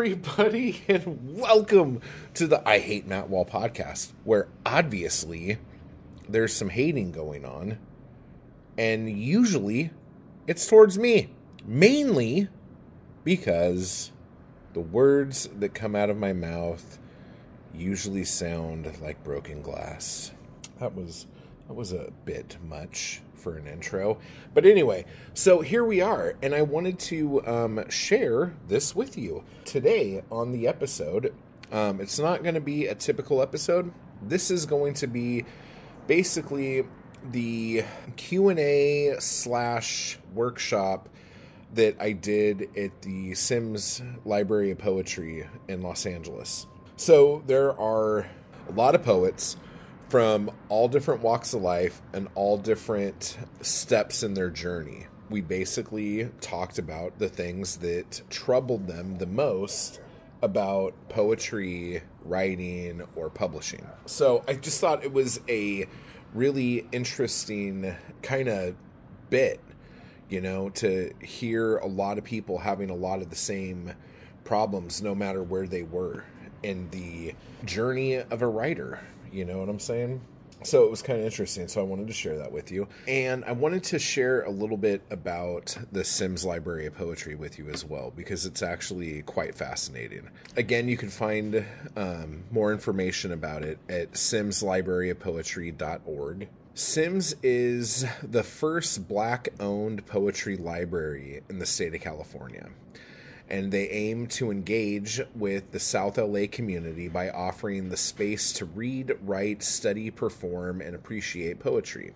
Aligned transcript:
everybody, 0.00 0.82
and 0.88 1.38
welcome 1.38 2.00
to 2.32 2.46
the 2.46 2.66
I 2.66 2.78
Hate 2.78 3.06
Matt 3.06 3.28
Wall 3.28 3.44
podcast, 3.44 4.12
where 4.24 4.48
obviously 4.64 5.58
there's 6.26 6.54
some 6.54 6.70
hating 6.70 7.12
going 7.12 7.44
on, 7.44 7.78
and 8.78 9.10
usually 9.10 9.90
it's 10.46 10.66
towards 10.66 10.98
me, 10.98 11.28
mainly 11.66 12.48
because 13.24 14.10
the 14.72 14.80
words 14.80 15.50
that 15.58 15.74
come 15.74 15.94
out 15.94 16.08
of 16.08 16.16
my 16.16 16.32
mouth 16.32 16.98
usually 17.74 18.24
sound 18.24 19.02
like 19.02 19.22
broken 19.22 19.60
glass. 19.60 20.32
That 20.78 20.94
was 20.94 21.26
that 21.68 21.74
was 21.74 21.92
a 21.92 22.10
bit 22.24 22.56
much 22.66 23.20
for 23.40 23.56
an 23.56 23.66
intro. 23.66 24.18
But 24.54 24.66
anyway, 24.66 25.04
so 25.34 25.60
here 25.60 25.84
we 25.84 26.00
are, 26.00 26.34
and 26.42 26.54
I 26.54 26.62
wanted 26.62 26.98
to 27.00 27.46
um, 27.46 27.88
share 27.88 28.54
this 28.68 28.94
with 28.94 29.16
you 29.16 29.44
today 29.64 30.22
on 30.30 30.52
the 30.52 30.68
episode. 30.68 31.34
Um, 31.72 32.00
it's 32.00 32.18
not 32.18 32.42
going 32.42 32.54
to 32.54 32.60
be 32.60 32.86
a 32.86 32.94
typical 32.94 33.42
episode. 33.42 33.92
This 34.22 34.50
is 34.50 34.66
going 34.66 34.94
to 34.94 35.06
be 35.06 35.44
basically 36.06 36.84
the 37.30 37.84
Q 38.16 38.48
and 38.48 38.58
A 38.58 39.16
slash 39.18 40.18
workshop 40.34 41.08
that 41.74 41.96
I 42.00 42.12
did 42.12 42.76
at 42.76 43.02
the 43.02 43.34
Sims 43.34 44.02
Library 44.24 44.72
of 44.72 44.78
Poetry 44.78 45.46
in 45.68 45.82
Los 45.82 46.06
Angeles. 46.06 46.66
So 46.96 47.42
there 47.46 47.78
are 47.78 48.26
a 48.68 48.72
lot 48.74 48.94
of 48.94 49.04
poets 49.04 49.56
from 50.10 50.50
all 50.68 50.88
different 50.88 51.22
walks 51.22 51.54
of 51.54 51.62
life 51.62 52.02
and 52.12 52.28
all 52.34 52.58
different 52.58 53.38
steps 53.62 54.24
in 54.24 54.34
their 54.34 54.50
journey. 54.50 55.06
We 55.30 55.40
basically 55.40 56.28
talked 56.40 56.80
about 56.80 57.20
the 57.20 57.28
things 57.28 57.76
that 57.76 58.20
troubled 58.28 58.88
them 58.88 59.18
the 59.18 59.26
most 59.26 60.00
about 60.42 60.94
poetry, 61.08 62.02
writing, 62.24 63.02
or 63.14 63.30
publishing. 63.30 63.86
So 64.06 64.42
I 64.48 64.54
just 64.54 64.80
thought 64.80 65.04
it 65.04 65.12
was 65.12 65.40
a 65.48 65.86
really 66.34 66.88
interesting 66.90 67.94
kind 68.22 68.48
of 68.48 68.74
bit, 69.28 69.60
you 70.28 70.40
know, 70.40 70.70
to 70.70 71.12
hear 71.22 71.76
a 71.76 71.86
lot 71.86 72.18
of 72.18 72.24
people 72.24 72.58
having 72.58 72.90
a 72.90 72.94
lot 72.96 73.22
of 73.22 73.30
the 73.30 73.36
same 73.36 73.92
problems 74.42 75.00
no 75.02 75.14
matter 75.14 75.40
where 75.40 75.68
they 75.68 75.84
were 75.84 76.24
in 76.64 76.90
the 76.90 77.34
journey 77.64 78.16
of 78.16 78.42
a 78.42 78.46
writer 78.48 78.98
you 79.32 79.44
know 79.44 79.58
what 79.58 79.68
I'm 79.68 79.80
saying? 79.80 80.20
So 80.62 80.84
it 80.84 80.90
was 80.90 81.00
kind 81.00 81.18
of 81.18 81.24
interesting. 81.24 81.68
So 81.68 81.80
I 81.80 81.84
wanted 81.84 82.06
to 82.08 82.12
share 82.12 82.36
that 82.38 82.52
with 82.52 82.70
you. 82.70 82.86
And 83.08 83.44
I 83.46 83.52
wanted 83.52 83.82
to 83.84 83.98
share 83.98 84.42
a 84.42 84.50
little 84.50 84.76
bit 84.76 85.00
about 85.10 85.74
the 85.90 86.04
Sims 86.04 86.44
Library 86.44 86.84
of 86.86 86.94
Poetry 86.94 87.34
with 87.34 87.58
you 87.58 87.70
as 87.70 87.82
well, 87.84 88.12
because 88.14 88.44
it's 88.44 88.62
actually 88.62 89.22
quite 89.22 89.54
fascinating. 89.54 90.28
Again, 90.56 90.86
you 90.88 90.98
can 90.98 91.08
find 91.08 91.64
um, 91.96 92.44
more 92.50 92.72
information 92.72 93.32
about 93.32 93.62
it 93.62 93.78
at 93.88 94.12
simslibraryofpoetry.org. 94.12 96.48
Sims 96.74 97.34
is 97.42 98.04
the 98.22 98.42
first 98.42 99.08
black 99.08 99.48
owned 99.58 100.06
poetry 100.06 100.56
library 100.56 101.42
in 101.48 101.58
the 101.58 101.66
state 101.66 101.94
of 101.94 102.00
California 102.00 102.68
and 103.50 103.72
they 103.72 103.88
aim 103.88 104.26
to 104.28 104.50
engage 104.50 105.20
with 105.34 105.72
the 105.72 105.80
South 105.80 106.16
LA 106.16 106.46
community 106.50 107.08
by 107.08 107.28
offering 107.30 107.88
the 107.88 107.96
space 107.96 108.52
to 108.54 108.64
read, 108.64 109.16
write, 109.22 109.62
study, 109.62 110.10
perform, 110.10 110.80
and 110.80 110.94
appreciate 110.94 111.58
poetry. 111.58 112.12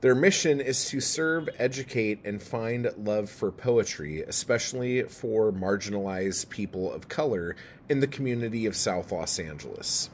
Their 0.00 0.14
mission 0.16 0.60
is 0.60 0.86
to 0.86 1.00
serve, 1.00 1.48
educate, 1.58 2.20
and 2.24 2.42
find 2.42 2.90
love 2.96 3.30
for 3.30 3.52
poetry, 3.52 4.22
especially 4.22 5.04
for 5.04 5.52
marginalized 5.52 6.48
people 6.48 6.92
of 6.92 7.08
color 7.08 7.54
in 7.88 8.00
the 8.00 8.08
community 8.08 8.66
of 8.66 8.74
South 8.74 9.12
Los 9.12 9.38
Angeles. 9.38 10.10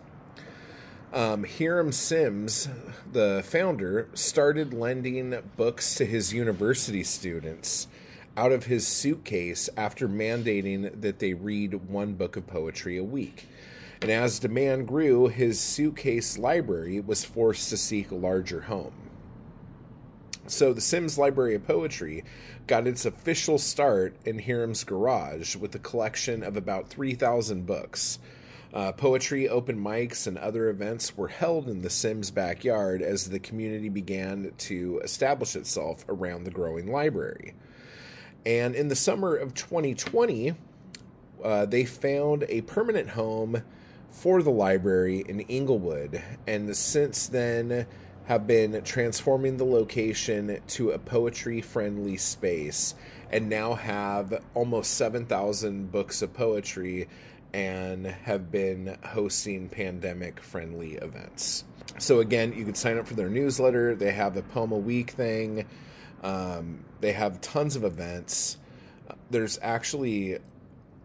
Um, 1.10 1.44
Hiram 1.44 1.92
Sims, 1.92 2.68
the 3.10 3.42
founder, 3.46 4.10
started 4.12 4.74
lending 4.74 5.34
books 5.56 5.94
to 5.94 6.04
his 6.04 6.34
university 6.34 7.02
students 7.02 7.86
out 8.38 8.52
of 8.52 8.66
his 8.66 8.86
suitcase 8.86 9.68
after 9.76 10.08
mandating 10.08 11.00
that 11.00 11.18
they 11.18 11.34
read 11.34 11.88
one 11.88 12.14
book 12.14 12.36
of 12.36 12.46
poetry 12.46 12.96
a 12.96 13.02
week. 13.02 13.48
And 14.00 14.12
as 14.12 14.38
demand 14.38 14.86
grew, 14.86 15.26
his 15.26 15.58
suitcase 15.58 16.38
library 16.38 17.00
was 17.00 17.24
forced 17.24 17.68
to 17.70 17.76
seek 17.76 18.12
a 18.12 18.14
larger 18.14 18.60
home. 18.60 18.92
So 20.46 20.72
the 20.72 20.80
Sims 20.80 21.18
Library 21.18 21.56
of 21.56 21.66
Poetry 21.66 22.22
got 22.68 22.86
its 22.86 23.04
official 23.04 23.58
start 23.58 24.14
in 24.24 24.38
Hiram's 24.38 24.84
garage 24.84 25.56
with 25.56 25.74
a 25.74 25.80
collection 25.80 26.44
of 26.44 26.56
about 26.56 26.88
3,000 26.88 27.66
books. 27.66 28.20
Uh, 28.72 28.92
poetry, 28.92 29.48
open 29.48 29.82
mics, 29.82 30.28
and 30.28 30.38
other 30.38 30.68
events 30.68 31.16
were 31.16 31.26
held 31.26 31.68
in 31.68 31.82
the 31.82 31.90
Sims 31.90 32.30
backyard 32.30 33.02
as 33.02 33.30
the 33.30 33.40
community 33.40 33.88
began 33.88 34.52
to 34.58 35.00
establish 35.02 35.56
itself 35.56 36.04
around 36.08 36.44
the 36.44 36.52
growing 36.52 36.86
library. 36.86 37.54
And 38.46 38.74
in 38.74 38.88
the 38.88 38.96
summer 38.96 39.34
of 39.34 39.54
2020, 39.54 40.54
uh, 41.42 41.66
they 41.66 41.84
found 41.84 42.44
a 42.48 42.62
permanent 42.62 43.10
home 43.10 43.62
for 44.10 44.42
the 44.42 44.50
library 44.50 45.24
in 45.28 45.40
Inglewood, 45.40 46.22
and 46.46 46.74
since 46.74 47.28
then 47.28 47.86
have 48.26 48.46
been 48.46 48.82
transforming 48.82 49.56
the 49.56 49.64
location 49.64 50.60
to 50.66 50.90
a 50.90 50.98
poetry 50.98 51.62
friendly 51.62 52.16
space 52.16 52.94
and 53.30 53.48
now 53.48 53.74
have 53.74 54.42
almost 54.54 54.94
7,000 54.94 55.90
books 55.90 56.20
of 56.20 56.34
poetry 56.34 57.08
and 57.54 58.06
have 58.06 58.50
been 58.50 58.98
hosting 59.02 59.68
pandemic 59.68 60.40
friendly 60.40 60.94
events. 60.96 61.64
So, 61.98 62.20
again, 62.20 62.52
you 62.52 62.64
could 62.66 62.76
sign 62.76 62.98
up 62.98 63.06
for 63.06 63.14
their 63.14 63.30
newsletter. 63.30 63.94
They 63.94 64.12
have 64.12 64.34
the 64.34 64.42
Poem 64.42 64.72
a 64.72 64.78
Week 64.78 65.10
thing. 65.10 65.64
Um, 66.22 66.84
they 67.00 67.12
have 67.12 67.40
tons 67.40 67.76
of 67.76 67.84
events. 67.84 68.58
There's 69.30 69.58
actually 69.62 70.38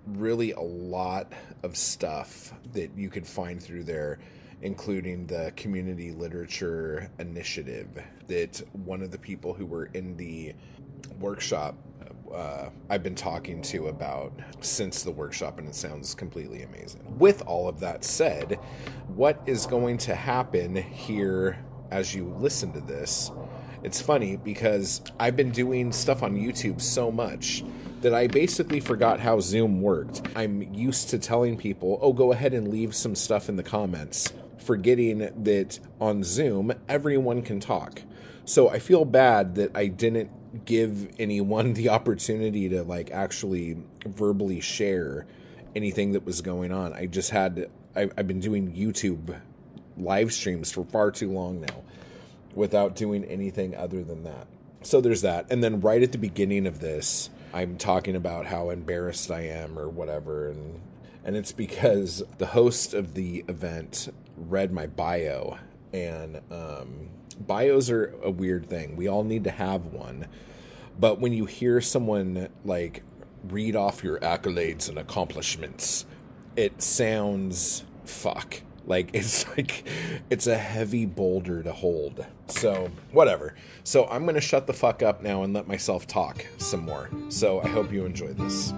really 0.07 0.51
a 0.51 0.59
lot 0.59 1.31
of 1.63 1.77
stuff 1.77 2.53
that 2.73 2.91
you 2.97 3.09
could 3.09 3.25
find 3.25 3.61
through 3.61 3.83
there, 3.83 4.19
including 4.61 5.27
the 5.27 5.53
community 5.55 6.11
literature 6.11 7.09
initiative 7.19 7.87
that 8.27 8.61
one 8.73 9.01
of 9.01 9.11
the 9.11 9.17
people 9.17 9.53
who 9.53 9.65
were 9.65 9.85
in 9.93 10.17
the 10.17 10.53
workshop 11.19 11.75
uh, 12.33 12.69
I've 12.89 13.03
been 13.03 13.15
talking 13.15 13.61
to 13.63 13.87
about 13.87 14.33
since 14.61 15.03
the 15.03 15.11
workshop, 15.11 15.59
and 15.59 15.67
it 15.67 15.75
sounds 15.75 16.15
completely 16.15 16.63
amazing. 16.63 17.01
With 17.19 17.43
all 17.43 17.69
of 17.69 17.79
that 17.81 18.03
said, 18.03 18.59
what 19.07 19.41
is 19.45 19.65
going 19.65 19.97
to 19.99 20.15
happen 20.15 20.75
here 20.75 21.63
as 21.91 22.15
you 22.15 22.25
listen 22.39 22.73
to 22.73 22.81
this 22.81 23.31
it's 23.83 24.01
funny 24.01 24.37
because 24.37 25.01
I've 25.19 25.35
been 25.35 25.51
doing 25.51 25.91
stuff 25.91 26.23
on 26.23 26.35
YouTube 26.35 26.81
so 26.81 27.11
much 27.11 27.63
that 28.01 28.13
I 28.13 28.27
basically 28.27 28.79
forgot 28.79 29.19
how 29.19 29.39
Zoom 29.39 29.81
worked. 29.81 30.21
I'm 30.35 30.61
used 30.73 31.09
to 31.09 31.19
telling 31.19 31.57
people, 31.57 31.99
oh, 32.01 32.13
go 32.13 32.31
ahead 32.31 32.53
and 32.53 32.69
leave 32.69 32.95
some 32.95 33.15
stuff 33.15 33.49
in 33.49 33.55
the 33.55 33.63
comments, 33.63 34.31
forgetting 34.57 35.19
that 35.43 35.79
on 35.99 36.23
Zoom, 36.23 36.73
everyone 36.87 37.41
can 37.41 37.59
talk. 37.59 38.01
So 38.45 38.69
I 38.69 38.79
feel 38.79 39.05
bad 39.05 39.55
that 39.55 39.75
I 39.75 39.87
didn't 39.87 40.65
give 40.65 41.09
anyone 41.19 41.73
the 41.73 41.89
opportunity 41.89 42.69
to 42.69 42.83
like 42.83 43.11
actually 43.11 43.77
verbally 44.05 44.61
share 44.61 45.25
anything 45.75 46.13
that 46.13 46.25
was 46.25 46.41
going 46.41 46.71
on. 46.71 46.93
I 46.93 47.05
just 47.05 47.31
had, 47.31 47.69
I, 47.95 48.09
I've 48.17 48.27
been 48.27 48.39
doing 48.39 48.73
YouTube 48.73 49.39
live 49.97 50.33
streams 50.33 50.71
for 50.71 50.83
far 50.85 51.11
too 51.11 51.31
long 51.31 51.61
now 51.61 51.83
without 52.55 52.95
doing 52.95 53.23
anything 53.25 53.75
other 53.75 54.03
than 54.03 54.23
that. 54.23 54.47
So 54.81 55.01
there's 55.01 55.21
that. 55.21 55.47
And 55.49 55.63
then 55.63 55.81
right 55.81 56.03
at 56.03 56.11
the 56.11 56.17
beginning 56.17 56.67
of 56.67 56.79
this, 56.79 57.29
I'm 57.53 57.77
talking 57.77 58.15
about 58.15 58.45
how 58.45 58.69
embarrassed 58.69 59.31
I 59.31 59.41
am 59.41 59.77
or 59.77 59.89
whatever 59.89 60.49
and 60.49 60.81
and 61.25 61.37
it's 61.37 61.53
because 61.53 62.21
the 62.37 62.47
host 62.47 62.93
of 62.93 63.13
the 63.13 63.45
event 63.47 64.09
read 64.35 64.73
my 64.73 64.87
bio 64.87 65.57
and 65.93 66.41
um, 66.51 67.09
bios 67.39 67.89
are 67.89 68.13
a 68.21 68.29
weird 68.29 68.69
thing. 68.69 68.97
We 68.97 69.07
all 69.07 69.23
need 69.23 69.45
to 69.45 69.51
have 69.51 69.85
one. 69.85 70.27
But 70.99 71.21
when 71.21 71.31
you 71.31 71.45
hear 71.45 71.79
someone 71.79 72.49
like 72.65 73.03
read 73.43 73.75
off 73.75 74.03
your 74.03 74.19
accolades 74.19 74.89
and 74.89 74.97
accomplishments, 74.97 76.05
it 76.57 76.81
sounds 76.81 77.85
fuck 78.03 78.61
like 78.85 79.09
it's 79.13 79.47
like 79.49 79.83
it's 80.29 80.47
a 80.47 80.57
heavy 80.57 81.05
boulder 81.05 81.63
to 81.63 81.71
hold. 81.71 82.25
So, 82.47 82.91
whatever. 83.11 83.55
So, 83.83 84.05
I'm 84.05 84.25
to 84.27 84.41
shut 84.41 84.67
the 84.67 84.73
fuck 84.73 85.01
up 85.01 85.21
now 85.21 85.43
and 85.43 85.53
let 85.53 85.67
myself 85.67 86.07
talk 86.07 86.45
some 86.57 86.81
more. 86.81 87.09
So, 87.29 87.61
I 87.61 87.67
hope 87.67 87.91
you 87.91 88.05
enjoy 88.05 88.33
this. 88.33 88.73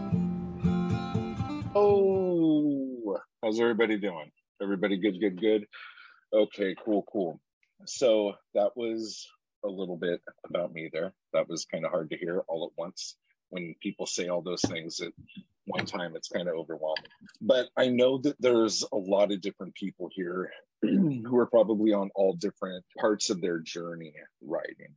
Oh, 1.76 3.18
how's 3.44 3.60
everybody 3.60 3.98
doing? 3.98 4.32
Everybody 4.62 4.98
good, 4.98 5.20
good, 5.20 5.40
good. 5.40 5.66
Okay, 6.34 6.76
cool, 6.84 7.06
cool. 7.12 7.40
So, 7.86 8.34
that 8.54 8.72
was 8.76 9.28
a 9.64 9.70
little 9.70 9.98
bit 9.98 10.22
about 10.48 10.74
me 10.74 10.90
there. 10.94 11.14
That 11.34 11.50
was 11.50 11.66
kind 11.66 11.86
of 11.86 11.92
hard 11.92 12.10
to 12.12 12.18
hear 12.18 12.44
all 12.48 12.72
at 12.72 12.78
once 12.82 13.16
when 13.50 13.76
people 13.82 14.06
say 14.06 14.28
all 14.28 14.42
those 14.42 14.62
things 14.62 15.00
at 15.02 15.12
one 15.66 15.86
time. 15.86 16.16
It's 16.16 16.30
kind 16.30 16.48
of 16.48 16.56
overwhelming. 16.56 17.04
But 17.42 17.70
I 17.78 17.90
know 17.90 18.18
that 18.20 18.36
there's 18.40 18.84
a 18.92 18.98
lot 18.98 19.32
of 19.32 19.42
different 19.42 19.76
people 19.76 20.10
here 20.12 20.52
who 20.82 21.38
are 21.38 21.48
probably 21.48 21.94
on 21.94 22.10
all 22.16 22.34
different 22.34 22.86
parts 23.00 23.30
of 23.30 23.42
their 23.42 23.60
journey 23.60 24.14
writing. 24.42 24.96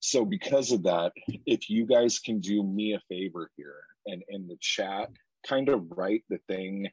So, 0.00 0.24
because 0.24 0.72
of 0.72 0.82
that, 0.84 1.12
if 1.46 1.70
you 1.70 1.86
guys 1.86 2.18
can 2.18 2.40
do 2.40 2.62
me 2.62 2.94
a 2.94 3.00
favor 3.08 3.50
here 3.56 3.84
and 4.06 4.22
in 4.28 4.48
the 4.48 4.56
chat, 4.60 5.10
kind 5.46 5.68
of 5.68 5.84
write 5.90 6.24
the 6.28 6.38
thing 6.48 6.88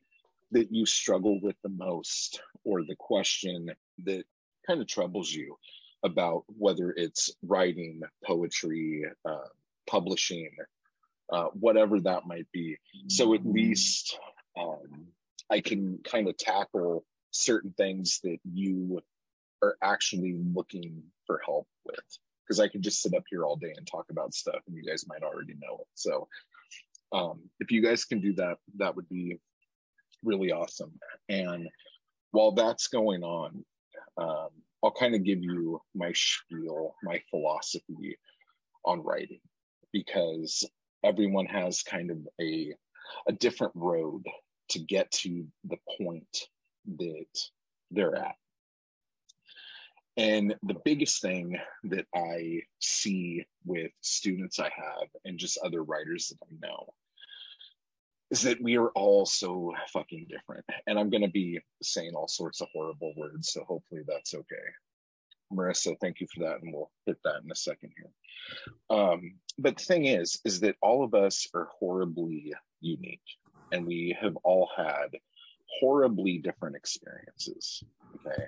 that 0.52 0.72
you 0.72 0.86
struggle 0.86 1.40
with 1.42 1.56
the 1.64 1.70
most 1.70 2.42
or 2.64 2.84
the 2.84 2.96
question 2.96 3.72
that 4.04 4.24
kind 4.68 4.82
of 4.82 4.88
troubles 4.88 5.32
you 5.32 5.56
about 6.04 6.44
whether 6.48 6.92
it's 6.92 7.32
writing, 7.44 8.02
poetry, 8.26 9.04
uh, 9.26 9.48
publishing, 9.88 10.50
uh, 11.32 11.48
whatever 11.54 12.00
that 12.00 12.28
might 12.28 12.48
be. 12.52 12.78
So 13.08 13.34
at 13.34 13.46
least 13.46 14.18
um, 14.58 15.08
I 15.50 15.62
can 15.62 16.00
kind 16.04 16.28
of 16.28 16.38
tackle 16.38 17.06
certain 17.32 17.74
things 17.78 18.20
that 18.24 18.38
you 18.52 19.00
are 19.62 19.78
actually 19.84 20.40
looking 20.54 21.04
for 21.26 21.42
help 21.46 21.68
with. 21.86 22.00
Because 22.48 22.60
I 22.60 22.68
could 22.68 22.82
just 22.82 23.02
sit 23.04 23.14
up 23.14 23.24
here 23.30 23.46
all 23.46 23.56
day 23.58 23.74
and 23.78 23.86
talk 23.86 24.06
about 24.10 24.34
stuff, 24.34 24.62
and 24.66 24.76
you 24.76 24.84
guys 24.84 25.06
might 25.08 25.22
already 25.22 25.54
know 25.62 25.78
it. 25.80 25.88
So 25.94 26.28
um, 27.12 27.42
if 27.60 27.72
you 27.72 27.84
guys 27.84 28.06
can 28.06 28.20
do 28.20 28.34
that, 28.34 28.58
that 28.78 28.96
would 28.96 29.08
be 29.08 29.38
really 30.24 30.52
awesome. 30.52 30.92
And 31.30 31.70
while 32.32 32.52
that's 32.52 32.88
going 32.88 33.24
on, 33.24 33.64
um, 34.18 34.50
I'll 34.84 34.92
kind 34.92 35.14
of 35.14 35.24
give 35.24 35.44
you 35.44 35.80
my 35.94 36.12
spiel, 36.16 36.96
my 37.04 37.22
philosophy 37.30 38.18
on 38.84 39.04
writing, 39.04 39.42
because 39.92 40.68
everyone 41.04 41.46
has 41.46 41.84
kind 41.84 42.12
of 42.12 42.18
a 42.40 42.74
a 43.28 43.32
different 43.32 43.74
road 43.76 44.24
to 44.70 44.80
get 44.80 45.10
to 45.12 45.46
the 45.66 45.78
point 46.00 46.48
that 46.98 47.50
they're 47.92 48.16
at. 48.16 48.36
And 50.18 50.56
the 50.64 50.76
biggest 50.84 51.22
thing 51.22 51.58
that 51.86 52.06
I 52.14 52.62
see 52.80 53.46
with 53.66 53.92
students 54.02 54.60
I 54.60 54.70
have 54.76 55.08
and 55.26 55.40
just 55.40 55.60
other 55.64 55.84
writers 55.84 56.28
that 56.28 56.46
I 56.46 56.68
know 56.68 56.94
is 58.30 58.42
that 58.42 58.62
we 58.62 58.78
are 58.78 58.90
all 58.90 59.26
so 59.26 59.74
fucking 59.92 60.28
different. 60.30 60.66
And 60.86 61.00
I'm 61.00 61.10
going 61.10 61.24
to 61.24 61.30
be 61.30 61.60
saying 61.82 62.14
all 62.16 62.28
sorts 62.28 62.62
of 62.62 62.68
horrible 62.74 63.14
words, 63.18 63.52
so 63.54 63.64
hopefully 63.64 64.02
that's 64.06 64.34
okay. 64.36 64.56
Marissa, 65.52 65.96
thank 66.00 66.20
you 66.20 66.28
for 66.34 66.44
that, 66.44 66.62
and 66.62 66.74
we'll 66.74 66.92
hit 67.06 67.18
that 67.24 67.42
in 67.44 67.52
a 67.52 67.56
second 67.56 67.92
here. 67.96 68.98
Um, 68.98 69.36
but 69.58 69.78
the 69.78 69.84
thing 69.84 70.06
is, 70.06 70.40
is 70.46 70.60
that 70.62 70.76
all 70.82 71.04
of 71.04 71.14
us 71.14 71.48
are 71.54 71.70
horribly 71.80 72.54
unique, 72.82 73.20
and 73.72 73.86
we 73.86 74.16
have 74.20 74.36
all 74.44 74.70
had 74.76 75.10
horribly 75.80 76.38
different 76.38 76.76
experiences. 76.76 77.84
Okay, 78.16 78.46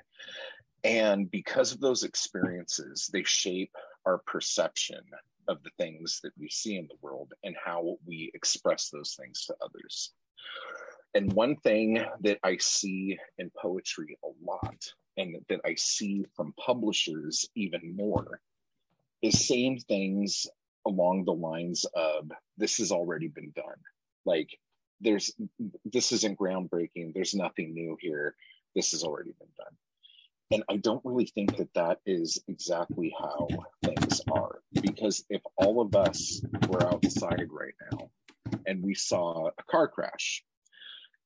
and 0.84 1.30
because 1.30 1.72
of 1.72 1.80
those 1.80 2.04
experiences, 2.04 3.10
they 3.12 3.24
shape 3.24 3.76
our 4.06 4.20
perception 4.26 5.02
of 5.48 5.62
the 5.64 5.72
things 5.78 6.20
that 6.24 6.34
we 6.38 6.50
see 6.50 6.78
in 6.78 6.88
the 6.88 6.98
world 7.02 7.34
and 7.44 7.56
how 7.64 7.98
we 8.06 8.32
express 8.34 8.90
those 8.90 9.16
things 9.20 9.46
to 9.46 9.56
others. 9.62 10.14
And 11.14 11.34
one 11.34 11.58
thing 11.58 12.04
that 12.22 12.40
I 12.44 12.58
see 12.58 13.18
in 13.38 13.52
poetry 13.62 14.18
a 14.24 14.30
lot, 14.44 14.78
and 15.18 15.36
that 15.50 15.62
I 15.66 15.76
see 15.76 16.26
from 16.36 16.54
publishers 16.54 17.50
even 17.56 17.96
more, 17.96 18.42
is 19.22 19.48
saying 19.48 19.82
things 19.88 20.48
along 20.88 21.26
the 21.26 21.34
lines 21.34 21.86
of 21.94 22.32
this 22.58 22.78
has 22.78 22.92
already 22.92 23.28
been 23.28 23.52
done. 23.56 23.78
Like, 24.26 24.50
there's 25.00 25.32
this 25.86 26.12
isn't 26.12 26.38
groundbreaking, 26.38 27.14
there's 27.14 27.34
nothing 27.34 27.74
new 27.74 27.98
here, 28.00 28.36
this 28.76 28.92
has 28.92 29.04
already 29.04 29.32
been 29.40 29.50
done. 29.58 29.76
And 30.52 30.64
I 30.70 30.78
don't 30.78 31.04
really 31.06 31.26
think 31.26 31.56
that 31.58 31.74
that 31.76 32.00
is 32.06 32.44
exactly 32.48 33.14
how 33.18 33.48
things 33.84 34.22
are. 34.32 34.60
Because 34.82 35.24
if 35.30 35.42
all 35.56 35.82
of 35.82 35.96
us 35.96 36.42
were 36.68 36.84
outside 36.86 37.48
right 37.50 37.74
now 37.92 38.10
and 38.66 38.84
we 38.84 38.94
saw 38.94 39.48
a 39.48 39.64
car 39.70 39.88
crash, 39.88 40.44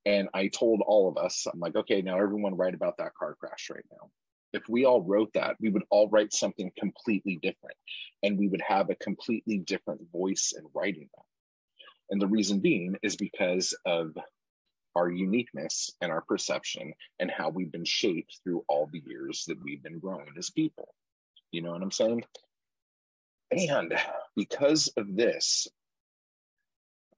and 0.06 0.30
I 0.34 0.48
told 0.48 0.82
all 0.86 1.10
of 1.10 1.18
us, 1.18 1.48
I'm 1.52 1.60
like, 1.60 1.76
okay, 1.76 2.02
now 2.02 2.20
everyone 2.20 2.56
write 2.56 2.76
about 2.76 2.98
that 2.98 3.16
car 3.16 3.36
crash 3.40 3.70
right 3.74 3.86
now. 3.92 4.10
If 4.54 4.70
we 4.70 4.86
all 4.86 5.02
wrote 5.02 5.34
that, 5.34 5.58
we 5.60 5.70
would 5.70 5.84
all 5.90 6.08
write 6.10 6.32
something 6.32 6.72
completely 6.78 7.40
different 7.42 7.76
and 8.24 8.38
we 8.38 8.48
would 8.48 8.62
have 8.62 8.90
a 8.90 8.96
completely 8.96 9.58
different 9.58 10.02
voice 10.12 10.54
in 10.58 10.64
writing 10.74 11.10
that. 11.16 11.24
And 12.12 12.22
the 12.22 12.28
reason 12.28 12.60
being 12.60 12.96
is 13.02 13.16
because 13.16 13.76
of 13.86 14.16
our 14.96 15.10
uniqueness 15.10 15.92
and 16.02 16.12
our 16.12 16.22
perception 16.22 16.94
and 17.20 17.30
how 17.30 17.50
we've 17.50 17.72
been 17.72 17.84
shaped 17.84 18.40
through 18.44 18.64
all 18.70 18.88
the 18.92 19.04
years 19.06 19.44
that 19.48 19.62
we've 19.62 19.84
been 19.84 20.00
growing 20.00 20.34
as 20.38 20.50
people. 20.50 20.94
You 21.52 21.64
know 21.64 21.72
what 21.72 21.82
I'm 21.82 21.92
saying? 21.92 22.24
And 23.52 23.94
because 24.36 24.88
of 24.96 25.16
this, 25.16 25.68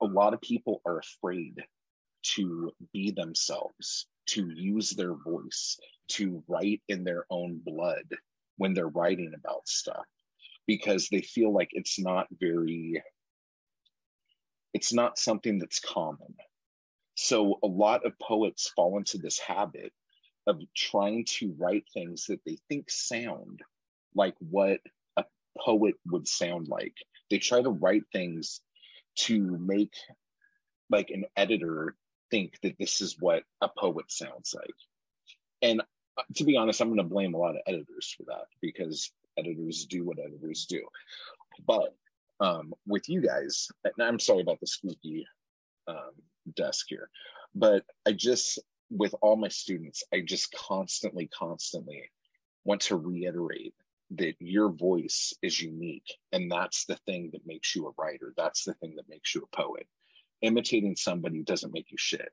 a 0.02 0.06
lot 0.06 0.34
of 0.34 0.42
people 0.42 0.82
are 0.86 1.00
afraid 1.00 1.64
to 2.36 2.72
be 2.94 3.12
themselves, 3.12 4.08
to 4.28 4.50
use 4.56 4.92
their 4.92 5.14
voice, 5.14 5.78
to 6.10 6.44
write 6.48 6.82
in 6.88 7.04
their 7.04 7.26
own 7.30 7.60
blood 7.66 8.06
when 8.58 8.74
they're 8.74 8.88
writing 8.88 9.34
about 9.36 9.68
stuff 9.68 10.06
because 10.66 11.08
they 11.10 11.22
feel 11.22 11.54
like 11.54 11.70
it's 11.72 12.00
not 12.00 12.28
very 12.40 13.02
it's 14.74 14.94
not 14.94 15.18
something 15.18 15.60
that's 15.60 15.80
common 15.80 16.34
so 17.16 17.58
a 17.64 17.68
lot 17.68 18.06
of 18.06 18.18
poets 18.20 18.72
fall 18.76 18.98
into 18.98 19.18
this 19.18 19.40
habit 19.40 19.92
of 20.46 20.62
trying 20.76 21.26
to 21.26 21.54
write 21.58 21.84
things 21.94 22.26
that 22.26 22.40
they 22.46 22.58
think 22.70 22.90
sound 22.90 23.62
like 24.16 24.36
what 24.40 24.80
a 25.18 25.26
poet 25.60 25.96
would 26.10 26.28
sound 26.28 26.68
like. 26.68 26.94
They 27.30 27.40
try 27.40 27.62
to 27.62 27.72
write 27.72 28.04
things 28.14 28.62
to 29.18 29.58
make 29.58 29.94
like 30.90 31.10
an 31.10 31.26
editor 31.36 31.96
think 32.32 32.60
that 32.62 32.78
this 32.80 33.02
is 33.02 33.18
what 33.20 33.44
a 33.62 33.70
poet 33.70 34.12
sounds 34.12 34.54
like. 34.56 34.76
And 35.62 35.82
uh, 36.18 36.24
to 36.36 36.44
be 36.44 36.58
honest, 36.58 36.82
I'm 36.82 36.90
going 36.90 36.98
to 36.98 37.04
blame 37.04 37.34
a 37.34 37.38
lot 37.38 37.56
of 37.56 37.62
editors 37.68 38.14
for 38.18 38.24
that 38.28 38.46
because 38.62 39.12
editors 39.38 39.86
do 39.86 40.06
what 40.06 40.20
editors 40.20 40.66
do. 40.66 40.82
But 41.66 41.96
um, 42.40 42.74
with 42.86 43.10
you 43.10 43.22
guys, 43.22 43.68
and 43.84 43.94
I'm 44.00 44.20
sorry 44.20 44.42
about 44.42 44.60
the 44.60 44.68
squeaky 44.68 45.28
um, 45.88 46.12
desk 46.56 46.86
here. 46.90 47.10
But 47.56 47.84
I 48.06 48.12
just, 48.12 48.60
with 48.90 49.16
all 49.22 49.36
my 49.36 49.48
students, 49.48 50.04
I 50.14 50.22
just 50.22 50.52
constantly, 50.52 51.28
constantly 51.28 52.04
want 52.64 52.82
to 52.82 52.98
reiterate 52.98 53.74
that 54.12 54.36
your 54.40 54.70
voice 54.70 55.34
is 55.42 55.62
unique. 55.62 56.14
And 56.32 56.52
that's 56.52 56.86
the 56.86 56.98
thing 57.06 57.32
that 57.34 57.46
makes 57.46 57.76
you 57.76 57.88
a 57.88 58.02
writer. 58.02 58.34
That's 58.38 58.64
the 58.64 58.74
thing 58.76 58.96
that 58.98 59.10
makes 59.10 59.34
you 59.34 59.42
a 59.42 59.56
poet. 59.56 59.88
Imitating 60.42 60.96
somebody 60.96 61.44
doesn't 61.44 61.74
make 61.74 61.92
you 61.92 61.98
shit. 61.98 62.30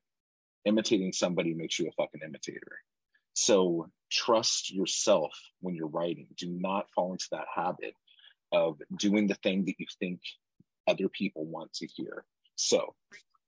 Imitating 0.65 1.13
somebody 1.13 1.55
makes 1.55 1.79
you 1.79 1.89
a 1.89 1.93
fucking 1.93 2.21
imitator. 2.25 2.79
So 3.35 3.89
trust 4.11 4.73
yourself 4.73 5.33
when 5.61 5.75
you're 5.75 5.89
writing. 5.89 6.29
Do 6.37 6.49
not 6.51 6.91
fall 6.95 7.13
into 7.13 7.29
that 7.33 7.47
habit 7.55 7.95
of 8.53 8.81
doing 8.99 9.27
the 9.27 9.35
thing 9.37 9.65
that 9.65 9.75
you 9.79 9.87
think 9.99 10.21
other 10.87 11.09
people 11.09 11.45
want 11.47 11.73
to 11.75 11.87
hear. 11.87 12.25
So 12.57 12.95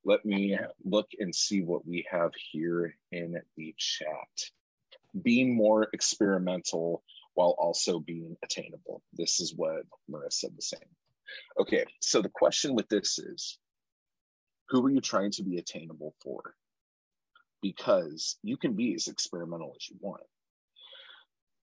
let 0.05 0.25
me 0.25 0.59
look 0.85 1.09
and 1.19 1.35
see 1.35 1.63
what 1.63 1.87
we 1.87 2.07
have 2.11 2.33
here 2.53 2.95
in 3.13 3.37
the 3.57 3.75
chat. 3.79 4.51
Being 5.23 5.55
more 5.55 5.89
experimental 5.93 7.03
while 7.35 7.55
also 7.59 8.01
being 8.01 8.37
attainable. 8.43 9.03
This 9.13 9.41
is 9.41 9.55
what 9.55 9.83
Marissa 10.11 10.55
was 10.55 10.69
saying. 10.69 10.83
Okay, 11.61 11.85
so 12.01 12.23
the 12.23 12.29
question 12.29 12.75
with 12.75 12.89
this 12.89 13.19
is 13.19 13.59
who 14.69 14.85
are 14.87 14.91
you 14.91 15.01
trying 15.01 15.31
to 15.33 15.43
be 15.43 15.59
attainable 15.59 16.15
for? 16.23 16.55
Because 17.63 18.37
you 18.43 18.57
can 18.57 18.75
be 18.75 18.95
as 18.95 19.09
experimental 19.09 19.75
as 19.77 19.89
you 19.89 19.97
want. 20.01 20.23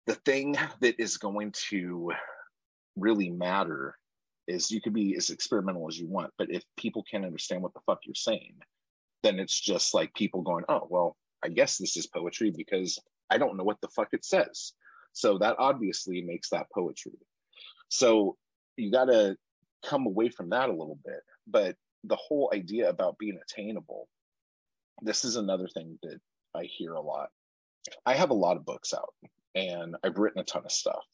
The 0.07 0.15
thing 0.15 0.57
that 0.81 0.95
is 0.99 1.17
going 1.17 1.53
to 1.71 2.13
really 2.97 3.31
matter 3.31 3.97
is 4.49 4.71
you 4.71 4.81
could 4.81 4.95
be 4.95 5.17
as 5.17 5.31
experimental 5.31 5.87
as 5.89 5.99
you 5.99 6.09
want, 6.09 6.33
but 6.37 6.51
if 6.51 6.65
people 6.77 7.05
can't 7.09 7.25
understand 7.25 7.63
what 7.63 7.75
the 7.75 7.81
fuck 7.87 8.01
you're 8.05 8.15
saying, 8.15 8.55
then 9.23 9.39
it's 9.39 9.59
just 9.59 9.95
like 9.95 10.13
people 10.15 10.43
going, 10.43 10.65
oh, 10.69 10.87
well, 10.91 11.17
I 11.43 11.49
guess 11.49 11.79
this 11.79 11.97
is 11.97 12.07
poetry 12.07 12.51
because 12.51 12.99
I 13.31 13.39
don't 13.39 13.57
know 13.57 13.65
what 13.65 13.81
the 13.81 13.89
fuck 13.89 14.09
it 14.13 14.25
says. 14.25 14.73
So 15.13 15.39
that 15.39 15.57
obviously 15.59 16.23
makes 16.23 16.51
that 16.51 16.67
poetry. 16.75 17.19
So 17.89 18.37
you 18.77 18.91
got 18.91 19.07
to 19.07 19.37
come 19.85 20.07
away 20.07 20.29
from 20.29 20.51
that 20.51 20.69
a 20.69 20.73
little 20.73 20.99
bit. 21.05 21.21
But 21.47 21.77
the 22.05 22.17
whole 22.17 22.51
idea 22.55 22.89
about 22.89 23.19
being 23.19 23.39
attainable, 23.43 24.09
this 25.03 25.25
is 25.25 25.37
another 25.37 25.69
thing 25.69 25.99
that 26.03 26.21
I 26.55 26.65
hear 26.65 26.95
a 26.95 27.01
lot. 27.01 27.31
I 28.05 28.15
have 28.15 28.31
a 28.31 28.35
lot 28.35 28.57
of 28.57 28.67
books 28.67 28.93
out 28.93 29.15
and 29.55 29.97
I've 30.05 30.19
written 30.19 30.41
a 30.41 30.45
ton 30.45 30.65
of 30.65 30.73
stuff. 30.73 31.05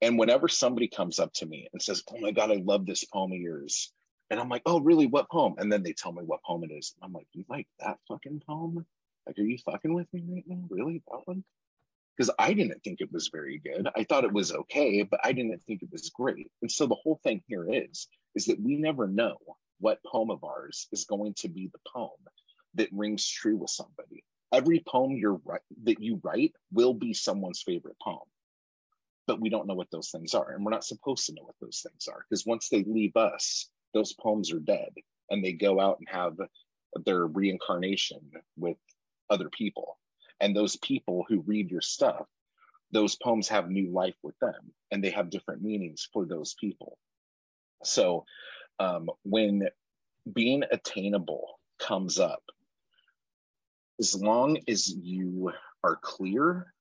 And 0.00 0.18
whenever 0.18 0.48
somebody 0.48 0.88
comes 0.88 1.18
up 1.20 1.32
to 1.34 1.46
me 1.46 1.68
and 1.72 1.80
says, 1.80 2.02
Oh 2.10 2.18
my 2.20 2.32
God, 2.32 2.50
I 2.50 2.60
love 2.64 2.86
this 2.86 3.04
poem 3.04 3.32
of 3.32 3.38
yours, 3.38 3.92
And 4.30 4.40
I'm 4.40 4.48
like, 4.48 4.62
oh, 4.66 4.80
really? 4.80 5.06
What 5.06 5.30
poem? 5.30 5.54
And 5.58 5.70
then 5.72 5.82
they 5.82 5.92
tell 5.92 6.12
me 6.12 6.22
what 6.24 6.42
poem 6.42 6.64
it 6.64 6.72
is. 6.72 6.94
I'm 7.02 7.12
like, 7.12 7.28
you 7.32 7.44
like 7.48 7.68
that 7.80 7.98
fucking 8.08 8.42
poem? 8.46 8.84
Like, 9.26 9.38
are 9.38 9.42
you 9.42 9.58
fucking 9.58 9.94
with 9.94 10.12
me 10.12 10.24
right 10.28 10.44
now? 10.46 10.64
Really? 10.68 11.02
That 11.10 11.20
one? 11.26 11.44
Because 12.16 12.30
I 12.38 12.52
didn't 12.52 12.82
think 12.82 13.00
it 13.00 13.12
was 13.12 13.28
very 13.28 13.58
good. 13.58 13.88
I 13.96 14.04
thought 14.04 14.24
it 14.24 14.32
was 14.32 14.52
okay, 14.52 15.02
but 15.02 15.20
I 15.24 15.32
didn't 15.32 15.62
think 15.62 15.82
it 15.82 15.92
was 15.92 16.10
great. 16.10 16.50
And 16.60 16.70
so 16.70 16.86
the 16.86 16.96
whole 16.96 17.20
thing 17.22 17.42
here 17.46 17.66
is, 17.70 18.08
is 18.34 18.46
that 18.46 18.60
we 18.60 18.76
never 18.76 19.06
know 19.06 19.36
what 19.82 20.02
poem 20.04 20.30
of 20.30 20.44
ours 20.44 20.86
is 20.92 21.04
going 21.04 21.34
to 21.34 21.48
be 21.48 21.66
the 21.66 21.80
poem 21.92 22.10
that 22.74 22.88
rings 22.92 23.28
true 23.28 23.56
with 23.56 23.70
somebody. 23.70 24.24
Every 24.52 24.80
poem 24.86 25.12
you're 25.12 25.40
that 25.82 26.00
you 26.00 26.20
write 26.22 26.52
will 26.72 26.94
be 26.94 27.12
someone's 27.12 27.62
favorite 27.62 27.96
poem. 28.00 28.28
But 29.26 29.40
we 29.40 29.50
don't 29.50 29.66
know 29.66 29.74
what 29.74 29.90
those 29.90 30.10
things 30.10 30.34
are. 30.34 30.52
And 30.52 30.64
we're 30.64 30.70
not 30.70 30.84
supposed 30.84 31.26
to 31.26 31.34
know 31.34 31.42
what 31.42 31.56
those 31.60 31.84
things 31.86 32.06
are. 32.06 32.24
Because 32.28 32.46
once 32.46 32.68
they 32.68 32.84
leave 32.84 33.16
us, 33.16 33.68
those 33.92 34.12
poems 34.12 34.52
are 34.52 34.60
dead 34.60 34.90
and 35.30 35.44
they 35.44 35.52
go 35.52 35.80
out 35.80 35.98
and 35.98 36.08
have 36.08 36.36
their 37.04 37.26
reincarnation 37.26 38.20
with 38.56 38.76
other 39.30 39.50
people. 39.50 39.98
And 40.40 40.54
those 40.54 40.76
people 40.76 41.24
who 41.28 41.40
read 41.40 41.70
your 41.70 41.80
stuff, 41.80 42.26
those 42.92 43.16
poems 43.16 43.48
have 43.48 43.68
new 43.68 43.90
life 43.90 44.16
with 44.22 44.38
them 44.40 44.72
and 44.92 45.02
they 45.02 45.10
have 45.10 45.30
different 45.30 45.62
meanings 45.62 46.08
for 46.12 46.24
those 46.24 46.54
people. 46.60 46.98
So 47.82 48.26
um, 48.78 49.10
when 49.24 49.68
being 50.32 50.62
attainable 50.70 51.60
comes 51.78 52.18
up, 52.18 52.42
as 53.98 54.20
long 54.20 54.58
as 54.68 54.88
you 54.88 55.52
are 55.84 55.98
clear, 56.02 56.72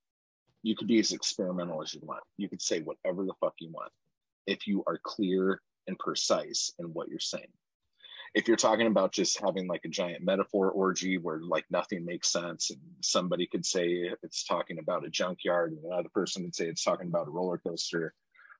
you 0.63 0.75
could 0.75 0.87
be 0.87 0.99
as 0.99 1.11
experimental 1.11 1.81
as 1.81 1.93
you 1.93 2.01
want. 2.03 2.23
You 2.37 2.49
could 2.49 2.61
say 2.61 2.81
whatever 2.81 3.25
the 3.25 3.33
fuck 3.39 3.55
you 3.59 3.71
want 3.71 3.91
if 4.47 4.67
you 4.67 4.83
are 4.87 4.99
clear 5.03 5.61
and 5.87 5.97
precise 5.97 6.71
in 6.79 6.87
what 6.87 7.09
you're 7.09 7.19
saying. 7.19 7.51
If 8.33 8.47
you're 8.47 8.57
talking 8.57 8.87
about 8.87 9.11
just 9.11 9.41
having 9.41 9.67
like 9.67 9.81
a 9.83 9.89
giant 9.89 10.23
metaphor 10.23 10.71
orgy 10.71 11.17
where 11.17 11.41
like 11.41 11.65
nothing 11.69 12.05
makes 12.05 12.31
sense 12.31 12.69
and 12.69 12.79
somebody 13.01 13.45
could 13.45 13.65
say 13.65 14.09
it's 14.23 14.45
talking 14.45 14.79
about 14.79 15.05
a 15.05 15.09
junkyard 15.09 15.73
and 15.73 15.83
another 15.83 16.09
person 16.13 16.43
could 16.43 16.55
say 16.55 16.67
it's 16.67 16.83
talking 16.83 17.07
about 17.07 17.27
a 17.27 17.31
roller 17.31 17.57
coaster, 17.57 18.13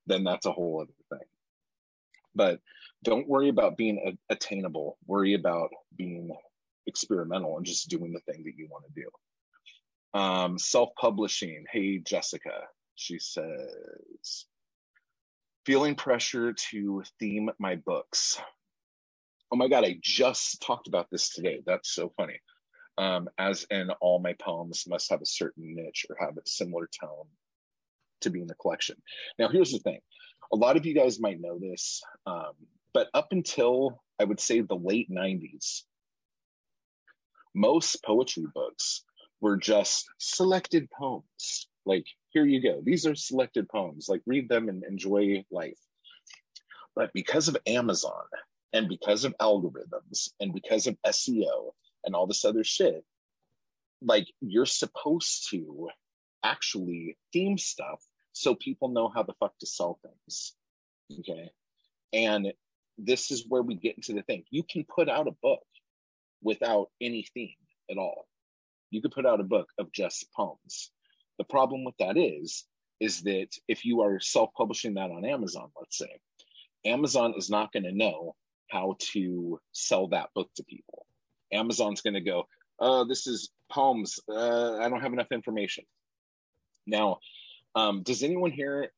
then 0.06 0.24
that's 0.24 0.46
a 0.46 0.52
whole 0.52 0.82
other 0.82 1.18
thing. 1.18 1.26
But 2.34 2.60
don't 3.02 3.28
worry 3.28 3.48
about 3.48 3.76
being 3.76 4.16
attainable. 4.30 4.98
Worry 5.06 5.34
about 5.34 5.70
being 5.96 6.30
experimental 6.86 7.56
and 7.56 7.66
just 7.66 7.88
doing 7.88 8.12
the 8.12 8.32
thing 8.32 8.44
that 8.44 8.56
you 8.56 8.68
want 8.70 8.84
to 8.86 9.02
do. 9.02 10.18
Um, 10.18 10.58
self-publishing. 10.58 11.64
Hey, 11.70 11.98
Jessica. 11.98 12.62
She 12.94 13.18
says, 13.18 14.44
feeling 15.64 15.94
pressure 15.94 16.52
to 16.70 17.02
theme 17.18 17.50
my 17.58 17.76
books. 17.76 18.40
Oh 19.52 19.56
my 19.56 19.68
God, 19.68 19.84
I 19.84 19.98
just 20.00 20.62
talked 20.62 20.88
about 20.88 21.08
this 21.10 21.30
today. 21.30 21.60
That's 21.66 21.92
so 21.92 22.12
funny. 22.16 22.40
Um, 22.98 23.28
as 23.38 23.66
in, 23.70 23.90
all 24.00 24.18
my 24.18 24.34
poems 24.34 24.84
must 24.86 25.10
have 25.10 25.22
a 25.22 25.26
certain 25.26 25.74
niche 25.74 26.06
or 26.10 26.16
have 26.20 26.36
a 26.36 26.42
similar 26.46 26.88
tone 27.00 27.26
to 28.20 28.30
be 28.30 28.40
in 28.40 28.46
the 28.46 28.54
collection. 28.54 28.96
Now, 29.38 29.48
here's 29.48 29.72
the 29.72 29.78
thing 29.78 30.00
a 30.52 30.56
lot 30.56 30.76
of 30.76 30.84
you 30.84 30.94
guys 30.94 31.20
might 31.20 31.40
know 31.40 31.58
this, 31.58 32.02
um, 32.26 32.52
but 32.94 33.08
up 33.14 33.28
until 33.30 34.02
I 34.20 34.24
would 34.24 34.40
say 34.40 34.60
the 34.60 34.76
late 34.76 35.10
90s, 35.10 35.82
most 37.54 38.02
poetry 38.04 38.46
books 38.54 39.04
were 39.40 39.56
just 39.56 40.06
selected 40.18 40.88
poems. 40.90 41.68
Like, 41.84 42.06
here 42.30 42.44
you 42.44 42.62
go. 42.62 42.80
These 42.84 43.06
are 43.06 43.14
selected 43.14 43.68
poems. 43.68 44.08
Like, 44.08 44.22
read 44.26 44.48
them 44.48 44.68
and 44.68 44.84
enjoy 44.84 45.44
life. 45.50 45.78
But 46.94 47.10
because 47.12 47.48
of 47.48 47.56
Amazon 47.66 48.24
and 48.72 48.88
because 48.88 49.24
of 49.24 49.36
algorithms 49.38 50.30
and 50.40 50.52
because 50.52 50.86
of 50.86 50.96
SEO 51.06 51.72
and 52.04 52.14
all 52.14 52.26
this 52.26 52.44
other 52.44 52.64
shit, 52.64 53.04
like, 54.00 54.28
you're 54.40 54.66
supposed 54.66 55.48
to 55.50 55.88
actually 56.44 57.16
theme 57.32 57.58
stuff 57.58 58.00
so 58.32 58.54
people 58.54 58.88
know 58.88 59.10
how 59.14 59.22
the 59.22 59.34
fuck 59.34 59.58
to 59.58 59.66
sell 59.66 59.98
things. 60.02 60.54
Okay. 61.20 61.50
And 62.12 62.52
this 62.98 63.30
is 63.30 63.46
where 63.48 63.62
we 63.62 63.74
get 63.74 63.96
into 63.96 64.12
the 64.12 64.22
thing. 64.22 64.44
You 64.50 64.62
can 64.62 64.84
put 64.84 65.08
out 65.08 65.28
a 65.28 65.36
book 65.42 65.64
without 66.42 66.88
any 67.00 67.26
theme 67.34 67.54
at 67.90 67.98
all. 67.98 68.26
You 68.90 69.00
could 69.00 69.12
put 69.12 69.26
out 69.26 69.40
a 69.40 69.44
book 69.44 69.68
of 69.78 69.92
just 69.92 70.26
poems. 70.36 70.90
The 71.38 71.44
problem 71.44 71.84
with 71.84 71.96
that 71.98 72.16
is, 72.16 72.64
is 73.00 73.22
that 73.22 73.48
if 73.68 73.84
you 73.84 74.02
are 74.02 74.20
self-publishing 74.20 74.94
that 74.94 75.10
on 75.10 75.24
Amazon, 75.24 75.70
let's 75.78 75.98
say, 75.98 76.20
Amazon 76.84 77.34
is 77.36 77.48
not 77.48 77.72
going 77.72 77.84
to 77.84 77.92
know 77.92 78.34
how 78.68 78.96
to 79.12 79.60
sell 79.72 80.08
that 80.08 80.30
book 80.34 80.50
to 80.56 80.64
people. 80.64 81.06
Amazon's 81.52 82.00
going 82.00 82.14
to 82.14 82.20
go, 82.20 82.46
oh, 82.78 83.04
this 83.04 83.26
is 83.26 83.50
poems. 83.70 84.18
Uh, 84.28 84.78
I 84.78 84.88
don't 84.88 85.00
have 85.00 85.12
enough 85.12 85.32
information. 85.32 85.84
Now, 86.86 87.18
um, 87.74 88.02
does 88.02 88.22
anyone 88.22 88.50
here, 88.50 88.92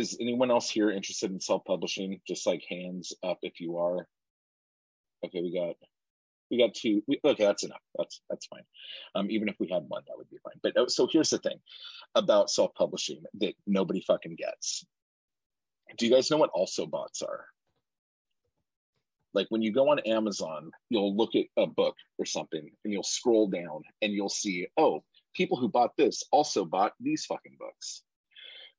is 0.00 0.16
anyone 0.20 0.50
else 0.50 0.68
here 0.68 0.90
interested 0.90 1.30
in 1.30 1.40
self-publishing? 1.40 2.20
Just 2.26 2.46
like 2.46 2.64
hands 2.68 3.12
up 3.22 3.38
if 3.42 3.60
you 3.60 3.78
are. 3.78 4.08
Okay, 5.24 5.42
we 5.42 5.54
got 5.54 5.76
we 6.50 6.58
got 6.58 6.74
two. 6.74 7.02
We, 7.06 7.20
okay, 7.24 7.44
that's 7.44 7.62
enough. 7.62 7.82
That's 7.96 8.20
that's 8.28 8.46
fine. 8.46 8.64
Um, 9.14 9.30
even 9.30 9.48
if 9.48 9.56
we 9.60 9.68
had 9.68 9.84
one, 9.88 10.02
that 10.08 10.16
would 10.16 10.30
be 10.30 10.38
fine. 10.42 10.58
But 10.62 10.76
uh, 10.76 10.88
so 10.88 11.06
here's 11.10 11.30
the 11.30 11.38
thing 11.38 11.58
about 12.14 12.50
self-publishing 12.50 13.22
that 13.40 13.54
nobody 13.66 14.00
fucking 14.00 14.36
gets. 14.36 14.84
Do 15.96 16.06
you 16.06 16.12
guys 16.12 16.30
know 16.30 16.38
what 16.38 16.50
also 16.50 16.86
boughts 16.86 17.22
are? 17.22 17.46
Like 19.32 19.46
when 19.50 19.62
you 19.62 19.72
go 19.72 19.90
on 19.90 20.00
Amazon, 20.00 20.70
you'll 20.88 21.16
look 21.16 21.34
at 21.36 21.46
a 21.56 21.66
book 21.66 21.96
or 22.18 22.24
something 22.24 22.68
and 22.84 22.92
you'll 22.92 23.02
scroll 23.02 23.48
down 23.48 23.82
and 24.02 24.12
you'll 24.12 24.28
see, 24.28 24.66
oh, 24.76 25.04
people 25.34 25.56
who 25.56 25.68
bought 25.68 25.96
this 25.96 26.24
also 26.32 26.64
bought 26.64 26.94
these 27.00 27.24
fucking 27.26 27.56
books. 27.58 28.02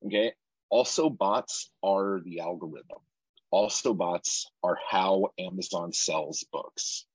Okay. 0.06 0.34
Also 0.72 1.10
boughts 1.10 1.70
are 1.84 2.22
the 2.24 2.40
algorithm. 2.40 3.00
Also 3.52 3.94
boughts 3.94 4.50
are 4.64 4.80
how 4.90 5.28
Amazon 5.38 5.92
sells 5.92 6.46
books. 6.52 7.06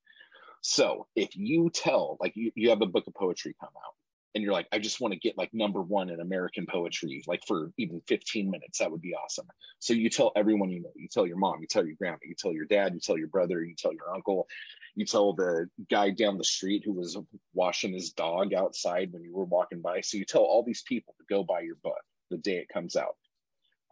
So 0.60 1.06
if 1.16 1.34
you 1.36 1.70
tell, 1.70 2.18
like 2.20 2.36
you, 2.36 2.52
you 2.54 2.70
have 2.70 2.82
a 2.82 2.86
book 2.86 3.06
of 3.06 3.14
poetry 3.14 3.56
come 3.58 3.70
out 3.74 3.94
and 4.34 4.44
you're 4.44 4.52
like, 4.52 4.66
I 4.70 4.78
just 4.78 5.00
want 5.00 5.14
to 5.14 5.18
get 5.18 5.38
like 5.38 5.54
number 5.54 5.80
one 5.80 6.10
in 6.10 6.20
American 6.20 6.66
poetry, 6.66 7.24
like 7.26 7.40
for 7.46 7.72
even 7.78 8.02
15 8.06 8.50
minutes, 8.50 8.78
that 8.78 8.90
would 8.90 9.00
be 9.00 9.14
awesome. 9.14 9.46
So 9.78 9.94
you 9.94 10.10
tell 10.10 10.32
everyone 10.36 10.68
you 10.68 10.82
know, 10.82 10.90
you 10.94 11.08
tell 11.08 11.26
your 11.26 11.38
mom, 11.38 11.62
you 11.62 11.66
tell 11.66 11.86
your 11.86 11.96
grandma, 11.96 12.18
you 12.22 12.34
tell 12.38 12.52
your 12.52 12.66
dad, 12.66 12.92
you 12.92 13.00
tell 13.00 13.16
your 13.16 13.28
brother, 13.28 13.64
you 13.64 13.74
tell 13.74 13.94
your 13.94 14.14
uncle, 14.14 14.46
you 14.94 15.06
tell 15.06 15.32
the 15.32 15.70
guy 15.88 16.10
down 16.10 16.36
the 16.36 16.44
street 16.44 16.82
who 16.84 16.92
was 16.92 17.16
washing 17.54 17.94
his 17.94 18.10
dog 18.10 18.52
outside 18.52 19.12
when 19.12 19.24
you 19.24 19.34
were 19.34 19.44
walking 19.44 19.80
by. 19.80 20.02
So 20.02 20.18
you 20.18 20.26
tell 20.26 20.42
all 20.42 20.62
these 20.62 20.82
people 20.82 21.14
to 21.16 21.24
go 21.34 21.42
buy 21.42 21.60
your 21.60 21.76
book 21.76 21.94
the 22.30 22.36
day 22.36 22.58
it 22.58 22.68
comes 22.68 22.96
out. 22.96 23.16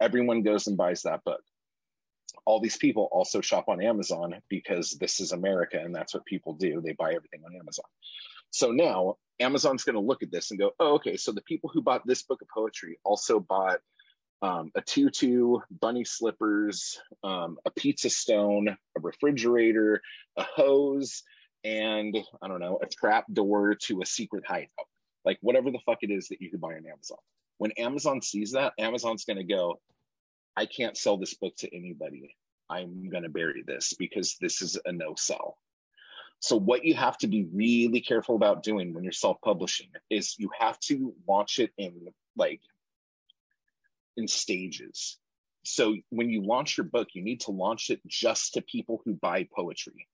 Everyone 0.01 0.43
goes 0.43 0.67
and 0.67 0.77
buys 0.77 1.03
that 1.03 1.23
book 1.23 1.41
all 2.45 2.59
these 2.59 2.77
people 2.77 3.09
also 3.11 3.41
shop 3.41 3.65
on 3.67 3.81
Amazon 3.81 4.35
because 4.49 4.91
this 4.91 5.19
is 5.19 5.31
America 5.31 5.79
and 5.79 5.93
that's 5.93 6.13
what 6.13 6.25
people 6.25 6.53
do. 6.53 6.81
They 6.81 6.93
buy 6.93 7.13
everything 7.13 7.41
on 7.45 7.55
Amazon. 7.55 7.85
So 8.51 8.71
now 8.71 9.15
Amazon's 9.39 9.83
going 9.83 9.95
to 9.95 9.99
look 9.99 10.23
at 10.23 10.31
this 10.31 10.51
and 10.51 10.59
go, 10.59 10.71
oh, 10.79 10.93
okay, 10.95 11.17
so 11.17 11.31
the 11.31 11.41
people 11.41 11.69
who 11.73 11.81
bought 11.81 12.05
this 12.05 12.23
book 12.23 12.41
of 12.41 12.47
poetry 12.49 12.99
also 13.03 13.39
bought 13.39 13.79
um, 14.41 14.71
a 14.75 14.81
tutu, 14.81 15.57
bunny 15.81 16.05
slippers, 16.05 16.99
um, 17.23 17.57
a 17.65 17.71
pizza 17.71 18.09
stone, 18.09 18.67
a 18.69 18.99
refrigerator, 19.01 20.01
a 20.37 20.43
hose, 20.43 21.23
and 21.63 22.15
I 22.41 22.47
don't 22.47 22.59
know, 22.59 22.79
a 22.81 22.85
trap 22.85 23.25
door 23.33 23.75
to 23.75 24.01
a 24.01 24.05
secret 24.05 24.43
hideout. 24.47 24.69
Like 25.23 25.39
whatever 25.41 25.71
the 25.71 25.79
fuck 25.85 25.99
it 26.01 26.11
is 26.11 26.27
that 26.27 26.41
you 26.41 26.51
could 26.51 26.61
buy 26.61 26.75
on 26.75 26.85
Amazon. 26.85 27.17
When 27.57 27.71
Amazon 27.73 28.21
sees 28.21 28.51
that, 28.51 28.73
Amazon's 28.77 29.25
going 29.25 29.37
to 29.37 29.43
go, 29.43 29.79
I 30.55 30.65
can't 30.65 30.97
sell 30.97 31.17
this 31.17 31.33
book 31.33 31.55
to 31.57 31.75
anybody. 31.75 32.35
I'm 32.69 33.09
going 33.09 33.23
to 33.23 33.29
bury 33.29 33.63
this 33.65 33.93
because 33.93 34.37
this 34.41 34.61
is 34.61 34.77
a 34.85 34.91
no 34.91 35.15
sell. 35.15 35.57
So, 36.39 36.57
what 36.57 36.83
you 36.83 36.93
have 36.95 37.17
to 37.19 37.27
be 37.27 37.47
really 37.53 38.01
careful 38.01 38.35
about 38.35 38.63
doing 38.63 38.93
when 38.93 39.03
you're 39.03 39.13
self 39.13 39.37
publishing 39.41 39.89
is 40.09 40.35
you 40.37 40.49
have 40.59 40.79
to 40.81 41.13
launch 41.27 41.59
it 41.59 41.71
in 41.77 42.07
like 42.35 42.61
in 44.17 44.27
stages. 44.27 45.17
So, 45.63 45.95
when 46.09 46.29
you 46.29 46.43
launch 46.43 46.77
your 46.77 46.85
book, 46.85 47.09
you 47.13 47.23
need 47.23 47.41
to 47.41 47.51
launch 47.51 47.89
it 47.89 48.01
just 48.05 48.53
to 48.53 48.61
people 48.61 49.01
who 49.05 49.13
buy 49.13 49.47
poetry, 49.55 50.07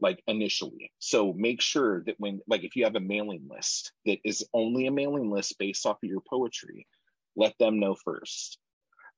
like 0.00 0.22
initially. 0.26 0.92
So, 0.98 1.32
make 1.32 1.60
sure 1.60 2.02
that 2.04 2.16
when, 2.18 2.40
like, 2.46 2.64
if 2.64 2.76
you 2.76 2.84
have 2.84 2.96
a 2.96 3.00
mailing 3.00 3.48
list 3.50 3.92
that 4.06 4.18
is 4.24 4.46
only 4.54 4.86
a 4.86 4.92
mailing 4.92 5.30
list 5.30 5.58
based 5.58 5.86
off 5.86 5.98
of 6.02 6.08
your 6.08 6.22
poetry, 6.28 6.86
let 7.36 7.54
them 7.58 7.80
know 7.80 7.94
first 7.94 8.58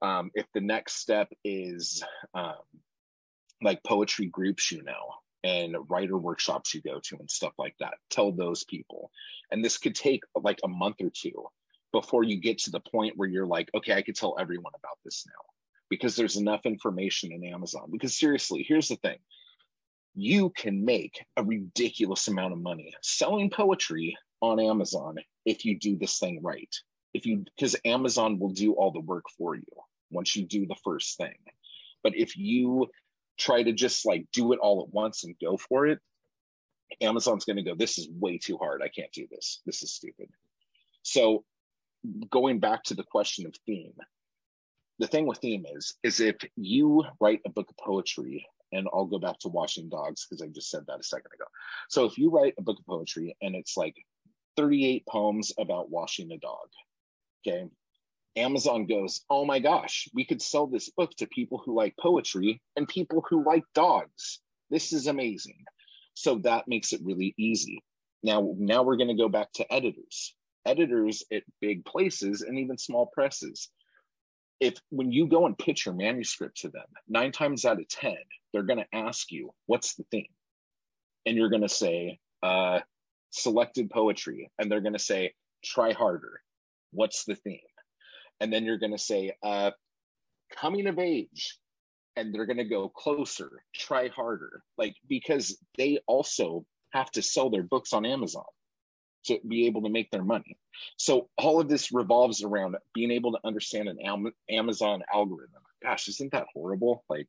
um, 0.02 0.30
if 0.34 0.46
the 0.54 0.60
next 0.60 0.96
step 0.96 1.28
is 1.44 2.02
um, 2.34 2.54
like 3.62 3.82
poetry 3.84 4.26
groups 4.26 4.70
you 4.72 4.82
know 4.82 5.14
and 5.42 5.76
writer 5.88 6.18
workshops 6.18 6.75
you 6.75 6.82
go 6.82 7.00
to 7.02 7.16
and 7.18 7.30
stuff 7.30 7.52
like 7.58 7.75
that 7.80 7.94
tell 8.10 8.32
those 8.32 8.64
people 8.64 9.10
and 9.50 9.64
this 9.64 9.78
could 9.78 9.94
take 9.94 10.22
like 10.42 10.58
a 10.64 10.68
month 10.68 10.96
or 11.00 11.10
two 11.10 11.46
before 11.92 12.25
you 12.25 12.38
get 12.38 12.58
to 12.58 12.70
the 12.70 12.80
point 12.80 13.14
where 13.16 13.28
you're 13.28 13.46
like 13.46 13.70
okay 13.75 13.94
i 13.94 14.02
could 14.02 14.14
tell 14.14 14.37
everyone 14.38 14.72
about 14.76 14.99
this 15.04 15.25
now 15.26 15.50
because 15.90 16.14
there's 16.16 16.37
enough 16.37 16.64
information 16.64 17.32
in 17.32 17.44
Amazon. 17.44 17.88
Because 17.90 18.16
seriously, 18.16 18.64
here's 18.66 18.88
the 18.88 18.96
thing 18.96 19.18
you 20.14 20.50
can 20.50 20.85
make 20.85 21.25
a 21.37 21.43
ridiculous 21.43 22.29
amount 22.29 22.52
of 22.52 22.61
money 22.61 22.93
selling 23.02 23.50
poetry 23.50 24.17
on 24.40 24.59
Amazon 24.59 25.17
if 25.45 25.64
you 25.64 25.79
do 25.79 25.97
this 25.97 26.19
thing 26.19 26.40
right. 26.43 26.75
If 27.14 27.26
you, 27.26 27.45
because 27.57 27.76
Amazon 27.85 28.38
will 28.38 28.50
do 28.50 28.73
all 28.73 28.93
the 28.93 29.00
work 29.00 29.25
for 29.37 29.55
you 29.55 29.64
once 30.11 30.37
you 30.37 30.47
do 30.47 30.67
the 30.67 30.76
first 30.85 31.17
thing. 31.17 31.35
But 32.02 32.17
if 32.17 32.37
you 32.37 32.88
try 33.38 33.62
to 33.62 33.73
just 33.73 34.07
like 34.07 34.26
do 34.33 34.52
it 34.52 34.59
all 34.61 34.83
at 34.83 34.95
once 34.95 35.25
and 35.25 35.35
go 35.40 35.57
for 35.57 35.87
it, 35.87 35.99
Amazon's 37.00 37.45
going 37.45 37.57
to 37.57 37.62
go, 37.62 37.75
this 37.75 37.99
is 37.99 38.09
way 38.11 38.38
too 38.38 38.57
hard. 38.59 38.83
I 38.83 38.88
can't 38.88 39.12
do 39.12 39.26
this. 39.31 39.61
This 39.64 39.83
is 39.83 39.95
stupid. 39.95 40.29
So 41.02 41.45
going 42.31 42.59
back 42.59 42.83
to 42.85 42.95
the 42.95 43.05
question 43.05 43.47
of 43.47 43.55
theme, 43.67 43.95
the 44.99 45.07
thing 45.07 45.26
with 45.26 45.38
theme 45.38 45.64
is, 45.76 45.95
is 46.02 46.21
if 46.21 46.37
you 46.57 47.05
write 47.21 47.40
a 47.47 47.50
book 47.50 47.71
of 47.71 47.76
poetry, 47.76 48.47
and 48.73 48.89
I'll 48.93 49.07
go 49.07 49.19
back 49.19 49.39
to 49.41 49.49
washing 49.49 49.89
dogs 49.89 50.27
because 50.27 50.43
I 50.43 50.49
just 50.49 50.71
said 50.71 50.85
that 50.87 51.00
a 51.00 51.05
second 51.05 51.33
ago. 51.35 51.47
So 51.89 52.05
if 52.05 52.19
you 52.19 52.31
write 52.31 52.55
a 52.59 52.62
book 52.62 52.79
of 52.79 52.87
poetry 52.87 53.37
and 53.43 53.55
it's 53.55 53.77
like 53.77 53.97
38 54.57 55.05
poems 55.07 55.53
about 55.59 55.91
washing 55.91 56.33
a 56.33 56.39
dog, 56.39 56.69
okay, 57.47 57.67
Amazon 58.37 58.87
goes, 58.87 59.23
oh 59.29 59.45
my 59.45 59.59
gosh, 59.59 60.09
we 60.15 60.25
could 60.25 60.41
sell 60.41 60.67
this 60.67 60.89
book 60.91 61.11
to 61.17 61.27
people 61.27 61.61
who 61.65 61.75
like 61.75 61.95
poetry 61.99 62.61
and 62.77 62.87
people 62.87 63.25
who 63.29 63.45
like 63.45 63.65
dogs. 63.75 64.41
This 64.71 64.93
is 64.93 65.07
amazing. 65.07 65.65
So 66.15 66.37
that 66.45 66.69
makes 66.69 66.93
it 66.93 67.00
really 67.03 67.35
easy. 67.37 67.83
Now, 68.23 68.55
now 68.59 68.83
we're 68.83 68.97
going 68.97 69.09
to 69.09 69.15
go 69.15 69.29
back 69.29 69.53
to 69.55 69.73
editors. 69.73 70.35
Editors 70.67 71.25
at 71.33 71.43
big 71.61 71.85
places 71.85 72.43
and 72.43 72.59
even 72.59 72.79
small 72.79 73.07
presses. 73.07 73.69
If 74.61 74.75
when 74.91 75.11
you 75.11 75.27
go 75.27 75.47
and 75.47 75.57
pitch 75.57 75.87
your 75.87 75.95
manuscript 75.95 76.59
to 76.59 76.69
them, 76.69 76.85
nine 77.09 77.33
times 77.33 77.65
out 77.65 77.81
of 77.81 77.89
10, 77.89 78.15
they're 78.52 78.62
going 78.62 78.78
to 78.78 78.97
ask 78.97 79.30
you, 79.30 79.50
what's 79.66 79.95
the 79.95 80.04
theme? 80.11 80.26
And 81.26 81.37
you're 81.37 81.50
going 81.50 81.62
to 81.62 81.69
say, 81.69 82.19
uh, 82.42 82.80
selected 83.30 83.90
poetry. 83.90 84.50
And 84.59 84.71
they're 84.71 84.80
going 84.80 84.95
to 84.95 84.99
say, 84.99 85.35
try 85.64 85.92
harder. 85.92 86.40
What's 86.92 87.25
the 87.25 87.37
theme? 87.37 87.61
and 88.40 88.52
then 88.52 88.64
you're 88.64 88.78
going 88.78 88.92
to 88.92 88.99
say 88.99 89.33
uh, 89.42 89.71
coming 90.57 90.87
of 90.87 90.99
age 90.99 91.59
and 92.16 92.35
they're 92.35 92.47
going 92.47 92.57
to 92.57 92.64
go 92.64 92.88
closer 92.88 93.62
try 93.75 94.09
harder 94.09 94.62
like 94.76 94.97
because 95.09 95.57
they 95.78 96.00
also 96.07 96.64
have 96.92 97.11
to 97.12 97.23
sell 97.23 97.50
their 97.50 97.62
books 97.62 97.92
on 97.92 98.04
amazon 98.04 98.42
to 99.25 99.38
be 99.47 99.66
able 99.66 99.83
to 99.83 99.88
make 99.88 100.11
their 100.11 100.25
money 100.25 100.57
so 100.97 101.28
all 101.38 101.61
of 101.61 101.69
this 101.69 101.92
revolves 101.92 102.42
around 102.42 102.76
being 102.95 103.11
able 103.11 103.30
to 103.30 103.38
understand 103.45 103.88
an 103.88 103.99
amazon 104.50 105.02
algorithm 105.12 105.62
gosh 105.83 106.09
isn't 106.09 106.33
that 106.33 106.47
horrible 106.52 107.04
like 107.09 107.28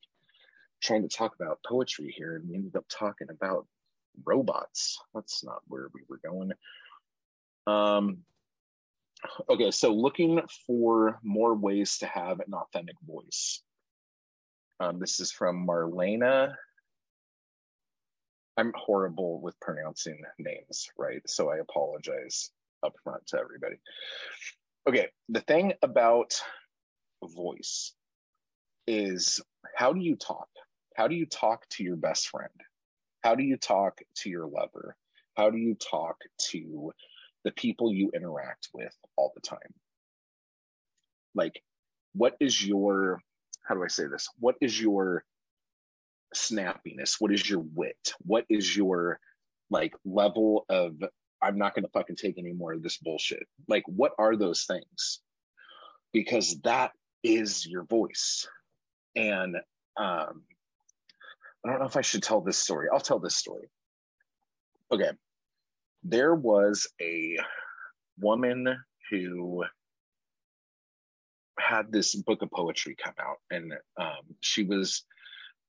trying 0.81 1.07
to 1.07 1.15
talk 1.15 1.35
about 1.35 1.59
poetry 1.67 2.13
here 2.15 2.35
and 2.35 2.49
we 2.49 2.55
ended 2.55 2.75
up 2.75 2.85
talking 2.89 3.27
about 3.29 3.65
robots 4.25 4.99
that's 5.13 5.43
not 5.43 5.61
where 5.67 5.87
we 5.93 6.01
were 6.09 6.19
going 6.23 6.51
um 7.67 8.17
Okay, 9.49 9.69
so 9.71 9.93
looking 9.93 10.41
for 10.65 11.19
more 11.23 11.53
ways 11.53 11.97
to 11.99 12.07
have 12.07 12.39
an 12.39 12.53
authentic 12.53 12.95
voice. 13.05 13.61
Um, 14.79 14.99
this 14.99 15.19
is 15.19 15.31
from 15.31 15.67
Marlena. 15.67 16.55
I'm 18.57 18.73
horrible 18.75 19.39
with 19.39 19.59
pronouncing 19.59 20.21
names, 20.39 20.89
right? 20.97 21.21
So 21.27 21.51
I 21.51 21.57
apologize 21.57 22.51
up 22.83 22.93
front 23.03 23.25
to 23.27 23.37
everybody. 23.39 23.75
Okay, 24.89 25.07
the 25.29 25.41
thing 25.41 25.73
about 25.83 26.33
voice 27.23 27.93
is 28.87 29.39
how 29.75 29.93
do 29.93 30.01
you 30.01 30.15
talk? 30.15 30.49
How 30.95 31.07
do 31.07 31.15
you 31.15 31.25
talk 31.25 31.67
to 31.69 31.83
your 31.83 31.95
best 31.95 32.27
friend? 32.29 32.49
How 33.23 33.35
do 33.35 33.43
you 33.43 33.57
talk 33.57 33.99
to 34.17 34.29
your 34.29 34.47
lover? 34.47 34.95
How 35.35 35.49
do 35.49 35.57
you 35.57 35.75
talk 35.75 36.17
to 36.49 36.93
the 37.43 37.51
people 37.51 37.93
you 37.93 38.11
interact 38.13 38.69
with 38.73 38.95
all 39.15 39.31
the 39.35 39.41
time. 39.41 39.59
Like, 41.33 41.61
what 42.13 42.35
is 42.39 42.63
your, 42.63 43.19
how 43.63 43.75
do 43.75 43.83
I 43.83 43.87
say 43.87 44.05
this? 44.07 44.27
What 44.39 44.55
is 44.61 44.79
your 44.79 45.23
snappiness? 46.35 47.15
What 47.19 47.31
is 47.31 47.49
your 47.49 47.63
wit? 47.73 48.13
What 48.19 48.45
is 48.49 48.75
your 48.75 49.19
like 49.69 49.93
level 50.05 50.65
of, 50.69 50.95
I'm 51.41 51.57
not 51.57 51.73
going 51.73 51.85
to 51.85 51.91
fucking 51.91 52.17
take 52.17 52.37
any 52.37 52.53
more 52.53 52.73
of 52.73 52.83
this 52.83 52.97
bullshit? 52.97 53.43
Like, 53.67 53.83
what 53.87 54.11
are 54.19 54.35
those 54.35 54.65
things? 54.65 55.21
Because 56.13 56.59
that 56.61 56.91
is 57.23 57.65
your 57.65 57.83
voice. 57.85 58.47
And 59.15 59.57
um, 59.97 60.43
I 61.65 61.69
don't 61.69 61.79
know 61.79 61.85
if 61.85 61.97
I 61.97 62.01
should 62.01 62.23
tell 62.23 62.41
this 62.41 62.57
story. 62.57 62.87
I'll 62.91 62.99
tell 62.99 63.19
this 63.19 63.35
story. 63.35 63.69
Okay 64.91 65.11
there 66.03 66.35
was 66.35 66.87
a 67.01 67.37
woman 68.19 68.75
who 69.09 69.63
had 71.59 71.91
this 71.91 72.15
book 72.15 72.41
of 72.41 72.49
poetry 72.51 72.95
come 73.01 73.13
out 73.19 73.37
and 73.51 73.73
um, 73.97 74.35
she 74.41 74.63
was 74.63 75.03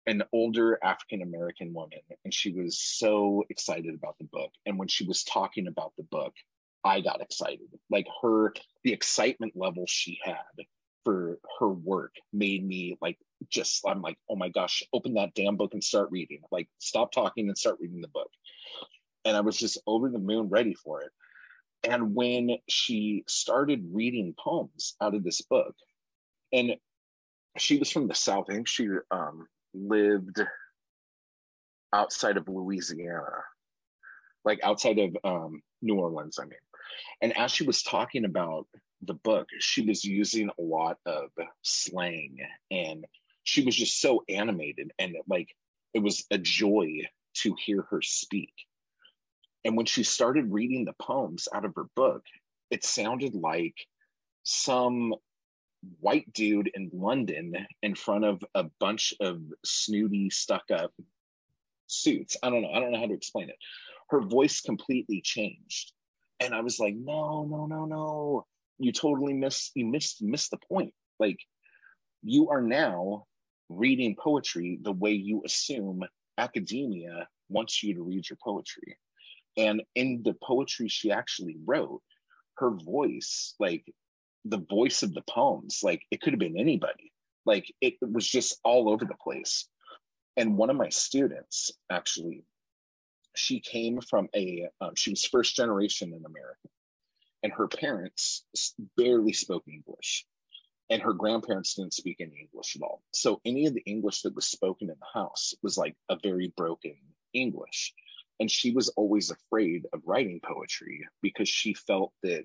an 0.07 0.23
older 0.33 0.79
african 0.83 1.23
american 1.23 1.73
woman 1.73 2.01
and 2.25 2.35
she 2.35 2.53
was 2.53 2.81
so 2.81 3.45
excited 3.51 3.95
about 3.95 4.17
the 4.19 4.27
book 4.33 4.51
and 4.67 4.77
when 4.77 4.89
she 4.89 5.05
was 5.05 5.23
talking 5.23 5.69
about 5.69 5.93
the 5.97 6.03
book 6.05 6.33
i 6.83 7.01
got 7.01 7.21
excited 7.21 7.69
like 7.89 8.07
her 8.21 8.53
the 8.83 8.93
excitement 8.93 9.53
level 9.55 9.85
she 9.87 10.19
had 10.25 10.65
for 11.05 11.39
her 11.61 11.69
work 11.69 12.15
made 12.33 12.67
me 12.67 12.97
like 13.01 13.19
just 13.51 13.83
i'm 13.87 14.03
like 14.03 14.19
oh 14.31 14.37
my 14.37 14.49
gosh 14.49 14.83
open 14.93 15.15
that 15.15 15.35
damn 15.35 15.57
book 15.57 15.75
and 15.75 15.83
start 15.83 16.09
reading 16.11 16.41
like 16.51 16.69
stop 16.79 17.13
talking 17.13 17.49
and 17.49 17.59
start 17.59 17.77
reading 17.81 18.01
the 18.01 18.09
book 18.09 18.31
and 19.25 19.37
I 19.37 19.41
was 19.41 19.57
just 19.57 19.79
over 19.87 20.09
the 20.09 20.19
moon 20.19 20.49
ready 20.49 20.75
for 20.75 21.01
it. 21.03 21.11
And 21.85 22.15
when 22.15 22.59
she 22.69 23.25
started 23.27 23.85
reading 23.93 24.35
poems 24.39 24.95
out 25.01 25.15
of 25.15 25.25
this 25.25 25.41
book, 25.43 25.75
and 26.53 26.77
she 27.59 27.79
was 27.79 27.91
from 27.91 28.09
the 28.09 28.15
South, 28.15 28.47
I 28.49 28.55
think 28.55 28.69
she 28.69 28.89
um, 29.11 29.47
lived 29.75 30.41
outside 31.93 32.37
of 32.37 32.49
Louisiana, 32.49 33.43
like 34.45 34.61
outside 34.63 34.99
of 34.99 35.17
um, 35.25 35.61
New 35.83 35.97
Orleans, 35.97 36.39
I 36.39 36.45
mean. 36.45 36.53
And 37.21 37.37
as 37.37 37.51
she 37.51 37.65
was 37.65 37.83
talking 37.83 38.25
about 38.25 38.67
the 39.03 39.15
book, 39.15 39.49
she 39.59 39.83
was 39.85 40.05
using 40.05 40.51
a 40.51 40.63
lot 40.63 40.99
of 41.05 41.31
slang 41.63 42.37
and 42.71 43.05
she 43.45 43.65
was 43.65 43.77
just 43.77 44.01
so 44.01 44.23
animated 44.29 44.93
and 44.99 45.17
like 45.29 45.49
it 45.95 46.01
was 46.01 46.25
a 46.31 46.39
joy 46.39 47.01
to 47.35 47.55
hear 47.65 47.83
her 47.91 48.01
speak 48.03 48.53
and 49.65 49.77
when 49.77 49.87
she 49.87 50.03
started 50.03 50.53
reading 50.53 50.85
the 50.85 50.95
poems 50.95 51.49
out 51.53 51.65
of 51.65 51.75
her 51.77 51.87
book, 51.95 52.25
it 52.71 52.85
sounded 52.85 53.35
like 53.35 53.77
some 54.43 55.15
white 56.01 56.33
dude 56.33 56.71
in 56.75 56.91
London 56.93 57.55
in 57.83 57.95
front 57.95 58.25
of 58.25 58.43
a 58.55 58.65
bunch 58.81 59.15
of 59.21 59.41
snooty, 59.65 60.31
stuck 60.31 60.65
up 60.73 60.93
suits. 61.87 62.37
I 62.43 62.51
don't 62.51 62.63
know. 62.63 62.71
I 62.71 62.81
don't 62.81 62.93
know 62.93 62.99
how 62.99 63.07
to 63.07 63.15
explain 63.15 63.51
it. 63.51 63.57
Her 64.11 64.21
voice 64.21 64.61
completely 64.61 65.21
changed. 65.21 65.93
And 66.41 66.55
I 66.55 66.61
was 66.61 66.81
like, 66.81 66.95
no, 66.97 67.45
no, 67.45 67.67
no, 67.67 67.85
no. 67.85 68.47
You 68.79 68.91
totally 68.91 69.33
missed, 69.33 69.73
you 69.75 69.87
missed, 69.87 70.23
missed 70.23 70.51
the 70.51 70.59
point. 70.69 70.93
Like, 71.21 71.39
you 72.23 72.51
are 72.51 72.63
now 72.63 73.27
reading 73.77 74.17
poetry 74.17 74.79
the 74.83 74.93
way 74.93 75.13
you 75.13 75.43
assume 75.45 76.03
academia 76.39 77.29
wants 77.49 77.83
you 77.83 77.95
to 77.95 78.03
read 78.03 78.29
your 78.29 78.39
poetry. 78.43 78.97
And 79.57 79.83
in 79.95 80.23
the 80.25 80.35
poetry 80.43 80.89
she 80.89 81.11
actually 81.11 81.57
wrote, 81.65 82.03
her 82.57 82.71
voice, 82.71 83.55
like 83.59 83.85
the 84.45 84.65
voice 84.71 85.03
of 85.03 85.15
the 85.15 85.23
poems, 85.29 85.81
like 85.83 86.03
it 86.11 86.21
could 86.21 86.33
have 86.33 86.41
been 86.41 86.59
anybody. 86.59 87.13
Like 87.45 87.73
it 87.81 87.95
was 88.01 88.27
just 88.27 88.61
all 88.65 88.89
over 88.89 89.05
the 89.05 89.17
place. 89.23 89.69
And 90.37 90.57
one 90.57 90.71
of 90.71 90.77
my 90.77 90.89
students 90.89 91.73
actually, 91.91 92.45
she 93.35 93.61
came 93.61 94.01
from 94.01 94.29
a, 94.35 94.69
um, 94.81 94.93
she 94.95 95.11
was 95.11 95.25
first 95.25 95.57
generation 95.57 96.13
in 96.13 96.25
America, 96.25 96.69
and 97.43 97.53
her 97.53 97.69
parents 97.69 98.45
barely 98.97 99.33
spoke 99.33 99.65
English, 99.67 100.25
and 100.93 101.01
her 101.01 101.15
grandparents 101.15 101.73
didn't 101.73 101.95
speak 101.95 102.19
any 102.21 102.47
English 102.53 102.77
at 102.77 102.83
all. 102.83 103.03
So 103.13 103.41
any 103.47 103.65
of 103.65 103.73
the 103.73 103.83
English 103.87 104.21
that 104.23 104.35
was 104.35 104.45
spoken 104.45 104.91
in 104.91 104.97
the 105.01 105.21
house 105.21 105.55
was 105.63 105.79
like 105.79 105.97
a 106.11 106.19
very 106.23 106.53
broken 106.55 106.95
English. 107.33 107.95
And 108.41 108.51
she 108.51 108.73
was 108.73 108.91
always 108.91 109.31
afraid 109.31 109.87
of 109.95 110.03
writing 110.05 110.39
poetry 110.45 111.07
because 111.23 111.49
she 111.49 111.73
felt 111.73 112.13
that 112.23 112.45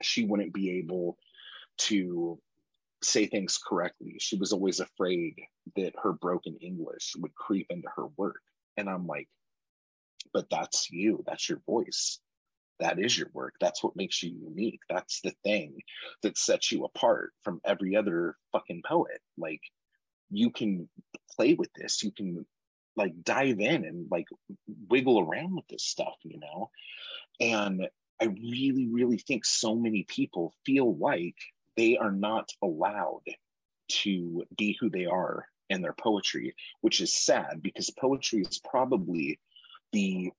she 0.00 0.24
wouldn't 0.24 0.54
be 0.54 0.78
able 0.78 1.18
to 1.76 2.40
say 3.02 3.26
things 3.26 3.58
correctly. 3.58 4.16
She 4.18 4.36
was 4.36 4.54
always 4.54 4.80
afraid 4.80 5.34
that 5.76 5.92
her 6.02 6.14
broken 6.14 6.56
English 6.62 7.12
would 7.18 7.34
creep 7.34 7.66
into 7.68 7.88
her 7.96 8.06
work. 8.16 8.40
And 8.78 8.88
I'm 8.88 9.06
like, 9.06 9.28
but 10.32 10.48
that's 10.50 10.90
you, 10.90 11.22
that's 11.26 11.50
your 11.50 11.60
voice. 11.66 12.18
That 12.80 12.98
is 12.98 13.16
your 13.16 13.28
work. 13.32 13.54
That's 13.60 13.82
what 13.82 13.96
makes 13.96 14.22
you 14.22 14.30
unique. 14.30 14.80
That's 14.88 15.20
the 15.20 15.32
thing 15.44 15.78
that 16.22 16.38
sets 16.38 16.72
you 16.72 16.84
apart 16.84 17.32
from 17.42 17.60
every 17.64 17.96
other 17.96 18.36
fucking 18.52 18.82
poet. 18.86 19.20
Like 19.38 19.60
you 20.30 20.50
can 20.50 20.88
play 21.36 21.54
with 21.54 21.70
this. 21.74 22.02
You 22.02 22.10
can 22.10 22.46
like 22.96 23.12
dive 23.22 23.60
in 23.60 23.84
and 23.84 24.06
like 24.10 24.26
wiggle 24.90 25.20
around 25.20 25.54
with 25.54 25.66
this 25.68 25.84
stuff, 25.84 26.16
you 26.24 26.38
know? 26.38 26.70
And 27.40 27.88
I 28.20 28.26
really, 28.26 28.88
really 28.88 29.18
think 29.18 29.44
so 29.44 29.74
many 29.74 30.04
people 30.08 30.54
feel 30.64 30.96
like 30.96 31.36
they 31.76 31.96
are 31.96 32.12
not 32.12 32.50
allowed 32.62 33.22
to 33.88 34.44
be 34.56 34.76
who 34.80 34.90
they 34.90 35.06
are 35.06 35.46
in 35.70 35.82
their 35.82 35.94
poetry, 35.94 36.54
which 36.82 37.00
is 37.00 37.14
sad 37.14 37.62
because 37.62 37.90
poetry 37.90 38.42
is 38.42 38.58
probably 38.58 39.40
the 39.92 40.30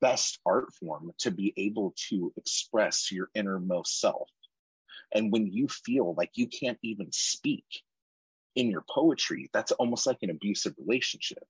best 0.00 0.38
art 0.46 0.72
form 0.74 1.12
to 1.18 1.30
be 1.30 1.52
able 1.56 1.94
to 2.08 2.32
express 2.36 3.10
your 3.10 3.28
innermost 3.34 4.00
self. 4.00 4.28
And 5.12 5.32
when 5.32 5.46
you 5.46 5.68
feel 5.68 6.14
like 6.14 6.32
you 6.34 6.46
can't 6.46 6.78
even 6.82 7.08
speak 7.12 7.64
in 8.54 8.70
your 8.70 8.84
poetry, 8.90 9.48
that's 9.52 9.72
almost 9.72 10.06
like 10.06 10.18
an 10.22 10.30
abusive 10.30 10.74
relationship. 10.78 11.44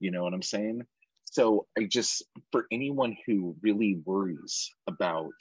You 0.00 0.10
know 0.10 0.24
what 0.24 0.34
I'm 0.34 0.42
saying? 0.42 0.86
So 1.24 1.66
I 1.78 1.84
just, 1.84 2.24
for 2.50 2.66
anyone 2.70 3.16
who 3.26 3.56
really 3.62 4.00
worries 4.04 4.70
about 4.86 5.32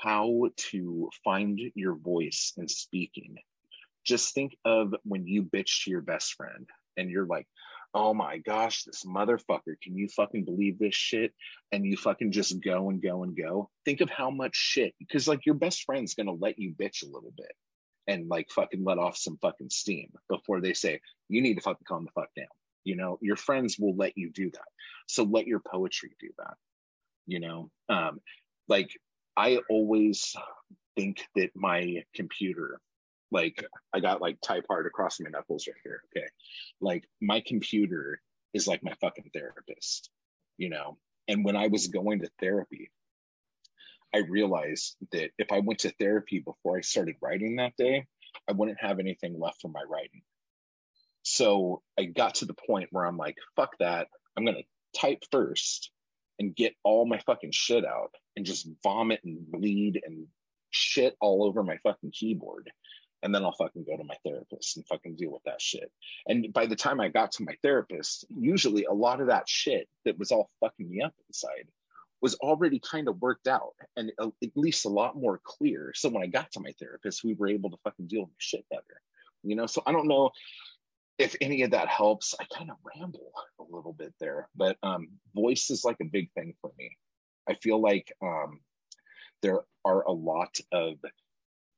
how 0.00 0.48
to 0.56 1.10
find 1.24 1.60
your 1.74 1.94
voice 1.94 2.52
in 2.56 2.68
speaking, 2.68 3.36
just 4.04 4.34
think 4.34 4.56
of 4.64 4.94
when 5.04 5.26
you 5.26 5.42
bitch 5.42 5.84
to 5.84 5.90
your 5.90 6.00
best 6.00 6.34
friend 6.34 6.68
and 6.96 7.10
you're 7.10 7.26
like, 7.26 7.46
oh 7.96 8.12
my 8.12 8.36
gosh, 8.36 8.84
this 8.84 9.04
motherfucker, 9.06 9.80
can 9.82 9.96
you 9.96 10.06
fucking 10.08 10.44
believe 10.44 10.78
this 10.78 10.94
shit? 10.94 11.32
And 11.72 11.86
you 11.86 11.96
fucking 11.96 12.30
just 12.30 12.62
go 12.62 12.90
and 12.90 13.00
go 13.00 13.22
and 13.22 13.34
go. 13.34 13.70
Think 13.86 14.02
of 14.02 14.10
how 14.10 14.30
much 14.30 14.54
shit, 14.54 14.94
because 14.98 15.26
like 15.26 15.46
your 15.46 15.54
best 15.54 15.84
friend's 15.84 16.12
gonna 16.12 16.32
let 16.32 16.58
you 16.58 16.74
bitch 16.78 17.02
a 17.02 17.06
little 17.06 17.32
bit 17.34 17.52
and 18.06 18.28
like 18.28 18.50
fucking 18.50 18.84
let 18.84 18.98
off 18.98 19.16
some 19.16 19.38
fucking 19.40 19.70
steam 19.70 20.12
before 20.28 20.60
they 20.60 20.74
say, 20.74 21.00
you 21.30 21.40
need 21.40 21.54
to 21.54 21.62
fucking 21.62 21.86
calm 21.88 22.04
the 22.04 22.10
fuck 22.10 22.28
down. 22.36 22.46
You 22.84 22.96
know, 22.96 23.18
your 23.22 23.36
friends 23.36 23.78
will 23.78 23.96
let 23.96 24.16
you 24.16 24.30
do 24.30 24.50
that. 24.50 24.68
So 25.08 25.24
let 25.24 25.46
your 25.46 25.60
poetry 25.60 26.10
do 26.20 26.28
that. 26.38 26.54
You 27.26 27.40
know, 27.40 27.70
um, 27.88 28.20
like 28.68 28.90
I 29.38 29.58
always 29.70 30.36
think 30.96 31.24
that 31.34 31.50
my 31.56 32.04
computer 32.14 32.78
like 33.30 33.64
I 33.92 34.00
got 34.00 34.20
like 34.20 34.40
type 34.40 34.64
hard 34.68 34.86
across 34.86 35.20
my 35.20 35.30
knuckles 35.30 35.66
right 35.66 35.76
here. 35.82 36.00
Okay. 36.16 36.26
Like 36.80 37.04
my 37.20 37.42
computer 37.46 38.20
is 38.54 38.66
like 38.66 38.82
my 38.82 38.94
fucking 39.00 39.30
therapist, 39.34 40.10
you 40.56 40.70
know? 40.70 40.98
And 41.28 41.44
when 41.44 41.56
I 41.56 41.66
was 41.68 41.88
going 41.88 42.20
to 42.20 42.30
therapy, 42.40 42.90
I 44.14 44.18
realized 44.18 44.96
that 45.12 45.30
if 45.38 45.50
I 45.50 45.60
went 45.60 45.80
to 45.80 45.92
therapy 45.98 46.38
before 46.38 46.78
I 46.78 46.82
started 46.82 47.16
writing 47.20 47.56
that 47.56 47.76
day, 47.76 48.06
I 48.48 48.52
wouldn't 48.52 48.80
have 48.80 48.98
anything 48.98 49.38
left 49.38 49.60
for 49.60 49.68
my 49.68 49.82
writing. 49.88 50.22
So 51.22 51.82
I 51.98 52.04
got 52.04 52.36
to 52.36 52.44
the 52.44 52.54
point 52.54 52.88
where 52.92 53.04
I'm 53.04 53.16
like, 53.16 53.36
fuck 53.56 53.76
that. 53.80 54.06
I'm 54.36 54.44
going 54.44 54.56
to 54.56 55.00
type 55.00 55.24
first 55.32 55.90
and 56.38 56.54
get 56.54 56.74
all 56.84 57.06
my 57.06 57.18
fucking 57.26 57.50
shit 57.52 57.84
out 57.84 58.14
and 58.36 58.46
just 58.46 58.68
vomit 58.82 59.20
and 59.24 59.50
bleed 59.50 60.00
and 60.06 60.26
shit 60.70 61.16
all 61.20 61.44
over 61.44 61.62
my 61.62 61.78
fucking 61.78 62.12
keyboard 62.12 62.70
and 63.22 63.34
then 63.34 63.44
I'll 63.44 63.52
fucking 63.52 63.84
go 63.84 63.96
to 63.96 64.04
my 64.04 64.16
therapist 64.24 64.76
and 64.76 64.86
fucking 64.86 65.16
deal 65.16 65.32
with 65.32 65.42
that 65.44 65.60
shit. 65.60 65.90
And 66.26 66.52
by 66.52 66.66
the 66.66 66.76
time 66.76 67.00
I 67.00 67.08
got 67.08 67.32
to 67.32 67.44
my 67.44 67.56
therapist, 67.62 68.26
usually 68.38 68.84
a 68.84 68.92
lot 68.92 69.20
of 69.20 69.28
that 69.28 69.48
shit 69.48 69.88
that 70.04 70.18
was 70.18 70.30
all 70.30 70.50
fucking 70.60 70.88
me 70.88 71.02
up 71.02 71.14
inside 71.28 71.66
was 72.22 72.34
already 72.36 72.80
kind 72.80 73.08
of 73.08 73.20
worked 73.20 73.46
out 73.46 73.74
and 73.96 74.10
at 74.18 74.32
least 74.54 74.86
a 74.86 74.88
lot 74.88 75.16
more 75.16 75.40
clear. 75.44 75.92
So 75.94 76.08
when 76.08 76.22
I 76.22 76.26
got 76.26 76.50
to 76.52 76.60
my 76.60 76.72
therapist, 76.78 77.24
we 77.24 77.34
were 77.34 77.48
able 77.48 77.70
to 77.70 77.76
fucking 77.84 78.06
deal 78.06 78.22
with 78.22 78.30
shit 78.38 78.64
better, 78.70 79.00
you 79.42 79.54
know? 79.54 79.66
So 79.66 79.82
I 79.86 79.92
don't 79.92 80.08
know 80.08 80.30
if 81.18 81.36
any 81.40 81.62
of 81.62 81.72
that 81.72 81.88
helps. 81.88 82.34
I 82.40 82.44
kind 82.56 82.70
of 82.70 82.76
ramble 82.96 83.32
a 83.58 83.64
little 83.68 83.92
bit 83.92 84.14
there, 84.18 84.48
but 84.56 84.76
um, 84.82 85.08
voice 85.34 85.70
is 85.70 85.84
like 85.84 85.98
a 86.00 86.06
big 86.06 86.30
thing 86.32 86.54
for 86.60 86.70
me. 86.78 86.96
I 87.48 87.54
feel 87.54 87.80
like 87.80 88.12
um, 88.22 88.60
there 89.42 89.60
are 89.84 90.02
a 90.02 90.12
lot 90.12 90.58
of 90.72 90.94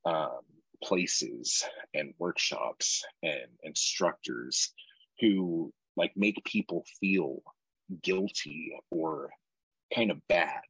um, 0.05 0.41
places 0.83 1.65
and 1.95 2.15
workshops 2.19 3.05
and 3.23 3.49
instructors 3.63 4.73
who 5.21 5.73
like 5.97 6.13
make 6.17 6.43
people 6.45 6.85
feel 7.01 7.43
guilty 8.03 8.73
or 8.91 9.31
kind 9.95 10.11
of 10.11 10.27
bad 10.29 10.63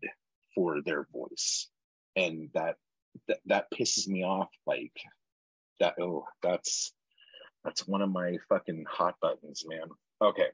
for 0.55 0.81
their 0.83 1.07
voice. 1.12 1.68
And 2.16 2.49
that 2.55 2.77
that, 3.27 3.38
that 3.47 3.66
pisses 3.73 4.07
me 4.07 4.23
off 4.23 4.51
like 4.66 4.92
that 5.81 5.94
oh 6.01 6.25
that's 6.42 6.92
that's 7.64 7.87
one 7.87 8.03
of 8.03 8.11
my 8.11 8.37
fucking 8.49 8.85
hot 8.88 9.16
buttons 9.21 9.64
man. 9.66 9.88
Okay 10.23 10.49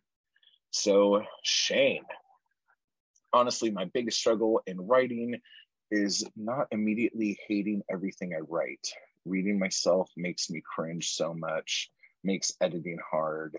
so 0.70 1.22
shame. 1.42 2.04
Honestly 3.32 3.70
my 3.70 3.84
biggest 3.86 4.18
struggle 4.18 4.60
in 4.66 4.86
writing 4.86 5.40
is 5.90 6.24
not 6.34 6.66
immediately 6.72 7.38
hating 7.46 7.82
everything 7.90 8.32
i 8.34 8.40
write 8.48 8.88
reading 9.24 9.58
myself 9.58 10.10
makes 10.16 10.50
me 10.50 10.62
cringe 10.64 11.10
so 11.10 11.34
much, 11.34 11.90
makes 12.22 12.52
editing 12.60 12.98
hard. 13.10 13.58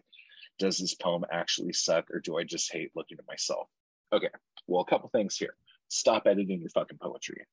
Does 0.60 0.78
this 0.78 0.96
poem 0.96 1.26
actually 1.32 1.74
suck 1.74 2.10
or 2.12 2.20
do 2.20 2.38
I 2.38 2.44
just 2.44 2.72
hate 2.72 2.92
looking 2.96 3.18
at 3.20 3.28
myself? 3.28 3.68
Okay, 4.14 4.30
well, 4.68 4.82
a 4.82 4.86
couple 4.86 5.10
things 5.10 5.38
here. 5.38 5.56
Stop 5.90 6.28
editing 6.28 6.62
your 6.62 6.70
fucking 6.70 6.98
poetry. 7.02 7.46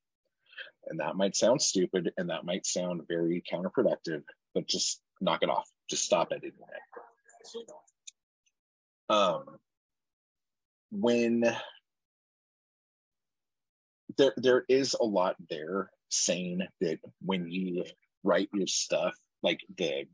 And 0.86 1.00
that 1.00 1.16
might 1.16 1.36
sound 1.36 1.60
stupid 1.62 2.12
and 2.16 2.30
that 2.30 2.44
might 2.44 2.66
sound 2.66 3.02
very 3.08 3.42
counterproductive, 3.50 4.22
but 4.54 4.68
just 4.68 5.00
knock 5.20 5.42
it 5.42 5.48
off. 5.48 5.68
Just 5.88 6.04
stop 6.04 6.28
editing 6.32 6.52
it. 6.52 7.68
Um, 9.08 9.44
when 10.90 11.44
there 14.16 14.34
there 14.36 14.64
is 14.68 14.94
a 14.94 15.04
lot 15.04 15.36
there 15.48 15.90
saying 16.12 16.60
that 16.80 16.98
when 17.24 17.50
you 17.50 17.84
write 18.22 18.48
your 18.52 18.66
stuff, 18.66 19.14
like 19.42 19.60
the 19.76 20.04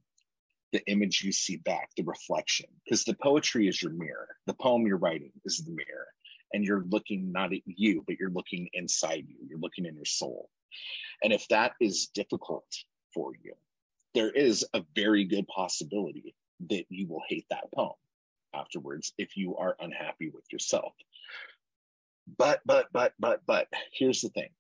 the 0.73 0.87
image 0.87 1.23
you 1.25 1.33
see 1.33 1.57
back, 1.57 1.89
the 1.97 2.03
reflection, 2.03 2.67
because 2.85 3.03
the 3.03 3.15
poetry 3.23 3.69
is 3.69 3.83
your 3.83 3.93
mirror. 3.93 4.29
The 4.47 4.53
poem 4.53 4.87
you're 4.87 4.99
writing 4.99 5.33
is 5.47 5.65
the 5.65 5.73
mirror, 5.73 6.07
and 6.53 6.63
you're 6.63 6.85
looking 6.91 7.33
not 7.33 7.55
at 7.55 7.63
you, 7.65 8.05
but 8.07 8.17
you're 8.21 8.31
looking 8.31 8.69
inside 8.75 9.25
you. 9.29 9.37
You're 9.49 9.61
looking 9.61 9.87
in 9.87 9.95
your 9.95 10.05
soul, 10.05 10.51
and 11.23 11.33
if 11.33 11.49
that 11.49 11.73
is 11.81 12.09
difficult 12.15 12.67
for 13.15 13.33
you, 13.43 13.55
there 14.15 14.31
is 14.31 14.65
a 14.75 14.85
very 14.95 15.25
good 15.25 15.47
possibility 15.49 16.35
that 16.69 16.85
you 16.89 17.07
will 17.07 17.23
hate 17.29 17.47
that 17.51 17.71
poem 17.75 17.95
afterwards 18.55 19.13
if 19.19 19.37
you 19.37 19.57
are 19.57 19.77
unhappy 19.81 20.31
with 20.31 20.45
yourself. 20.53 20.93
But, 22.37 22.61
but, 22.67 22.89
but, 22.93 23.15
but, 23.19 23.41
but, 23.47 23.69
here's 23.93 24.21
the 24.21 24.29
thing 24.31 24.51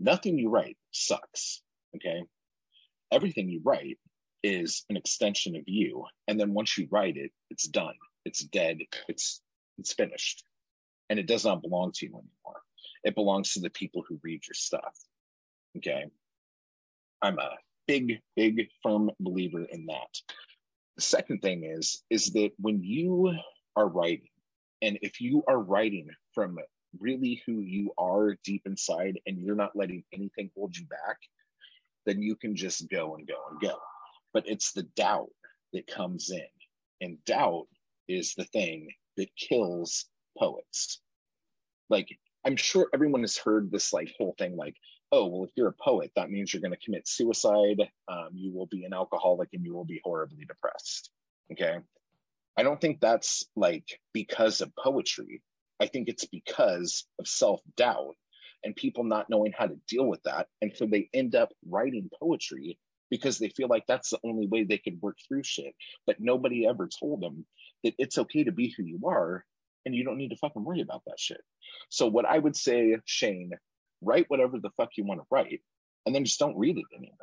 nothing 0.00 0.38
you 0.38 0.48
write 0.48 0.76
sucks. 0.90 1.62
Okay? 1.96 2.22
Everything 3.12 3.48
you 3.48 3.60
write 3.64 3.98
is 4.42 4.84
an 4.88 4.96
extension 4.96 5.54
of 5.54 5.62
you 5.66 6.04
and 6.26 6.40
then 6.40 6.54
once 6.54 6.78
you 6.78 6.88
write 6.90 7.16
it 7.16 7.30
it's 7.50 7.68
done. 7.68 7.94
It's 8.24 8.40
dead. 8.40 8.78
It's 9.08 9.40
it's 9.78 9.92
finished. 9.92 10.44
And 11.08 11.18
it 11.18 11.26
does 11.26 11.44
not 11.44 11.62
belong 11.62 11.92
to 11.96 12.06
you 12.06 12.12
anymore. 12.12 12.60
It 13.04 13.14
belongs 13.14 13.52
to 13.52 13.60
the 13.60 13.70
people 13.70 14.04
who 14.08 14.20
read 14.22 14.42
your 14.46 14.54
stuff 14.54 14.94
okay? 15.76 16.04
I'm 17.22 17.38
a 17.38 17.50
big 17.86 18.20
big 18.36 18.68
firm 18.82 19.10
believer 19.20 19.64
in 19.64 19.86
that. 19.86 20.16
The 20.96 21.02
second 21.02 21.40
thing 21.40 21.64
is 21.64 22.02
is 22.10 22.32
that 22.32 22.50
when 22.58 22.82
you 22.82 23.32
are 23.76 23.88
writing 23.88 24.28
and 24.82 24.98
if 25.02 25.20
you 25.20 25.42
are 25.46 25.60
writing 25.60 26.08
from 26.34 26.58
really 26.98 27.42
who 27.46 27.60
you 27.60 27.92
are 27.98 28.36
deep 28.44 28.62
inside 28.66 29.20
and 29.26 29.38
you're 29.38 29.54
not 29.54 29.76
letting 29.76 30.04
anything 30.12 30.50
hold 30.56 30.76
you 30.76 30.86
back 30.86 31.18
then 32.06 32.22
you 32.22 32.36
can 32.36 32.56
just 32.56 32.88
go 32.88 33.14
and 33.14 33.26
go 33.26 33.36
and 33.50 33.60
go. 33.60 33.78
But 34.32 34.44
it's 34.46 34.72
the 34.72 34.82
doubt 34.82 35.30
that 35.72 35.86
comes 35.86 36.30
in. 36.30 36.46
And 37.00 37.24
doubt 37.24 37.66
is 38.08 38.34
the 38.34 38.44
thing 38.44 38.88
that 39.16 39.28
kills 39.36 40.06
poets. 40.38 41.00
Like, 41.88 42.08
I'm 42.44 42.56
sure 42.56 42.88
everyone 42.94 43.22
has 43.22 43.36
heard 43.36 43.70
this 43.70 43.92
like 43.92 44.12
whole 44.16 44.34
thing 44.38 44.56
like, 44.56 44.76
oh, 45.12 45.26
well, 45.26 45.44
if 45.44 45.50
you're 45.56 45.68
a 45.68 45.84
poet, 45.84 46.12
that 46.16 46.30
means 46.30 46.52
you're 46.52 46.60
going 46.62 46.72
to 46.72 46.84
commit 46.84 47.08
suicide. 47.08 47.88
Um, 48.08 48.28
you 48.32 48.52
will 48.52 48.66
be 48.66 48.84
an 48.84 48.94
alcoholic 48.94 49.48
and 49.52 49.64
you 49.64 49.74
will 49.74 49.84
be 49.84 50.00
horribly 50.04 50.44
depressed. 50.44 51.10
Okay. 51.52 51.78
I 52.56 52.62
don't 52.62 52.80
think 52.80 53.00
that's 53.00 53.44
like 53.56 54.00
because 54.12 54.60
of 54.60 54.74
poetry. 54.76 55.42
I 55.80 55.86
think 55.86 56.08
it's 56.08 56.26
because 56.26 57.06
of 57.18 57.26
self 57.26 57.60
doubt 57.76 58.16
and 58.64 58.76
people 58.76 59.04
not 59.04 59.30
knowing 59.30 59.52
how 59.56 59.66
to 59.66 59.80
deal 59.88 60.06
with 60.06 60.22
that. 60.24 60.48
And 60.60 60.72
so 60.74 60.86
they 60.86 61.08
end 61.14 61.34
up 61.34 61.50
writing 61.68 62.10
poetry 62.20 62.78
because 63.10 63.38
they 63.38 63.48
feel 63.48 63.68
like 63.68 63.84
that's 63.88 64.10
the 64.10 64.18
only 64.24 64.46
way 64.46 64.64
they 64.64 64.78
can 64.78 64.98
work 65.00 65.16
through 65.26 65.42
shit. 65.42 65.74
But 66.06 66.16
nobody 66.20 66.66
ever 66.66 66.88
told 66.88 67.22
them 67.22 67.46
that 67.82 67.94
it's 67.98 68.18
okay 68.18 68.44
to 68.44 68.52
be 68.52 68.74
who 68.76 68.84
you 68.84 69.00
are 69.06 69.44
and 69.84 69.94
you 69.94 70.04
don't 70.04 70.18
need 70.18 70.30
to 70.30 70.36
fucking 70.36 70.64
worry 70.64 70.82
about 70.82 71.02
that 71.06 71.18
shit. 71.18 71.40
So 71.88 72.06
what 72.06 72.26
I 72.26 72.38
would 72.38 72.56
say, 72.56 72.96
Shane, 73.06 73.52
write 74.02 74.26
whatever 74.28 74.58
the 74.58 74.70
fuck 74.76 74.90
you 74.96 75.04
want 75.04 75.20
to 75.20 75.26
write, 75.30 75.60
and 76.06 76.14
then 76.14 76.24
just 76.24 76.38
don't 76.38 76.58
read 76.58 76.76
it 76.76 76.84
anymore. 76.94 77.16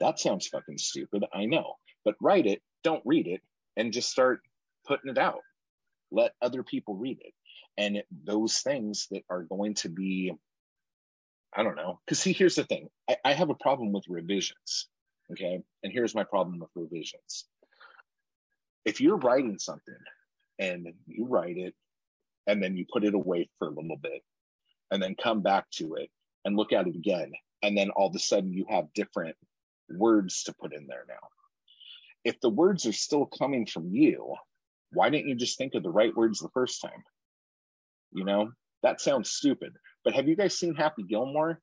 That 0.00 0.18
sounds 0.18 0.46
fucking 0.46 0.78
stupid, 0.78 1.24
I 1.32 1.46
know, 1.46 1.74
but 2.04 2.16
write 2.20 2.46
it, 2.46 2.62
don't 2.82 3.02
read 3.04 3.26
it, 3.26 3.40
and 3.76 3.92
just 3.92 4.10
start 4.10 4.40
putting 4.86 5.10
it 5.10 5.18
out. 5.18 5.40
Let 6.10 6.32
other 6.40 6.62
people 6.62 6.94
read 6.94 7.18
it. 7.20 7.32
And 7.78 8.02
those 8.24 8.58
things 8.58 9.06
that 9.10 9.22
are 9.28 9.42
going 9.42 9.74
to 9.74 9.88
be, 9.88 10.32
I 11.54 11.62
don't 11.62 11.76
know, 11.76 12.00
because 12.04 12.20
see, 12.20 12.32
here's 12.32 12.56
the 12.56 12.64
thing 12.64 12.88
I, 13.08 13.16
I 13.24 13.32
have 13.32 13.50
a 13.50 13.54
problem 13.54 13.92
with 13.92 14.04
revisions. 14.08 14.88
Okay. 15.32 15.60
And 15.82 15.92
here's 15.92 16.14
my 16.14 16.24
problem 16.24 16.58
with 16.60 16.70
revisions. 16.74 17.46
If 18.84 19.00
you're 19.00 19.16
writing 19.16 19.58
something 19.58 19.94
and 20.58 20.88
you 21.06 21.26
write 21.26 21.56
it 21.56 21.74
and 22.46 22.62
then 22.62 22.76
you 22.76 22.86
put 22.90 23.04
it 23.04 23.14
away 23.14 23.48
for 23.58 23.68
a 23.68 23.74
little 23.74 23.96
bit 23.96 24.22
and 24.90 25.02
then 25.02 25.16
come 25.20 25.42
back 25.42 25.68
to 25.72 25.94
it 25.94 26.10
and 26.44 26.56
look 26.56 26.72
at 26.72 26.86
it 26.86 26.94
again 26.94 27.32
and 27.62 27.76
then 27.76 27.90
all 27.90 28.08
of 28.08 28.14
a 28.14 28.18
sudden 28.18 28.52
you 28.52 28.64
have 28.68 28.92
different 28.94 29.36
words 29.90 30.44
to 30.44 30.54
put 30.60 30.74
in 30.74 30.86
there 30.86 31.04
now 31.08 31.14
if 32.24 32.38
the 32.40 32.48
words 32.48 32.86
are 32.86 32.92
still 32.92 33.26
coming 33.26 33.66
from 33.66 33.88
you 33.90 34.34
why 34.92 35.10
didn't 35.10 35.28
you 35.28 35.34
just 35.34 35.58
think 35.58 35.74
of 35.74 35.82
the 35.82 35.90
right 35.90 36.16
words 36.16 36.38
the 36.38 36.48
first 36.50 36.80
time 36.80 37.02
you 38.12 38.24
know 38.24 38.50
that 38.82 39.00
sounds 39.00 39.30
stupid 39.30 39.72
but 40.04 40.14
have 40.14 40.28
you 40.28 40.36
guys 40.36 40.58
seen 40.58 40.74
happy 40.74 41.02
gilmore 41.02 41.60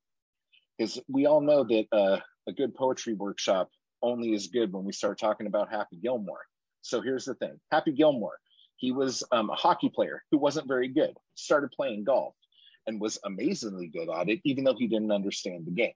because 0.76 1.00
we 1.08 1.26
all 1.26 1.40
know 1.40 1.64
that 1.64 1.86
uh, 1.92 2.18
a 2.46 2.52
good 2.52 2.74
poetry 2.74 3.14
workshop 3.14 3.70
only 4.02 4.34
is 4.34 4.48
good 4.48 4.72
when 4.72 4.84
we 4.84 4.92
start 4.92 5.18
talking 5.18 5.46
about 5.46 5.70
happy 5.70 5.96
gilmore 5.96 6.44
so 6.82 7.00
here's 7.00 7.24
the 7.24 7.34
thing 7.34 7.58
happy 7.70 7.92
gilmore 7.92 8.38
he 8.76 8.92
was 8.92 9.24
um, 9.32 9.50
a 9.50 9.54
hockey 9.54 9.88
player 9.88 10.22
who 10.30 10.38
wasn't 10.38 10.68
very 10.68 10.88
good, 10.88 11.16
started 11.36 11.70
playing 11.70 12.04
golf 12.04 12.34
and 12.86 13.00
was 13.00 13.18
amazingly 13.24 13.86
good 13.86 14.10
at 14.10 14.28
it, 14.28 14.40
even 14.44 14.64
though 14.64 14.74
he 14.74 14.86
didn't 14.86 15.12
understand 15.12 15.64
the 15.66 15.70
game. 15.70 15.94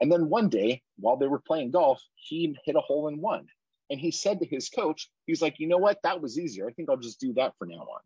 And 0.00 0.12
then 0.12 0.28
one 0.28 0.48
day, 0.50 0.82
while 0.98 1.16
they 1.16 1.28
were 1.28 1.40
playing 1.40 1.70
golf, 1.70 2.02
he 2.16 2.54
hit 2.64 2.76
a 2.76 2.80
hole 2.80 3.08
in 3.08 3.20
one. 3.20 3.46
And 3.88 3.98
he 3.98 4.10
said 4.10 4.40
to 4.40 4.46
his 4.46 4.68
coach, 4.68 5.08
he's 5.24 5.40
like, 5.40 5.58
you 5.58 5.68
know 5.68 5.78
what? 5.78 5.98
That 6.02 6.20
was 6.20 6.38
easier. 6.38 6.68
I 6.68 6.72
think 6.72 6.90
I'll 6.90 6.96
just 6.96 7.20
do 7.20 7.32
that 7.34 7.54
for 7.58 7.66
now 7.66 7.76
on. 7.76 8.00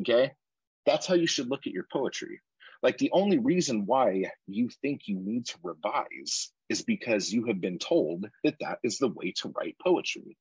Okay. 0.00 0.32
That's 0.86 1.06
how 1.06 1.14
you 1.14 1.26
should 1.26 1.48
look 1.48 1.66
at 1.66 1.72
your 1.72 1.86
poetry. 1.92 2.40
Like 2.82 2.98
the 2.98 3.10
only 3.12 3.38
reason 3.38 3.84
why 3.86 4.30
you 4.46 4.70
think 4.80 5.02
you 5.04 5.20
need 5.20 5.46
to 5.46 5.58
revise 5.62 6.50
is 6.68 6.82
because 6.82 7.32
you 7.32 7.44
have 7.46 7.60
been 7.60 7.78
told 7.78 8.26
that 8.44 8.56
that 8.60 8.78
is 8.82 8.98
the 8.98 9.08
way 9.08 9.32
to 9.36 9.52
write 9.56 9.76
poetry. 9.82 10.36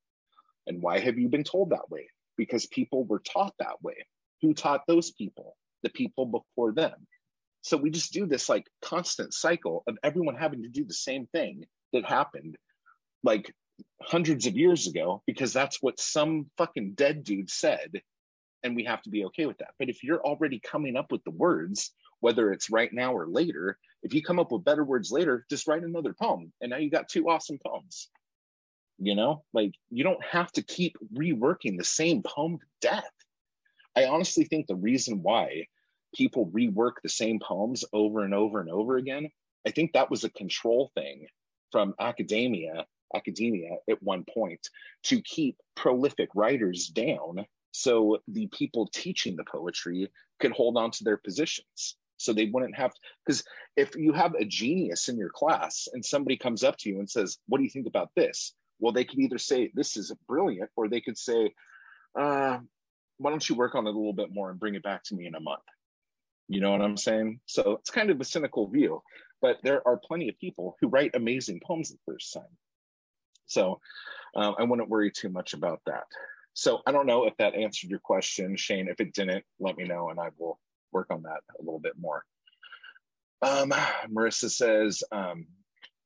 And 0.67 0.82
why 0.82 0.99
have 0.99 1.17
you 1.17 1.28
been 1.28 1.43
told 1.43 1.71
that 1.71 1.89
way? 1.89 2.08
because 2.39 2.65
people 2.67 3.04
were 3.04 3.19
taught 3.19 3.54
that 3.60 3.84
way. 3.84 4.08
Who 4.41 4.54
taught 4.54 4.88
those 4.88 5.12
people? 5.12 5.58
The 5.84 5.89
people 5.89 6.25
before 6.25 6.71
them. 6.71 7.06
So 7.62 7.75
we 7.75 7.91
just 7.91 8.13
do 8.13 8.25
this 8.25 8.47
like 8.47 8.65
constant 8.82 9.34
cycle 9.34 9.84
of 9.88 9.97
everyone 10.02 10.36
having 10.36 10.63
to 10.63 10.69
do 10.69 10.86
the 10.86 10.93
same 10.93 11.28
thing 11.28 11.65
that 11.91 12.06
happened 12.06 12.56
like 13.23 13.54
hundreds 14.02 14.47
of 14.47 14.56
years 14.56 14.88
ago 14.88 15.21
because 15.28 15.52
that's 15.52 15.82
what 15.82 15.99
some 15.99 16.49
fucking 16.58 16.93
dead 16.93 17.25
dude 17.25 17.49
said 17.49 18.02
and 18.63 18.76
we 18.76 18.84
have 18.86 19.02
to 19.04 19.10
be 19.10 19.26
okay 19.26 19.45
with 19.45 19.58
that. 19.60 19.74
But 19.80 19.89
if 19.89 20.04
you're 20.04 20.22
already 20.22 20.60
coming 20.60 20.95
up 20.95 21.12
with 21.12 21.24
the 21.24 21.32
words, 21.32 21.91
whether 22.19 22.52
it's 22.52 22.69
right 22.69 22.91
now 22.91 23.13
or 23.13 23.28
later, 23.28 23.78
if 24.04 24.13
you 24.13 24.22
come 24.22 24.39
up 24.39 24.52
with 24.52 24.65
better 24.65 24.84
words 24.84 25.12
later, 25.12 25.45
just 25.50 25.67
write 25.67 25.84
another 25.84 26.13
poem. 26.13 26.52
And 26.62 26.69
now 26.72 26.78
you 26.78 26.89
got 26.89 27.10
two 27.10 27.30
awesome 27.30 27.60
poems 27.65 28.10
you 29.00 29.15
know 29.15 29.43
like 29.54 29.72
you 29.89 30.04
don't 30.04 30.24
have 30.24 30.52
to 30.52 30.62
keep 30.62 30.95
reworking 31.13 31.78
the 31.78 31.84
same 31.84 32.22
poem 32.22 32.60
to 32.60 32.65
death 32.82 33.12
i 33.95 34.06
honestly 34.06 34.43
think 34.43 34.67
the 34.67 34.76
reason 34.76 35.24
why 35.24 35.65
people 36.13 36.48
rework 36.48 36.93
the 37.02 37.10
same 37.10 37.39
poems 37.39 37.86
over 37.93 38.24
and 38.24 38.34
over 38.34 38.60
and 38.60 38.69
over 38.69 38.98
again 38.98 39.30
i 39.65 39.72
think 39.72 39.93
that 39.93 40.12
was 40.12 40.24
a 40.24 40.30
control 40.32 40.91
thing 40.95 41.26
from 41.72 41.93
academia 42.00 42.86
academia 43.15 43.78
at 43.89 44.04
one 44.04 44.24
point 44.32 44.67
to 45.04 45.22
keep 45.22 45.58
prolific 45.76 46.30
writers 46.36 46.88
down 46.88 47.45
so 47.71 48.17
the 48.27 48.47
people 48.47 48.88
teaching 48.93 49.36
the 49.36 49.43
poetry 49.43 50.10
could 50.39 50.51
hold 50.51 50.77
on 50.77 50.91
to 50.91 51.03
their 51.03 51.17
positions 51.17 51.95
so 52.17 52.34
they 52.34 52.45
wouldn't 52.45 52.75
have 52.75 52.91
because 53.25 53.43
if 53.77 53.95
you 53.95 54.12
have 54.12 54.34
a 54.36 54.45
genius 54.45 55.08
in 55.08 55.17
your 55.17 55.29
class 55.29 55.88
and 55.93 56.03
somebody 56.03 56.36
comes 56.36 56.63
up 56.63 56.77
to 56.77 56.89
you 56.89 56.99
and 56.99 57.10
says 57.10 57.38
what 57.47 57.60
do 57.60 57.63
you 57.63 57.69
think 57.69 57.88
about 57.88 58.10
this 58.15 58.53
well, 58.79 58.93
they 58.93 59.03
could 59.03 59.19
either 59.19 59.38
say, 59.38 59.71
this 59.73 59.97
is 59.97 60.13
brilliant, 60.27 60.69
or 60.75 60.88
they 60.88 61.01
could 61.01 61.17
say, 61.17 61.53
uh, 62.17 62.60
why 63.17 63.29
don't 63.29 63.47
you 63.47 63.55
work 63.55 63.75
on 63.75 63.86
it 63.86 63.89
a 63.89 63.97
little 63.97 64.13
bit 64.13 64.34
more 64.34 64.49
and 64.49 64.60
bring 64.60 64.75
it 64.75 64.84
back 64.84 65.03
to 65.05 65.15
me 65.15 65.27
in 65.27 65.36
a 65.36 65.39
month? 65.39 65.62
You 66.47 66.62
know 66.62 66.71
what 66.71 66.82
I'm 66.82 66.97
saying? 66.97 67.41
So 67.45 67.73
it's 67.73 67.91
kind 67.91 68.10
of 68.10 68.19
a 68.19 68.25
cynical 68.25 68.67
view, 68.67 69.03
but 69.41 69.58
there 69.63 69.86
are 69.88 69.97
plenty 69.97 70.29
of 70.29 70.39
people 70.39 70.77
who 70.79 70.88
write 70.88 71.12
amazing 71.13 71.62
poems 71.63 71.91
the 71.91 71.97
first 72.05 72.34
time. 72.34 72.58
So 73.45 73.79
um, 74.36 74.55
I 74.58 74.63
wouldn't 74.63 74.89
worry 74.89 75.12
too 75.12 75.29
much 75.29 75.53
about 75.53 75.82
that. 75.86 76.05
So 76.54 76.82
I 76.86 76.92
don't 76.92 77.08
know 77.08 77.26
if 77.26 77.38
that 77.38 77.56
answered 77.56 77.90
your 77.90 78.00
question, 78.00 78.56
Shane. 78.58 78.88
If 78.90 79.00
it 79.00 79.14
didn't, 79.14 79.46
let 79.60 79.78
me 79.78 79.86
know 79.86 80.10
and 80.10 80.20
I 80.20 80.30
will 80.38 80.60
work 80.92 81.08
on 81.12 81.24
that 81.24 81.42
a 81.60 81.64
little 81.64 81.80
bit 81.80 81.94
more. 82.00 82.24
Um, 83.42 83.70
Marissa 84.10 84.50
says, 84.50 85.04
um, 85.12 85.48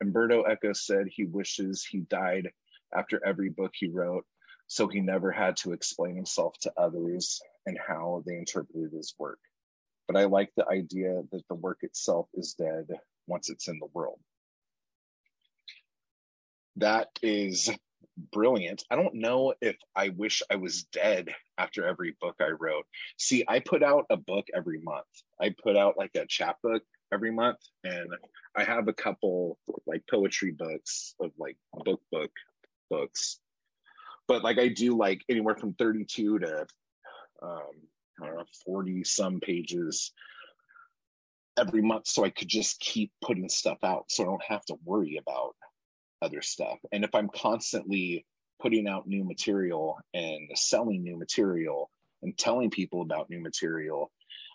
Umberto 0.02 0.44
Eco 0.50 0.74
said 0.74 1.08
he 1.08 1.26
wishes 1.26 1.84
he 1.84 2.02
died 2.02 2.50
after 2.96 3.26
every 3.26 3.50
book 3.50 3.72
he 3.74 3.88
wrote, 3.88 4.26
so 4.68 4.88
he 4.88 5.00
never 5.00 5.32
had 5.32 5.58
to 5.58 5.72
explain 5.72 6.16
himself 6.16 6.56
to 6.62 6.74
others 6.78 7.42
and 7.66 7.80
how 7.88 8.24
they 8.26 8.36
interpreted 8.36 8.92
his 8.92 9.16
work. 9.18 9.40
But 10.08 10.18
I 10.18 10.26
like 10.26 10.52
the 10.56 10.68
idea 10.68 11.22
that 11.32 11.48
the 11.48 11.56
work 11.56 11.80
itself 11.82 12.28
is 12.34 12.54
dead 12.54 12.88
once 13.28 13.50
it's 13.50 13.68
in 13.68 13.80
the 13.80 13.88
world. 13.94 14.20
That 16.76 17.08
is 17.22 17.70
brilliant. 18.18 18.84
I 18.90 18.96
don't 18.96 19.16
know 19.16 19.54
if 19.62 19.76
I 19.96 20.10
wish 20.10 20.42
I 20.50 20.56
was 20.56 20.84
dead 20.84 21.30
after 21.58 21.86
every 21.86 22.16
book 22.22 22.36
I 22.40 22.50
wrote. 22.50 22.86
See, 23.18 23.44
I 23.48 23.60
put 23.60 23.84
out 23.84 24.06
a 24.10 24.18
book 24.18 24.48
every 24.56 24.80
month. 24.80 25.06
I 25.42 25.54
put 25.62 25.78
out 25.78 25.98
like 25.98 26.12
a 26.16 26.26
chapbook 26.28 26.84
every 27.12 27.32
month, 27.32 27.60
and 27.84 28.10
I 28.56 28.64
have 28.64 28.88
a 28.88 28.94
couple 28.94 29.58
like 29.86 30.04
poetry 30.10 30.52
books 30.52 31.16
of 31.20 31.32
like 31.38 31.58
book 31.74 32.02
book 32.12 32.32
books. 32.90 33.40
But 34.28 34.44
like 34.44 34.60
I 34.60 34.70
do 34.70 34.98
like 34.98 35.24
anywhere 35.30 35.56
from 35.56 35.74
32 35.74 36.40
to 36.40 36.66
um, 37.42 37.60
I 38.22 38.28
don't 38.28 38.38
know, 38.38 38.46
40 38.66 39.04
some 39.04 39.40
pages 39.40 40.14
every 41.58 41.82
month 41.82 42.08
so 42.08 42.24
I 42.24 42.30
could 42.30 42.48
just 42.48 42.80
keep 42.80 43.12
putting 43.22 43.50
stuff 43.50 43.78
out 43.84 44.06
so 44.08 44.24
I 44.24 44.26
don't 44.26 44.44
have 44.48 44.66
to 44.66 44.76
worry 44.84 45.18
about 45.18 45.56
other 46.24 46.42
stuff. 46.42 46.80
And 46.92 47.04
if 47.04 47.14
I'm 47.14 47.30
constantly 47.30 48.26
putting 48.62 48.88
out 48.88 49.08
new 49.08 49.24
material 49.24 49.98
and 50.14 50.50
selling 50.56 51.04
new 51.04 51.18
material 51.18 51.92
and 52.22 52.38
telling 52.38 52.70
people 52.70 53.02
about 53.02 53.30
new 53.30 53.42
material, 53.42 54.12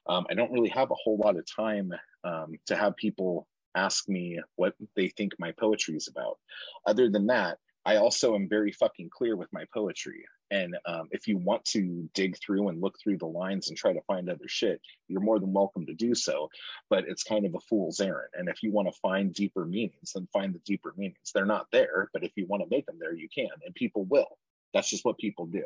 um, 0.08 0.26
I 0.30 0.34
don't 0.34 0.50
really 0.50 0.70
have 0.70 0.90
a 0.90 0.94
whole 0.94 1.18
lot 1.18 1.36
of 1.36 1.44
time 1.46 1.92
um, 2.24 2.54
to 2.66 2.74
have 2.74 2.96
people 2.96 3.46
ask 3.74 4.08
me 4.08 4.40
what 4.56 4.74
they 4.96 5.08
think 5.08 5.32
my 5.38 5.52
poetry 5.52 5.96
is 5.96 6.08
about. 6.08 6.38
Other 6.86 7.10
than 7.10 7.26
that, 7.26 7.58
I 7.84 7.96
also 7.96 8.34
am 8.34 8.48
very 8.48 8.72
fucking 8.72 9.10
clear 9.10 9.36
with 9.36 9.52
my 9.52 9.64
poetry. 9.72 10.24
And 10.50 10.76
um, 10.86 11.08
if 11.10 11.28
you 11.28 11.36
want 11.36 11.64
to 11.66 12.08
dig 12.14 12.38
through 12.38 12.68
and 12.68 12.80
look 12.80 12.98
through 12.98 13.18
the 13.18 13.26
lines 13.26 13.68
and 13.68 13.76
try 13.76 13.92
to 13.92 14.00
find 14.02 14.30
other 14.30 14.48
shit, 14.48 14.80
you're 15.08 15.20
more 15.20 15.38
than 15.38 15.52
welcome 15.52 15.84
to 15.86 15.94
do 15.94 16.14
so. 16.14 16.48
But 16.88 17.04
it's 17.06 17.22
kind 17.22 17.44
of 17.44 17.54
a 17.54 17.60
fool's 17.60 18.00
errand. 18.00 18.30
And 18.34 18.48
if 18.48 18.62
you 18.62 18.72
want 18.72 18.88
to 18.88 19.00
find 19.00 19.34
deeper 19.34 19.64
meanings, 19.66 20.12
then 20.14 20.28
find 20.32 20.54
the 20.54 20.60
deeper 20.60 20.94
meanings. 20.96 21.32
They're 21.34 21.44
not 21.44 21.66
there, 21.72 22.08
but 22.12 22.24
if 22.24 22.32
you 22.36 22.46
want 22.46 22.62
to 22.62 22.68
make 22.70 22.86
them 22.86 22.98
there, 22.98 23.14
you 23.14 23.28
can. 23.34 23.48
And 23.64 23.74
people 23.74 24.04
will. 24.04 24.38
That's 24.72 24.90
just 24.90 25.04
what 25.04 25.18
people 25.18 25.46
do. 25.46 25.64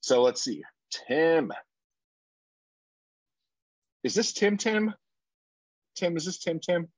So 0.00 0.22
let's 0.22 0.42
see. 0.42 0.62
Tim. 0.90 1.52
Is 4.04 4.14
this 4.14 4.32
Tim 4.32 4.56
Tim? 4.56 4.94
Tim, 5.96 6.16
is 6.16 6.26
this 6.26 6.38
Tim 6.38 6.60
Tim? 6.60 6.88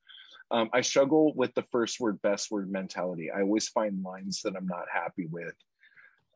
Um, 0.50 0.70
I 0.72 0.80
struggle 0.80 1.32
with 1.34 1.54
the 1.54 1.64
first 1.70 2.00
word, 2.00 2.20
best 2.22 2.50
word 2.50 2.70
mentality. 2.70 3.30
I 3.30 3.42
always 3.42 3.68
find 3.68 4.02
lines 4.02 4.42
that 4.42 4.56
I'm 4.56 4.66
not 4.66 4.86
happy 4.92 5.26
with 5.26 5.54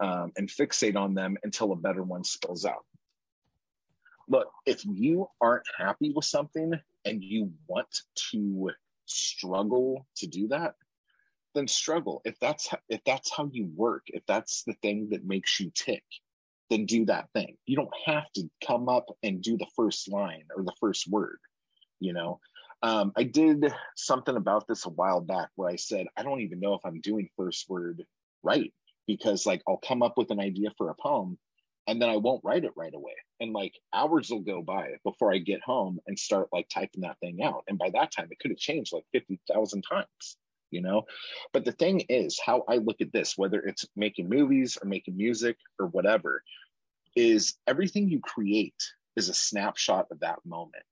um, 0.02 0.32
and 0.36 0.48
fixate 0.48 0.96
on 0.96 1.14
them 1.14 1.38
until 1.44 1.72
a 1.72 1.76
better 1.76 2.02
one 2.02 2.24
spills 2.24 2.66
out. 2.66 2.84
Look, 4.28 4.48
if 4.66 4.84
you 4.84 5.28
aren't 5.40 5.66
happy 5.78 6.12
with 6.14 6.24
something 6.24 6.74
and 7.04 7.22
you 7.22 7.52
want 7.68 8.00
to 8.30 8.70
struggle 9.06 10.04
to 10.16 10.26
do 10.26 10.48
that, 10.48 10.74
then 11.54 11.68
struggle. 11.68 12.20
If 12.24 12.38
that's 12.40 12.68
if 12.88 13.00
that's 13.04 13.34
how 13.34 13.48
you 13.52 13.70
work, 13.76 14.04
if 14.08 14.24
that's 14.26 14.64
the 14.64 14.74
thing 14.82 15.08
that 15.10 15.24
makes 15.24 15.60
you 15.60 15.70
tick, 15.72 16.02
then 16.68 16.86
do 16.86 17.04
that 17.06 17.28
thing. 17.32 17.56
You 17.66 17.76
don't 17.76 17.94
have 18.06 18.30
to 18.32 18.50
come 18.66 18.88
up 18.88 19.06
and 19.22 19.40
do 19.40 19.56
the 19.56 19.66
first 19.76 20.10
line 20.10 20.44
or 20.56 20.64
the 20.64 20.74
first 20.80 21.08
word. 21.08 21.38
You 22.00 22.12
know, 22.12 22.40
um, 22.82 23.12
I 23.16 23.22
did 23.22 23.72
something 23.94 24.36
about 24.36 24.66
this 24.66 24.86
a 24.86 24.90
while 24.90 25.20
back 25.20 25.50
where 25.54 25.68
I 25.68 25.76
said, 25.76 26.06
I 26.16 26.24
don't 26.24 26.40
even 26.40 26.58
know 26.58 26.74
if 26.74 26.80
I'm 26.84 27.00
doing 27.00 27.28
first 27.36 27.68
word 27.68 28.04
right 28.42 28.72
because, 29.06 29.46
like, 29.46 29.62
I'll 29.68 29.78
come 29.78 30.02
up 30.02 30.16
with 30.16 30.30
an 30.30 30.40
idea 30.40 30.70
for 30.76 30.90
a 30.90 30.94
poem 30.94 31.38
and 31.86 32.00
then 32.00 32.08
I 32.08 32.16
won't 32.16 32.44
write 32.44 32.64
it 32.64 32.72
right 32.76 32.94
away. 32.94 33.14
And 33.40 33.52
like 33.52 33.74
hours 33.92 34.30
will 34.30 34.40
go 34.40 34.62
by 34.62 34.92
before 35.04 35.32
I 35.32 35.38
get 35.38 35.62
home 35.62 35.98
and 36.06 36.18
start 36.18 36.48
like 36.52 36.68
typing 36.68 37.02
that 37.02 37.18
thing 37.20 37.42
out. 37.42 37.64
And 37.68 37.78
by 37.78 37.90
that 37.90 38.12
time, 38.12 38.28
it 38.30 38.38
could 38.38 38.50
have 38.50 38.58
changed 38.58 38.92
like 38.92 39.04
50,000 39.12 39.82
times, 39.82 40.36
you 40.70 40.80
know? 40.80 41.02
But 41.52 41.64
the 41.64 41.72
thing 41.72 42.00
is, 42.08 42.40
how 42.44 42.64
I 42.68 42.76
look 42.76 43.00
at 43.00 43.12
this, 43.12 43.36
whether 43.36 43.60
it's 43.60 43.86
making 43.96 44.28
movies 44.28 44.78
or 44.80 44.88
making 44.88 45.16
music 45.16 45.56
or 45.78 45.86
whatever, 45.88 46.42
is 47.16 47.54
everything 47.66 48.08
you 48.08 48.20
create 48.20 48.80
is 49.16 49.28
a 49.28 49.34
snapshot 49.34 50.06
of 50.10 50.20
that 50.20 50.38
moment. 50.44 50.84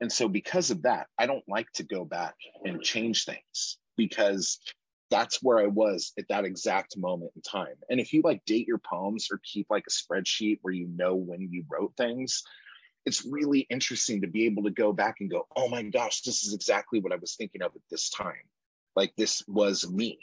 And 0.00 0.10
so, 0.10 0.28
because 0.28 0.70
of 0.70 0.82
that, 0.82 1.08
I 1.18 1.26
don't 1.26 1.44
like 1.48 1.70
to 1.72 1.82
go 1.82 2.04
back 2.04 2.36
and 2.64 2.80
change 2.80 3.24
things 3.24 3.78
because 3.96 4.60
that's 5.10 5.42
where 5.42 5.58
I 5.58 5.66
was 5.66 6.12
at 6.18 6.28
that 6.28 6.44
exact 6.44 6.96
moment 6.96 7.32
in 7.34 7.42
time. 7.42 7.74
And 7.88 8.00
if 8.00 8.12
you 8.12 8.22
like 8.22 8.44
date 8.44 8.66
your 8.66 8.78
poems 8.78 9.28
or 9.30 9.40
keep 9.42 9.66
like 9.70 9.84
a 9.86 9.90
spreadsheet 9.90 10.58
where 10.62 10.74
you 10.74 10.88
know 10.88 11.14
when 11.14 11.48
you 11.50 11.64
wrote 11.68 11.94
things, 11.96 12.42
it's 13.06 13.24
really 13.24 13.60
interesting 13.70 14.20
to 14.20 14.26
be 14.26 14.44
able 14.44 14.62
to 14.64 14.70
go 14.70 14.92
back 14.92 15.16
and 15.20 15.30
go, 15.30 15.46
oh 15.56 15.68
my 15.68 15.82
gosh, 15.82 16.20
this 16.22 16.44
is 16.44 16.52
exactly 16.52 17.00
what 17.00 17.12
I 17.12 17.16
was 17.16 17.36
thinking 17.36 17.62
of 17.62 17.74
at 17.74 17.82
this 17.90 18.10
time. 18.10 18.34
Like 18.96 19.12
this 19.16 19.42
was 19.48 19.90
me, 19.90 20.18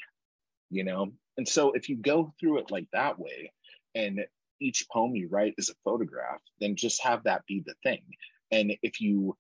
you 0.70 0.84
know? 0.84 1.12
And 1.38 1.48
so 1.48 1.72
if 1.72 1.90
you 1.90 1.96
go 1.96 2.34
through 2.40 2.60
it 2.60 2.72
like 2.72 2.88
that 2.94 3.18
way, 3.18 3.52
and 3.96 4.26
each 4.60 4.88
poem 4.92 5.16
you 5.16 5.28
write 5.30 5.56
is 5.58 5.70
a 5.70 5.76
photograph, 5.84 6.42
then 6.60 6.76
just 6.76 7.02
have 7.04 7.24
that 7.24 7.46
be 7.48 7.64
the 7.66 7.74
thing. 7.84 8.04
And 8.52 8.74
if 8.84 9.02
you 9.02 9.36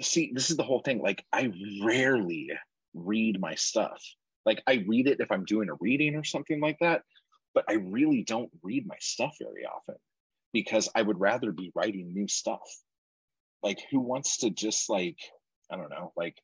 see, 0.00 0.32
this 0.34 0.50
is 0.50 0.56
the 0.56 0.62
whole 0.62 0.80
thing. 0.80 1.00
Like, 1.00 1.24
I 1.32 1.52
rarely 1.82 2.50
read 2.96 3.40
my 3.40 3.54
stuff. 3.54 4.02
Like 4.44 4.62
I 4.66 4.84
read 4.86 5.08
it 5.08 5.20
if 5.20 5.30
I'm 5.30 5.44
doing 5.44 5.68
a 5.68 5.74
reading 5.80 6.14
or 6.14 6.24
something 6.24 6.60
like 6.60 6.78
that, 6.80 7.02
but 7.54 7.64
I 7.68 7.74
really 7.74 8.22
don't 8.22 8.50
read 8.62 8.86
my 8.86 8.96
stuff 9.00 9.36
very 9.40 9.64
often 9.64 9.96
because 10.52 10.88
I 10.94 11.02
would 11.02 11.20
rather 11.20 11.52
be 11.52 11.72
writing 11.74 12.12
new 12.12 12.28
stuff. 12.28 12.60
Like 13.62 13.80
who 13.90 14.00
wants 14.00 14.38
to 14.38 14.50
just 14.50 14.88
like 14.88 15.18
I 15.70 15.76
don't 15.76 15.90
know, 15.90 16.12
like 16.16 16.40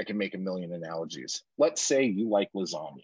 I 0.00 0.04
can 0.04 0.18
make 0.18 0.34
a 0.34 0.38
million 0.38 0.72
analogies. 0.72 1.42
Let's 1.56 1.80
say 1.80 2.04
you 2.04 2.28
like 2.28 2.50
lasagna 2.54 3.02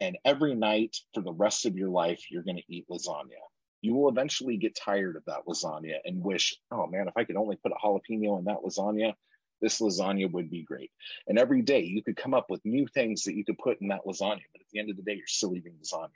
and 0.00 0.16
every 0.24 0.54
night 0.54 0.96
for 1.14 1.22
the 1.22 1.32
rest 1.32 1.66
of 1.66 1.76
your 1.76 1.90
life 1.90 2.24
you're 2.30 2.42
going 2.42 2.56
to 2.56 2.74
eat 2.74 2.86
lasagna. 2.90 3.38
You 3.82 3.94
will 3.94 4.10
eventually 4.10 4.56
get 4.56 4.76
tired 4.76 5.16
of 5.16 5.24
that 5.26 5.46
lasagna 5.48 5.96
and 6.04 6.22
wish, 6.22 6.56
oh 6.70 6.86
man, 6.86 7.08
if 7.08 7.16
I 7.16 7.24
could 7.24 7.36
only 7.36 7.56
put 7.56 7.72
a 7.72 7.86
jalapeno 7.86 8.38
in 8.38 8.44
that 8.46 8.58
lasagna, 8.64 9.14
this 9.60 9.80
lasagna 9.80 10.30
would 10.30 10.50
be 10.50 10.62
great. 10.62 10.90
And 11.28 11.38
every 11.38 11.62
day 11.62 11.82
you 11.82 12.02
could 12.02 12.16
come 12.16 12.34
up 12.34 12.50
with 12.50 12.64
new 12.64 12.86
things 12.86 13.24
that 13.24 13.34
you 13.34 13.44
could 13.44 13.58
put 13.58 13.80
in 13.80 13.88
that 13.88 14.04
lasagna. 14.06 14.42
But 14.52 14.60
at 14.60 14.68
the 14.72 14.80
end 14.80 14.90
of 14.90 14.96
the 14.96 15.02
day, 15.02 15.14
you're 15.14 15.26
still 15.26 15.54
eating 15.54 15.74
lasagna. 15.82 16.08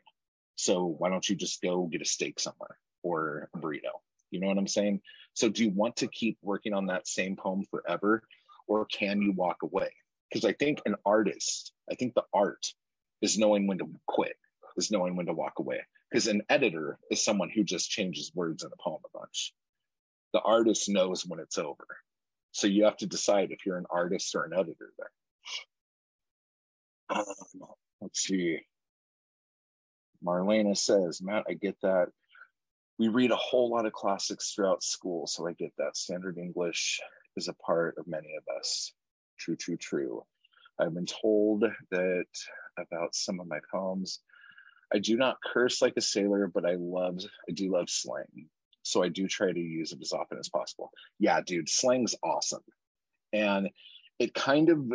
So 0.57 0.96
why 0.98 1.11
don't 1.11 1.28
you 1.28 1.37
just 1.37 1.61
go 1.62 1.87
get 1.87 2.02
a 2.02 2.07
steak 2.07 2.40
somewhere 2.40 2.78
or 3.02 3.48
a 3.54 3.59
burrito? 3.59 4.00
You 4.30 4.40
know 4.40 4.48
what 4.48 4.59
I'm 4.59 4.66
saying? 4.66 5.00
So 5.35 5.48
do 5.48 5.62
you 5.62 5.70
want 5.70 5.96
to 5.96 6.09
keep 6.09 6.38
working 6.42 6.72
on 6.72 6.87
that 6.87 7.07
same 7.07 7.37
poem 7.37 7.64
forever? 7.70 8.22
Or 8.66 8.87
can 8.87 9.20
you 9.20 9.33
walk 9.33 9.62
away? 9.62 9.90
Because 10.30 10.44
I 10.44 10.52
think 10.52 10.80
an 10.87 10.96
artist, 11.04 11.72
I 11.90 11.94
think 11.94 12.14
the 12.14 12.24
art 12.33 12.66
is 13.20 13.38
knowing 13.38 13.66
when 13.66 13.78
to 13.78 13.90
quit, 14.07 14.37
is 14.76 14.90
knowing 14.90 15.16
when 15.16 15.26
to 15.26 15.33
walk 15.33 15.59
away. 15.59 15.80
Because 16.11 16.26
an 16.28 16.42
editor 16.48 16.98
is 17.11 17.24
someone 17.24 17.50
who 17.50 17.64
just 17.64 17.90
changes 17.90 18.33
words 18.35 18.62
in 18.64 18.70
a 18.72 18.83
poem 18.83 19.00
a 19.04 19.18
bunch. 19.18 19.52
The 20.33 20.40
artist 20.40 20.88
knows 20.88 21.26
when 21.26 21.40
it's 21.40 21.59
over 21.59 21.87
so 22.55 22.69
you 22.69 22.85
have 22.85 22.97
to 22.97 23.07
decide 23.07 23.51
if 23.51 23.67
you're 23.67 23.79
an 23.79 23.87
artist 23.90 24.33
or 24.37 24.45
an 24.45 24.53
editor 24.55 24.93
there. 24.97 25.11
Um, 27.11 27.25
let's 28.01 28.23
see. 28.23 28.61
Marlena 30.25 30.77
says, 30.77 31.21
Matt, 31.21 31.45
I 31.49 31.55
get 31.55 31.77
that. 31.83 32.07
We 32.97 33.09
read 33.09 33.33
a 33.33 33.37
whole 33.37 33.71
lot 33.71 33.87
of 33.87 33.93
classics 33.93 34.53
throughout 34.53 34.85
school, 34.85 35.27
so 35.27 35.49
I 35.49 35.53
get 35.55 35.73
that. 35.79 35.97
Standard 35.97 36.38
English 36.38 37.01
is 37.37 37.49
a 37.49 37.55
part 37.55 37.97
of 37.99 38.07
many 38.07 38.37
of 38.38 38.45
us. 38.57 38.93
True, 39.37 39.57
true, 39.57 39.77
true. 39.77 40.25
I've 40.79 40.95
been 40.95 41.07
told 41.07 41.64
that 41.90 42.25
about 42.79 43.17
some 43.17 43.40
of 43.40 43.49
my 43.49 43.59
poems. 43.69 44.21
I 44.95 45.01
do 45.01 45.17
not 45.17 45.38
curse 45.45 45.83
like 45.83 45.95
a 45.97 46.01
sailor, 46.01 46.47
but 46.47 46.64
I 46.64 46.77
love, 46.79 47.19
I 47.49 47.53
do 47.53 47.73
love 47.73 47.90
slang. 47.90 48.49
So 48.85 49.03
I 49.03 49.09
do 49.09 49.27
try 49.27 49.51
to 49.51 49.61
use 49.61 49.92
it 49.92 49.99
as 50.03 50.12
often 50.12 50.38
as 50.38 50.49
possible. 50.49 50.90
Yeah, 51.18 51.40
dude, 51.44 51.68
slang's 51.68 52.14
awesome. 52.23 52.62
And 53.33 53.70
it 54.18 54.35
kind 54.35 54.68
of 54.68 54.92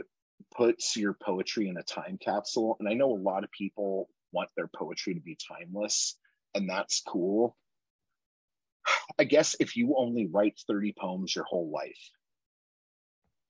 puts 0.55 0.95
your 0.95 1.17
poetry 1.21 1.67
in 1.67 1.77
a 1.77 1.83
time 1.83 2.17
capsule. 2.23 2.77
And 2.79 2.87
I 2.87 2.93
know 2.93 3.11
a 3.11 3.17
lot 3.17 3.43
of 3.43 3.51
people 3.51 4.09
want 4.31 4.49
their 4.55 4.69
poetry 4.73 5.15
to 5.15 5.19
be 5.19 5.37
timeless, 5.47 6.15
and 6.53 6.69
that's 6.69 7.01
cool. 7.01 7.57
I 9.19 9.23
guess 9.23 9.55
if 9.59 9.75
you 9.75 9.95
only 9.97 10.27
write 10.27 10.59
30 10.67 10.93
poems 10.97 11.35
your 11.35 11.45
whole 11.45 11.69
life, 11.71 12.11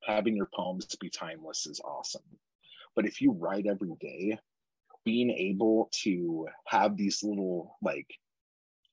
having 0.03 0.35
your 0.35 0.49
poems 0.53 0.87
be 0.99 1.09
timeless 1.09 1.67
is 1.67 1.81
awesome. 1.83 2.23
But 2.95 3.05
if 3.05 3.21
you 3.21 3.31
write 3.31 3.67
every 3.67 3.93
day, 3.99 4.39
being 5.05 5.31
able 5.31 5.89
to 6.03 6.47
have 6.65 6.97
these 6.97 7.23
little 7.23 7.77
like 7.81 8.07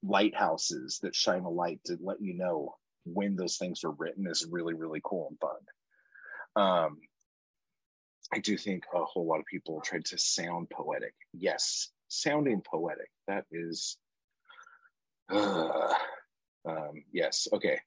lighthouses 0.02 0.98
that 1.02 1.14
shine 1.14 1.42
a 1.42 1.50
light 1.50 1.80
to 1.84 1.98
let 2.00 2.20
you 2.20 2.34
know 2.34 2.76
when 3.04 3.36
those 3.36 3.56
things 3.56 3.82
were 3.82 3.92
written 3.92 4.26
is 4.26 4.46
really 4.50 4.74
really 4.74 5.00
cool 5.04 5.28
and 5.30 5.38
fun. 5.40 6.64
Um 6.64 6.98
i 8.32 8.38
do 8.40 8.56
think 8.56 8.84
a 8.94 9.04
whole 9.04 9.26
lot 9.26 9.40
of 9.40 9.46
people 9.46 9.80
tried 9.80 10.04
to 10.06 10.18
sound 10.18 10.68
poetic. 10.70 11.14
Yes 11.32 11.90
sounding 12.08 12.60
poetic. 12.62 13.10
That 13.26 13.44
is 13.50 13.96
uh, 15.28 15.94
um 16.68 17.04
yes 17.12 17.48
okay. 17.52 17.80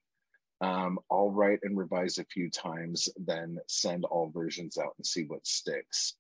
Um 0.62 1.00
i'll 1.12 1.32
write 1.32 1.60
and 1.64 1.78
revise 1.78 2.18
a 2.18 2.26
few 2.26 2.50
times 2.50 3.08
then 3.18 3.58
send 3.68 4.04
all 4.06 4.30
versions 4.30 4.78
out 4.78 4.94
and 4.98 5.06
see 5.06 5.24
what 5.24 5.48
sticks 5.48 6.16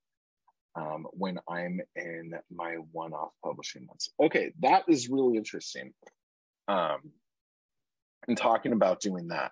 um, 0.75 1.07
when 1.13 1.39
I'm 1.47 1.81
in 1.95 2.33
my 2.53 2.75
one 2.91 3.13
off 3.13 3.31
publishing 3.43 3.85
months. 3.85 4.09
Okay, 4.19 4.53
that 4.61 4.83
is 4.87 5.09
really 5.09 5.37
interesting. 5.37 5.93
Um, 6.67 7.11
and 8.27 8.37
talking 8.37 8.73
about 8.73 8.99
doing 8.99 9.29
that. 9.29 9.51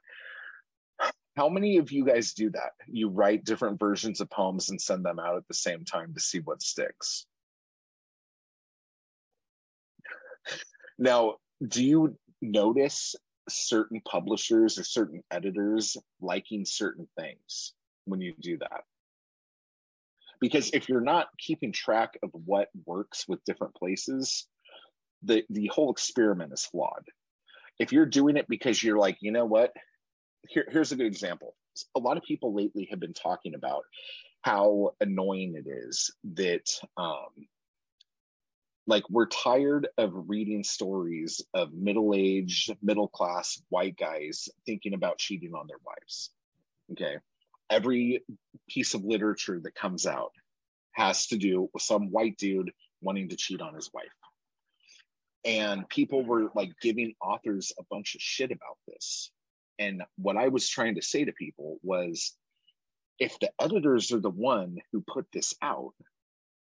How 1.35 1.49
many 1.49 1.77
of 1.77 1.91
you 1.91 2.05
guys 2.05 2.33
do 2.33 2.49
that? 2.51 2.71
You 2.87 3.09
write 3.09 3.43
different 3.43 3.79
versions 3.79 4.21
of 4.21 4.29
poems 4.29 4.69
and 4.69 4.81
send 4.81 5.05
them 5.05 5.19
out 5.19 5.37
at 5.37 5.47
the 5.47 5.53
same 5.53 5.85
time 5.85 6.13
to 6.13 6.19
see 6.19 6.39
what 6.39 6.61
sticks. 6.61 7.25
Now, 10.97 11.35
do 11.65 11.83
you 11.83 12.17
notice 12.41 13.15
certain 13.49 14.01
publishers 14.01 14.77
or 14.77 14.83
certain 14.83 15.23
editors 15.31 15.95
liking 16.21 16.65
certain 16.65 17.07
things 17.17 17.73
when 18.05 18.19
you 18.19 18.33
do 18.39 18.57
that? 18.57 18.83
Because 20.39 20.69
if 20.73 20.89
you're 20.89 21.01
not 21.01 21.27
keeping 21.37 21.71
track 21.71 22.17
of 22.23 22.29
what 22.45 22.69
works 22.85 23.25
with 23.27 23.43
different 23.45 23.73
places 23.75 24.47
the 25.23 25.43
the 25.49 25.67
whole 25.67 25.91
experiment 25.91 26.53
is 26.53 26.65
flawed. 26.65 27.05
If 27.79 27.91
you're 27.91 28.05
doing 28.05 28.37
it 28.37 28.47
because 28.47 28.81
you're 28.81 28.97
like 28.97 29.17
you 29.21 29.31
know 29.31 29.45
what? 29.45 29.71
Here, 30.47 30.67
here's 30.69 30.91
a 30.91 30.95
good 30.95 31.07
example. 31.07 31.55
A 31.95 31.99
lot 31.99 32.17
of 32.17 32.23
people 32.23 32.53
lately 32.53 32.87
have 32.89 32.99
been 32.99 33.13
talking 33.13 33.53
about 33.55 33.83
how 34.41 34.91
annoying 35.01 35.55
it 35.55 35.69
is 35.69 36.11
that 36.35 36.69
um 36.97 37.47
like 38.89 39.03
we're 39.09 39.27
tired 39.27 39.87
of 39.97 40.13
reading 40.27 40.63
stories 40.63 41.41
of 41.53 41.73
middle-aged 41.73 42.73
middle-class 42.81 43.61
white 43.69 43.97
guys 43.97 44.47
thinking 44.65 44.93
about 44.93 45.17
cheating 45.17 45.53
on 45.53 45.67
their 45.67 45.79
wives 45.85 46.31
okay 46.91 47.17
every 47.69 48.23
piece 48.69 48.93
of 48.93 49.03
literature 49.03 49.59
that 49.63 49.75
comes 49.75 50.05
out 50.05 50.31
has 50.93 51.27
to 51.27 51.37
do 51.37 51.69
with 51.73 51.83
some 51.83 52.11
white 52.11 52.37
dude 52.37 52.71
wanting 53.01 53.29
to 53.29 53.35
cheat 53.35 53.61
on 53.61 53.75
his 53.75 53.89
wife. 53.93 54.05
And 55.45 55.87
people 55.89 56.23
were 56.23 56.49
like 56.55 56.71
giving 56.81 57.13
authors 57.21 57.71
a 57.79 57.83
bunch 57.89 58.15
of 58.15 58.21
shit 58.21 58.51
about 58.51 58.77
this. 58.87 59.31
And 59.79 60.03
what 60.17 60.37
I 60.37 60.47
was 60.47 60.67
trying 60.67 60.95
to 60.95 61.01
say 61.01 61.23
to 61.23 61.31
people 61.31 61.77
was 61.83 62.33
if 63.19 63.39
the 63.39 63.51
editors 63.61 64.11
are 64.11 64.19
the 64.19 64.29
one 64.29 64.77
who 64.91 65.03
put 65.07 65.25
this 65.31 65.53
out, 65.61 65.93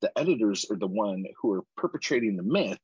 the 0.00 0.10
editors 0.16 0.64
are 0.70 0.76
the 0.76 0.86
one 0.86 1.24
who 1.40 1.52
are 1.52 1.64
perpetrating 1.76 2.36
the 2.36 2.42
myth 2.42 2.78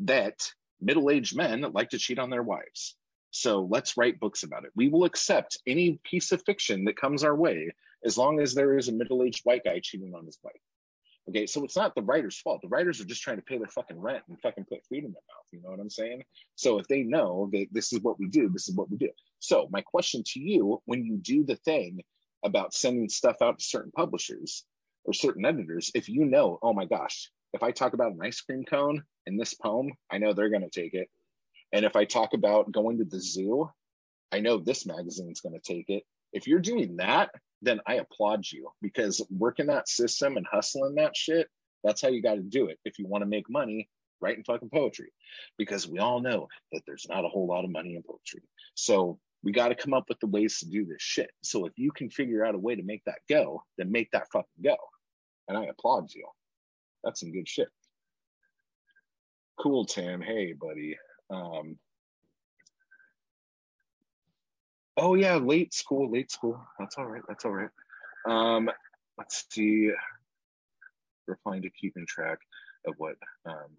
that 0.00 0.50
middle-aged 0.80 1.36
men 1.36 1.60
like 1.72 1.90
to 1.90 1.98
cheat 1.98 2.18
on 2.18 2.30
their 2.30 2.42
wives. 2.42 2.96
So 3.36 3.68
let's 3.70 3.98
write 3.98 4.18
books 4.18 4.44
about 4.44 4.64
it. 4.64 4.70
We 4.74 4.88
will 4.88 5.04
accept 5.04 5.58
any 5.66 6.00
piece 6.04 6.32
of 6.32 6.42
fiction 6.46 6.84
that 6.84 6.96
comes 6.96 7.22
our 7.22 7.36
way 7.36 7.70
as 8.02 8.16
long 8.16 8.40
as 8.40 8.54
there 8.54 8.78
is 8.78 8.88
a 8.88 8.92
middle 8.92 9.22
aged 9.22 9.42
white 9.44 9.62
guy 9.62 9.78
cheating 9.82 10.14
on 10.14 10.24
his 10.24 10.38
wife. 10.42 10.54
Okay, 11.28 11.46
so 11.46 11.62
it's 11.62 11.76
not 11.76 11.94
the 11.94 12.02
writer's 12.02 12.38
fault. 12.38 12.62
The 12.62 12.68
writers 12.68 12.98
are 12.98 13.04
just 13.04 13.20
trying 13.20 13.36
to 13.36 13.42
pay 13.42 13.58
their 13.58 13.66
fucking 13.66 14.00
rent 14.00 14.22
and 14.28 14.40
fucking 14.40 14.64
put 14.64 14.86
food 14.86 15.04
in 15.04 15.12
their 15.12 15.22
mouth. 15.28 15.46
You 15.52 15.60
know 15.60 15.70
what 15.70 15.80
I'm 15.80 15.90
saying? 15.90 16.24
So 16.54 16.78
if 16.78 16.88
they 16.88 17.02
know 17.02 17.50
that 17.52 17.66
this 17.72 17.92
is 17.92 18.00
what 18.00 18.18
we 18.18 18.28
do, 18.28 18.48
this 18.48 18.68
is 18.68 18.74
what 18.74 18.90
we 18.90 18.96
do. 18.96 19.10
So 19.40 19.68
my 19.70 19.82
question 19.82 20.22
to 20.28 20.40
you, 20.40 20.80
when 20.86 21.04
you 21.04 21.18
do 21.18 21.44
the 21.44 21.56
thing 21.56 22.00
about 22.42 22.72
sending 22.72 23.08
stuff 23.10 23.42
out 23.42 23.58
to 23.58 23.64
certain 23.64 23.92
publishers 23.92 24.64
or 25.04 25.12
certain 25.12 25.44
editors, 25.44 25.90
if 25.94 26.08
you 26.08 26.24
know, 26.24 26.58
oh 26.62 26.72
my 26.72 26.86
gosh, 26.86 27.30
if 27.52 27.62
I 27.62 27.70
talk 27.70 27.92
about 27.92 28.12
an 28.12 28.20
ice 28.22 28.40
cream 28.40 28.64
cone 28.64 29.02
in 29.26 29.36
this 29.36 29.52
poem, 29.52 29.92
I 30.10 30.18
know 30.18 30.32
they're 30.32 30.48
going 30.48 30.68
to 30.68 30.80
take 30.80 30.94
it. 30.94 31.10
And 31.72 31.84
if 31.84 31.96
I 31.96 32.04
talk 32.04 32.34
about 32.34 32.72
going 32.72 32.98
to 32.98 33.04
the 33.04 33.20
zoo, 33.20 33.68
I 34.32 34.40
know 34.40 34.58
this 34.58 34.86
magazine's 34.86 35.40
going 35.40 35.58
to 35.58 35.74
take 35.74 35.88
it. 35.88 36.04
If 36.32 36.46
you're 36.46 36.60
doing 36.60 36.96
that, 36.96 37.30
then 37.62 37.80
I 37.86 37.94
applaud 37.94 38.44
you 38.50 38.70
because 38.82 39.24
working 39.30 39.66
that 39.66 39.88
system 39.88 40.36
and 40.36 40.46
hustling 40.50 40.94
that 40.96 41.16
shit, 41.16 41.48
that's 41.84 42.02
how 42.02 42.08
you 42.08 42.22
got 42.22 42.34
to 42.34 42.42
do 42.42 42.68
it. 42.68 42.78
If 42.84 42.98
you 42.98 43.06
want 43.06 43.22
to 43.22 43.28
make 43.28 43.48
money, 43.48 43.88
writing 44.20 44.44
fucking 44.44 44.70
poetry, 44.70 45.12
because 45.58 45.88
we 45.88 45.98
all 45.98 46.20
know 46.20 46.48
that 46.72 46.82
there's 46.86 47.06
not 47.08 47.24
a 47.24 47.28
whole 47.28 47.46
lot 47.46 47.64
of 47.64 47.70
money 47.70 47.96
in 47.96 48.02
poetry. 48.02 48.42
So 48.74 49.18
we 49.42 49.52
got 49.52 49.68
to 49.68 49.74
come 49.74 49.94
up 49.94 50.06
with 50.08 50.18
the 50.20 50.26
ways 50.26 50.58
to 50.58 50.66
do 50.66 50.84
this 50.84 51.00
shit. 51.00 51.30
So 51.42 51.66
if 51.66 51.72
you 51.76 51.92
can 51.92 52.10
figure 52.10 52.44
out 52.44 52.54
a 52.54 52.58
way 52.58 52.74
to 52.74 52.82
make 52.82 53.02
that 53.06 53.20
go, 53.28 53.62
then 53.78 53.92
make 53.92 54.10
that 54.12 54.28
fucking 54.32 54.62
go. 54.64 54.76
And 55.48 55.56
I 55.56 55.66
applaud 55.66 56.12
you. 56.14 56.26
That's 57.04 57.20
some 57.20 57.32
good 57.32 57.48
shit. 57.48 57.68
Cool, 59.60 59.84
Tim. 59.84 60.20
Hey, 60.20 60.52
buddy. 60.52 60.96
Um, 61.30 61.78
oh 64.96 65.14
yeah, 65.14 65.36
late 65.36 65.74
school, 65.74 66.10
late 66.10 66.30
school. 66.30 66.60
That's 66.78 66.96
all 66.96 67.06
right. 67.06 67.22
That's 67.28 67.44
all 67.44 67.52
right. 67.52 67.70
Um, 68.28 68.70
let's 69.18 69.44
see. 69.50 69.90
Replying 71.26 71.62
to 71.62 71.70
keeping 71.70 72.06
track 72.06 72.38
of 72.86 72.94
what 72.98 73.16
um 73.44 73.76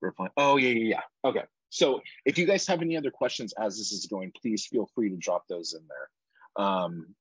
replying. 0.00 0.32
Oh 0.36 0.56
yeah, 0.56 0.70
yeah, 0.70 0.96
yeah. 1.24 1.28
Okay. 1.30 1.44
So 1.70 2.00
if 2.24 2.38
you 2.38 2.46
guys 2.46 2.66
have 2.66 2.80
any 2.80 2.96
other 2.96 3.10
questions 3.10 3.52
as 3.60 3.76
this 3.76 3.92
is 3.92 4.06
going, 4.06 4.32
please 4.40 4.66
feel 4.66 4.88
free 4.94 5.10
to 5.10 5.16
drop 5.16 5.46
those 5.48 5.74
in 5.74 5.82
there. 5.86 6.64
Um, 6.64 7.14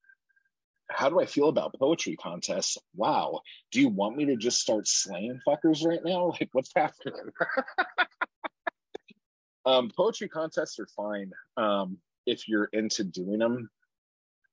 how 0.89 1.09
do 1.09 1.19
I 1.19 1.25
feel 1.25 1.49
about 1.49 1.75
poetry 1.77 2.15
contests? 2.15 2.77
Wow. 2.95 3.41
Do 3.71 3.81
you 3.81 3.89
want 3.89 4.15
me 4.15 4.25
to 4.25 4.37
just 4.37 4.59
start 4.61 4.87
slaying 4.87 5.39
fuckers 5.47 5.85
right 5.85 5.99
now? 6.03 6.31
Like, 6.39 6.49
what's 6.53 6.71
happening? 6.75 7.13
um, 9.67 9.91
poetry 9.95 10.29
contests 10.29 10.79
are 10.79 10.87
fine 10.95 11.31
um, 11.57 11.97
if 12.25 12.47
you're 12.47 12.69
into 12.71 13.03
doing 13.03 13.39
them, 13.39 13.69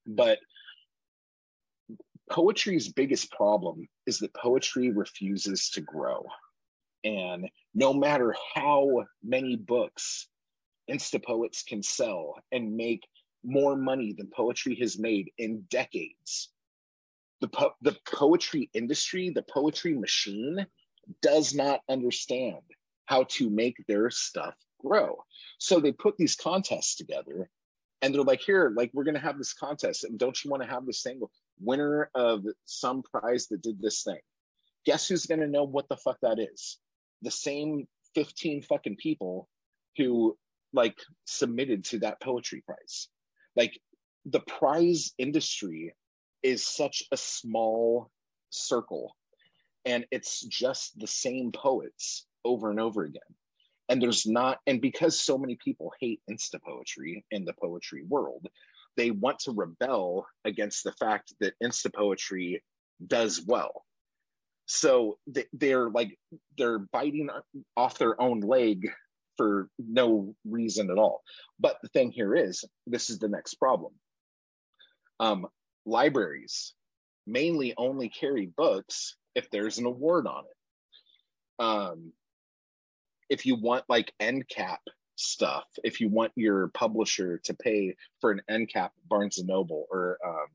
but 0.05 0.39
poetry's 2.29 2.91
biggest 2.91 3.31
problem 3.31 3.87
is 4.05 4.19
that 4.19 4.33
poetry 4.33 4.91
refuses 4.91 5.69
to 5.69 5.81
grow. 5.81 6.25
And 7.05 7.47
no 7.73 7.93
matter 7.93 8.35
how 8.55 9.05
many 9.23 9.55
books 9.55 10.27
Instapoets 10.91 11.65
can 11.65 11.81
sell 11.81 12.35
and 12.51 12.75
make 12.75 13.01
more 13.43 13.77
money 13.77 14.13
than 14.17 14.27
poetry 14.35 14.75
has 14.81 14.99
made 14.99 15.31
in 15.37 15.61
decades, 15.69 16.49
the, 17.39 17.47
po- 17.47 17.75
the 17.81 17.95
poetry 18.11 18.69
industry, 18.73 19.29
the 19.29 19.43
poetry 19.43 19.93
machine, 19.93 20.65
does 21.21 21.53
not 21.53 21.79
understand 21.89 22.61
how 23.05 23.23
to 23.29 23.49
make 23.49 23.77
their 23.87 24.09
stuff 24.09 24.55
grow. 24.85 25.17
So 25.57 25.79
they 25.79 25.91
put 25.91 26.17
these 26.17 26.35
contests 26.35 26.95
together 26.95 27.49
and 28.01 28.13
they're 28.13 28.23
like, 28.23 28.41
here, 28.41 28.73
like, 28.75 28.91
we're 28.93 29.03
to 29.15 29.19
have 29.19 29.37
this 29.37 29.53
contest. 29.53 30.03
And 30.03 30.19
don't 30.19 30.43
you 30.43 30.51
want 30.51 30.63
to 30.63 30.69
have 30.69 30.85
this 30.85 31.01
thing? 31.01 31.21
Winner 31.59 32.09
of 32.13 32.43
some 32.65 33.01
prize 33.01 33.47
that 33.47 33.61
did 33.61 33.81
this 33.81 34.03
thing. 34.03 34.19
Guess 34.85 35.07
who's 35.07 35.25
to 35.39 35.47
know 35.47 35.63
what 35.63 35.89
the 35.89 35.97
fuck 35.97 36.17
that 36.21 36.39
is? 36.39 36.77
the 37.25 37.31
same 37.31 37.87
15 38.13 38.61
fucking 38.61 38.95
people 38.95 39.49
who 39.97 40.37
like 40.73 40.97
submitted 41.25 41.83
to 41.85 41.99
that 41.99 42.21
poetry 42.21 42.63
prize. 42.65 43.09
Like 43.55 43.79
the 44.25 44.41
prize 44.41 45.11
industry 45.17 45.93
is 46.43 46.65
such 46.65 47.03
a 47.11 47.17
small 47.17 48.11
circle 48.49 49.15
and 49.85 50.05
it's 50.11 50.41
just 50.41 50.99
the 50.99 51.07
same 51.07 51.51
poets 51.51 52.27
over 52.43 52.69
and 52.69 52.79
over 52.79 53.03
again. 53.03 53.21
And 53.89 54.01
there's 54.01 54.25
not, 54.25 54.59
and 54.65 54.81
because 54.81 55.19
so 55.19 55.37
many 55.37 55.57
people 55.63 55.91
hate 55.99 56.21
insta 56.29 56.61
poetry 56.61 57.23
in 57.31 57.45
the 57.45 57.53
poetry 57.53 58.03
world, 58.07 58.47
they 58.97 59.11
want 59.11 59.39
to 59.39 59.51
rebel 59.51 60.25
against 60.45 60.83
the 60.83 60.93
fact 60.93 61.33
that 61.39 61.53
insta 61.61 61.93
poetry 61.93 62.63
does 63.05 63.43
well. 63.45 63.83
So 64.67 65.19
they're 65.53 65.89
like 65.89 66.17
they're 66.57 66.79
biting 66.79 67.29
off 67.77 67.99
their 67.99 68.19
own 68.19 68.39
leg 68.39 68.89
for 69.37 69.69
no 69.77 70.33
reason 70.45 70.89
at 70.89 70.97
all. 70.97 71.21
But 71.59 71.77
the 71.83 71.89
thing 71.89 72.11
here 72.11 72.35
is 72.35 72.63
this 72.87 73.09
is 73.09 73.19
the 73.19 73.27
next 73.27 73.55
problem. 73.55 73.93
Um, 75.19 75.47
libraries 75.85 76.73
mainly 77.27 77.73
only 77.77 78.09
carry 78.09 78.47
books 78.57 79.15
if 79.35 79.49
there's 79.51 79.77
an 79.77 79.85
award 79.85 80.27
on 80.27 80.43
it. 80.45 81.63
Um, 81.63 82.11
if 83.29 83.45
you 83.45 83.55
want 83.55 83.83
like 83.89 84.13
end 84.19 84.47
cap 84.49 84.79
stuff 85.17 85.65
if 85.83 86.01
you 86.01 86.09
want 86.09 86.31
your 86.35 86.67
publisher 86.69 87.37
to 87.37 87.53
pay 87.53 87.95
for 88.19 88.31
an 88.31 88.41
end 88.49 88.69
cap 88.69 88.91
barnes 89.07 89.37
and 89.37 89.47
noble 89.47 89.85
or 89.89 90.17
um, 90.25 90.47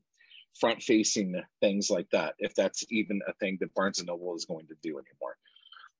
front 0.59 0.81
facing 0.81 1.41
things 1.61 1.89
like 1.89 2.09
that, 2.11 2.35
if 2.39 2.53
that's 2.55 2.83
even 2.89 3.21
a 3.27 3.33
thing 3.33 3.57
that 3.59 3.73
Barnes 3.73 3.99
and 3.99 4.07
Noble 4.07 4.35
is 4.35 4.45
going 4.45 4.67
to 4.67 4.75
do 4.81 4.89
anymore. 4.89 5.37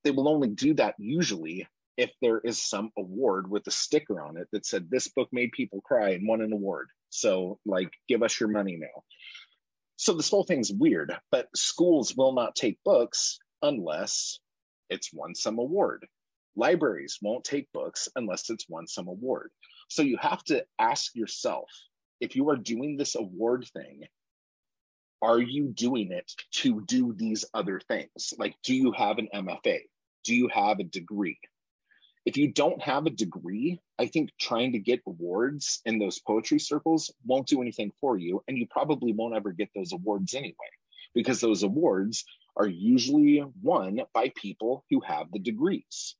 They 0.04 0.12
will 0.12 0.30
only 0.30 0.50
do 0.50 0.74
that 0.76 0.96
usually 0.98 1.68
if 1.98 2.12
there 2.22 2.40
is 2.40 2.62
some 2.62 2.92
award 2.98 3.50
with 3.50 3.68
a 3.68 3.72
sticker 3.72 4.22
on 4.22 4.38
it 4.38 4.48
that 4.52 4.66
said 4.66 4.90
this 4.90 5.08
book 5.10 5.30
made 5.32 5.52
people 5.52 5.82
cry 5.82 6.12
and 6.12 6.28
won 6.28 6.42
an 6.42 6.54
award. 6.54 6.90
So 7.10 7.60
like 7.66 7.92
give 8.08 8.24
us 8.24 8.40
your 8.40 8.50
money 8.50 8.78
now. 8.78 9.04
So 9.98 10.14
this 10.14 10.30
whole 10.30 10.44
thing's 10.44 10.72
weird, 10.72 11.16
but 11.32 11.48
schools 11.56 12.16
will 12.16 12.34
not 12.34 12.56
take 12.56 12.80
books 12.84 13.40
unless 13.62 14.40
it's 14.90 15.14
won 15.14 15.36
some 15.36 15.60
award. 15.60 16.08
Libraries 16.56 17.18
won't 17.22 17.43
take 17.43 17.72
books 17.72 18.10
unless 18.16 18.49
it's 18.49 18.70
won 18.70 18.88
some 18.88 19.08
award. 19.08 19.52
So 19.89 20.02
you 20.02 20.18
have 20.18 20.43
to 20.45 20.66
ask 20.80 21.16
yourself 21.16 21.70
if 22.20 22.36
you 22.36 22.49
are 22.49 22.58
doing 22.58 22.97
this 22.97 23.16
award 23.16 23.68
thing, 23.74 24.04
are 25.22 25.39
you 25.39 25.68
doing 25.70 26.12
it 26.12 26.32
to 26.52 26.82
do 26.82 27.14
these 27.14 27.45
other 27.54 27.80
things? 27.88 28.34
Like, 28.38 28.56
do 28.64 28.76
you 28.76 28.91
have 28.91 29.18
an 29.18 29.30
MFA? 29.34 29.80
Do 30.24 30.36
you 30.36 30.49
have 30.49 30.80
a 30.80 30.84
degree? 30.84 31.39
If 32.26 32.38
you 32.38 32.52
don't 32.52 32.82
have 32.82 33.08
a 33.08 33.12
degree, 33.12 33.80
I 33.97 34.06
think 34.06 34.30
trying 34.39 34.74
to 34.74 34.80
get 34.80 35.02
awards 35.08 35.82
in 35.86 35.97
those 35.97 36.20
poetry 36.20 36.60
circles 36.60 37.12
won't 37.26 37.47
do 37.47 37.62
anything 37.62 37.91
for 37.99 38.18
you. 38.18 38.43
And 38.47 38.58
you 38.58 38.68
probably 38.70 39.14
won't 39.14 39.36
ever 39.36 39.52
get 39.52 39.70
those 39.76 39.91
awards 39.91 40.36
anyway, 40.36 40.54
because 41.16 41.41
those 41.41 41.64
awards 41.64 42.24
are 42.56 42.68
usually 42.68 43.43
won 43.64 44.02
by 44.14 44.32
people 44.36 44.86
who 44.91 44.99
have 45.02 45.32
the 45.32 45.39
degrees. 45.39 46.16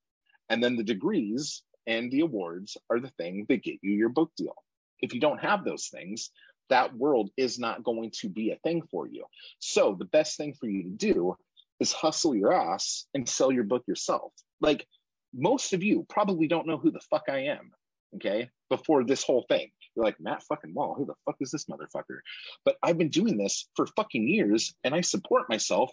And 0.52 0.62
then 0.62 0.76
the 0.76 0.84
degrees 0.84 1.64
and 1.88 2.12
the 2.12 2.20
awards 2.20 2.76
are 2.90 3.00
the 3.00 3.10
thing 3.12 3.46
that 3.48 3.64
get 3.64 3.80
you 3.82 3.92
your 3.92 4.10
book 4.10 4.32
deal. 4.36 4.54
If 5.00 5.14
you 5.14 5.22
don't 5.22 5.40
have 5.40 5.64
those 5.64 5.88
things, 5.88 6.30
that 6.70 6.94
world 6.94 7.30
is 7.38 7.58
not 7.58 7.84
going 7.84 8.12
to 8.20 8.28
be 8.28 8.52
a 8.52 8.58
thing 8.58 8.82
for 8.92 9.08
you. 9.08 9.24
So 9.60 9.96
the 9.98 10.06
best 10.06 10.36
thing 10.36 10.54
for 10.54 10.68
you 10.68 10.84
to 10.84 10.90
do 10.90 11.38
is 11.80 11.94
hustle 11.94 12.36
your 12.36 12.52
ass 12.52 13.08
and 13.14 13.28
sell 13.28 13.50
your 13.50 13.64
book 13.64 13.84
yourself. 13.88 14.34
Like 14.60 14.86
most 15.34 15.72
of 15.72 15.84
you 15.84 16.06
probably 16.10 16.48
don't 16.48 16.68
know 16.68 16.78
who 16.78 16.92
the 16.92 17.00
fuck 17.10 17.24
I 17.30 17.46
am. 17.46 17.72
Okay. 18.16 18.50
Before 18.70 19.06
this 19.06 19.24
whole 19.24 19.46
thing, 19.48 19.72
you're 19.96 20.04
like, 20.06 20.20
Matt 20.20 20.44
fucking 20.44 20.74
Wall, 20.74 20.96
who 20.98 21.06
the 21.06 21.16
fuck 21.26 21.38
is 21.40 21.52
this 21.52 21.66
motherfucker? 21.66 22.20
But 22.66 22.76
I've 22.84 22.98
been 22.98 23.10
doing 23.10 23.38
this 23.38 23.70
for 23.76 23.88
fucking 23.96 24.28
years 24.28 24.74
and 24.84 24.94
I 24.94 25.00
support 25.00 25.50
myself 25.50 25.92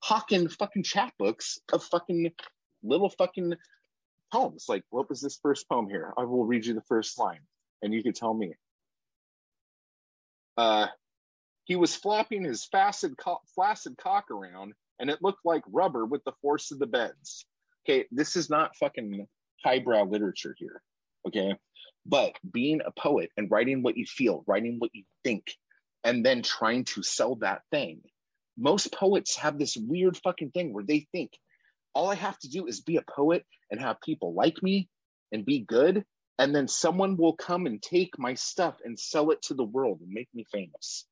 hawking 0.00 0.48
fucking 0.48 0.82
chapbooks 0.82 1.58
of 1.72 1.84
fucking 1.84 2.32
little 2.82 3.10
fucking 3.10 3.54
poems. 4.32 4.64
Like, 4.68 4.82
what 4.90 5.08
was 5.08 5.20
this 5.20 5.38
first 5.42 5.68
poem 5.68 5.88
here? 5.88 6.12
I 6.16 6.24
will 6.24 6.44
read 6.44 6.66
you 6.66 6.74
the 6.74 6.82
first 6.82 7.18
line 7.18 7.40
and 7.82 7.92
you 7.92 8.02
can 8.02 8.12
tell 8.12 8.32
me. 8.32 8.54
Uh, 10.56 10.86
he 11.64 11.76
was 11.76 11.94
flapping 11.94 12.44
his 12.44 12.64
flaccid, 12.64 13.16
co- 13.18 13.40
flaccid 13.54 13.96
cock 13.96 14.30
around, 14.30 14.72
and 14.98 15.10
it 15.10 15.22
looked 15.22 15.44
like 15.44 15.62
rubber 15.66 16.06
with 16.06 16.22
the 16.24 16.32
force 16.40 16.70
of 16.70 16.78
the 16.78 16.86
beds. 16.86 17.44
Okay, 17.84 18.06
this 18.10 18.36
is 18.36 18.48
not 18.48 18.76
fucking 18.76 19.26
highbrow 19.64 20.04
literature 20.04 20.54
here. 20.58 20.82
Okay, 21.26 21.54
but 22.06 22.36
being 22.52 22.80
a 22.84 22.92
poet 22.92 23.30
and 23.36 23.50
writing 23.50 23.82
what 23.82 23.96
you 23.96 24.06
feel, 24.06 24.44
writing 24.46 24.76
what 24.78 24.90
you 24.92 25.04
think, 25.24 25.52
and 26.04 26.24
then 26.24 26.42
trying 26.42 26.84
to 26.84 27.02
sell 27.02 27.36
that 27.36 27.62
thing. 27.70 28.00
Most 28.58 28.92
poets 28.92 29.36
have 29.36 29.58
this 29.58 29.76
weird 29.76 30.16
fucking 30.18 30.50
thing 30.50 30.72
where 30.72 30.84
they 30.84 31.06
think 31.12 31.32
all 31.94 32.10
I 32.10 32.14
have 32.14 32.38
to 32.40 32.48
do 32.48 32.66
is 32.66 32.80
be 32.80 32.96
a 32.96 33.02
poet 33.02 33.44
and 33.70 33.80
have 33.80 34.00
people 34.00 34.34
like 34.34 34.62
me 34.62 34.88
and 35.32 35.44
be 35.44 35.60
good 35.60 36.04
and 36.38 36.54
then 36.54 36.66
someone 36.66 37.16
will 37.16 37.34
come 37.34 37.66
and 37.66 37.80
take 37.80 38.18
my 38.18 38.34
stuff 38.34 38.76
and 38.84 38.98
sell 38.98 39.30
it 39.30 39.42
to 39.42 39.54
the 39.54 39.64
world 39.64 40.00
and 40.00 40.10
make 40.10 40.28
me 40.34 40.44
famous. 40.50 41.04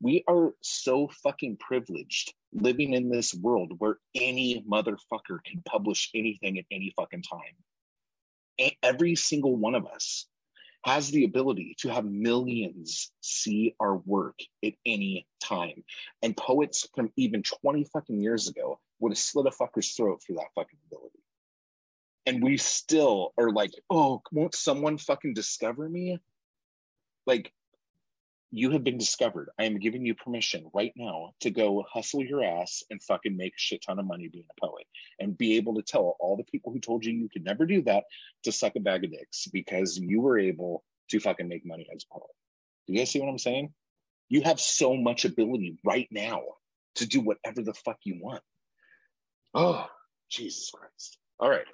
We 0.00 0.24
are 0.26 0.54
so 0.62 1.08
fucking 1.22 1.58
privileged 1.58 2.32
living 2.52 2.94
in 2.94 3.08
this 3.08 3.34
world 3.34 3.72
where 3.78 3.98
any 4.14 4.64
motherfucker 4.68 5.42
can 5.44 5.62
publish 5.64 6.10
anything 6.14 6.58
at 6.58 6.64
any 6.70 6.92
fucking 6.96 7.22
time. 7.22 8.72
Every 8.82 9.14
single 9.14 9.56
one 9.56 9.74
of 9.74 9.86
us 9.86 10.26
has 10.84 11.10
the 11.10 11.24
ability 11.24 11.76
to 11.78 11.88
have 11.90 12.04
millions 12.04 13.12
see 13.20 13.74
our 13.80 13.96
work 13.96 14.38
at 14.64 14.72
any 14.84 15.26
time. 15.40 15.84
And 16.22 16.36
poets 16.36 16.88
from 16.94 17.12
even 17.16 17.42
20 17.42 17.84
fucking 17.92 18.20
years 18.20 18.48
ago 18.48 18.80
would 19.02 19.12
have 19.12 19.18
slit 19.18 19.46
a 19.46 19.50
fucker's 19.50 19.92
throat 19.92 20.22
for 20.24 20.34
that 20.34 20.46
fucking 20.54 20.78
ability. 20.86 21.18
And 22.24 22.42
we 22.42 22.56
still 22.56 23.34
are 23.36 23.50
like, 23.50 23.72
oh, 23.90 24.22
won't 24.30 24.54
someone 24.54 24.96
fucking 24.96 25.34
discover 25.34 25.88
me? 25.88 26.18
Like, 27.26 27.52
you 28.52 28.70
have 28.70 28.84
been 28.84 28.98
discovered. 28.98 29.48
I 29.58 29.64
am 29.64 29.78
giving 29.78 30.04
you 30.04 30.14
permission 30.14 30.70
right 30.72 30.92
now 30.94 31.32
to 31.40 31.50
go 31.50 31.84
hustle 31.90 32.22
your 32.22 32.44
ass 32.44 32.84
and 32.90 33.02
fucking 33.02 33.36
make 33.36 33.54
a 33.54 33.58
shit 33.58 33.82
ton 33.82 33.98
of 33.98 34.06
money 34.06 34.28
being 34.28 34.44
a 34.50 34.66
poet 34.66 34.86
and 35.18 35.36
be 35.36 35.56
able 35.56 35.74
to 35.74 35.82
tell 35.82 36.16
all 36.20 36.36
the 36.36 36.44
people 36.44 36.70
who 36.70 36.78
told 36.78 37.04
you 37.04 37.12
you 37.12 37.28
could 37.32 37.44
never 37.44 37.66
do 37.66 37.82
that 37.82 38.04
to 38.44 38.52
suck 38.52 38.76
a 38.76 38.80
bag 38.80 39.04
of 39.04 39.10
dicks 39.10 39.48
because 39.48 39.98
you 39.98 40.20
were 40.20 40.38
able 40.38 40.84
to 41.08 41.18
fucking 41.18 41.48
make 41.48 41.66
money 41.66 41.88
as 41.94 42.04
a 42.04 42.12
poet. 42.12 42.30
Do 42.86 42.92
you 42.92 42.98
guys 42.98 43.10
see 43.10 43.20
what 43.20 43.30
I'm 43.30 43.38
saying? 43.38 43.72
You 44.28 44.42
have 44.42 44.60
so 44.60 44.96
much 44.96 45.24
ability 45.24 45.78
right 45.82 46.08
now 46.10 46.42
to 46.96 47.06
do 47.06 47.20
whatever 47.20 47.62
the 47.62 47.74
fuck 47.74 47.98
you 48.04 48.18
want. 48.20 48.42
Oh, 49.54 49.86
Jesus 50.30 50.70
Christ. 50.70 51.18
All 51.38 51.50
right. 51.50 51.66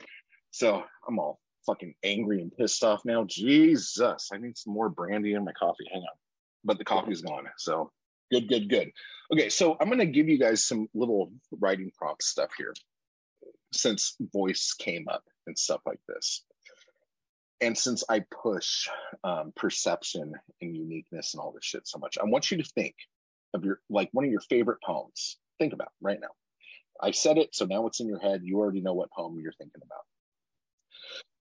So 0.51 0.83
I'm 1.07 1.19
all 1.19 1.41
fucking 1.67 1.95
angry 2.03 2.41
and 2.41 2.55
pissed 2.57 2.83
off 2.83 3.05
now. 3.05 3.25
Jesus. 3.29 4.31
I 4.33 4.39
need 4.39 4.57
some 4.57 4.73
more 4.73 4.89
brandy 4.89 5.35
in 5.35 5.45
my 5.45 5.53
coffee. 5.53 5.87
Hang 5.93 6.03
on 6.03 6.17
but 6.65 6.79
the 6.79 6.85
coffee's 6.85 7.23
gone. 7.23 7.47
So 7.57 7.91
good, 8.31 8.49
good, 8.49 8.69
good. 8.69 8.91
Okay, 9.33 9.49
so 9.49 9.77
I'm 9.81 9.89
going 9.89 9.99
to 9.99 10.07
give 10.07 10.29
you 10.29 10.39
guys 10.39 10.65
some 10.65 10.89
little 10.95 11.33
writing 11.59 11.91
prompt 11.97 12.23
stuff 12.23 12.51
here 12.57 12.75
since 13.73 14.17
voice 14.33 14.75
came 14.79 15.07
up 15.09 15.25
and 15.47 15.59
stuff 15.59 15.81
like 15.87 16.01
this. 16.09 16.45
And 17.61 17.77
since 17.77 18.05
I 18.09 18.21
push 18.21 18.87
um, 19.25 19.53
perception 19.57 20.33
and 20.61 20.77
uniqueness 20.77 21.35
and 21.35 21.41
all 21.41 21.53
this 21.53 21.65
shit 21.65 21.89
so 21.89 21.99
much, 21.99 22.17
I 22.19 22.25
want 22.25 22.51
you 22.51 22.59
to 22.59 22.71
think 22.75 22.95
of 23.53 23.65
your, 23.65 23.81
like 23.91 24.11
one 24.13 24.25
of 24.25 24.31
your 24.31 24.41
favorite 24.43 24.79
poems. 24.85 25.39
Think 25.59 25.73
about 25.73 25.91
right 26.01 26.21
now. 26.21 26.29
I 27.01 27.13
said 27.13 27.39
it, 27.39 27.55
so 27.55 27.65
now 27.65 27.87
it's 27.87 28.01
in 28.01 28.09
your 28.09 28.19
head. 28.19 28.43
You 28.45 28.59
already 28.59 28.81
know 28.81 28.95
what 28.95 29.13
poem 29.13 29.39
you're 29.41 29.53
thinking 29.53 29.83
about. 29.85 30.05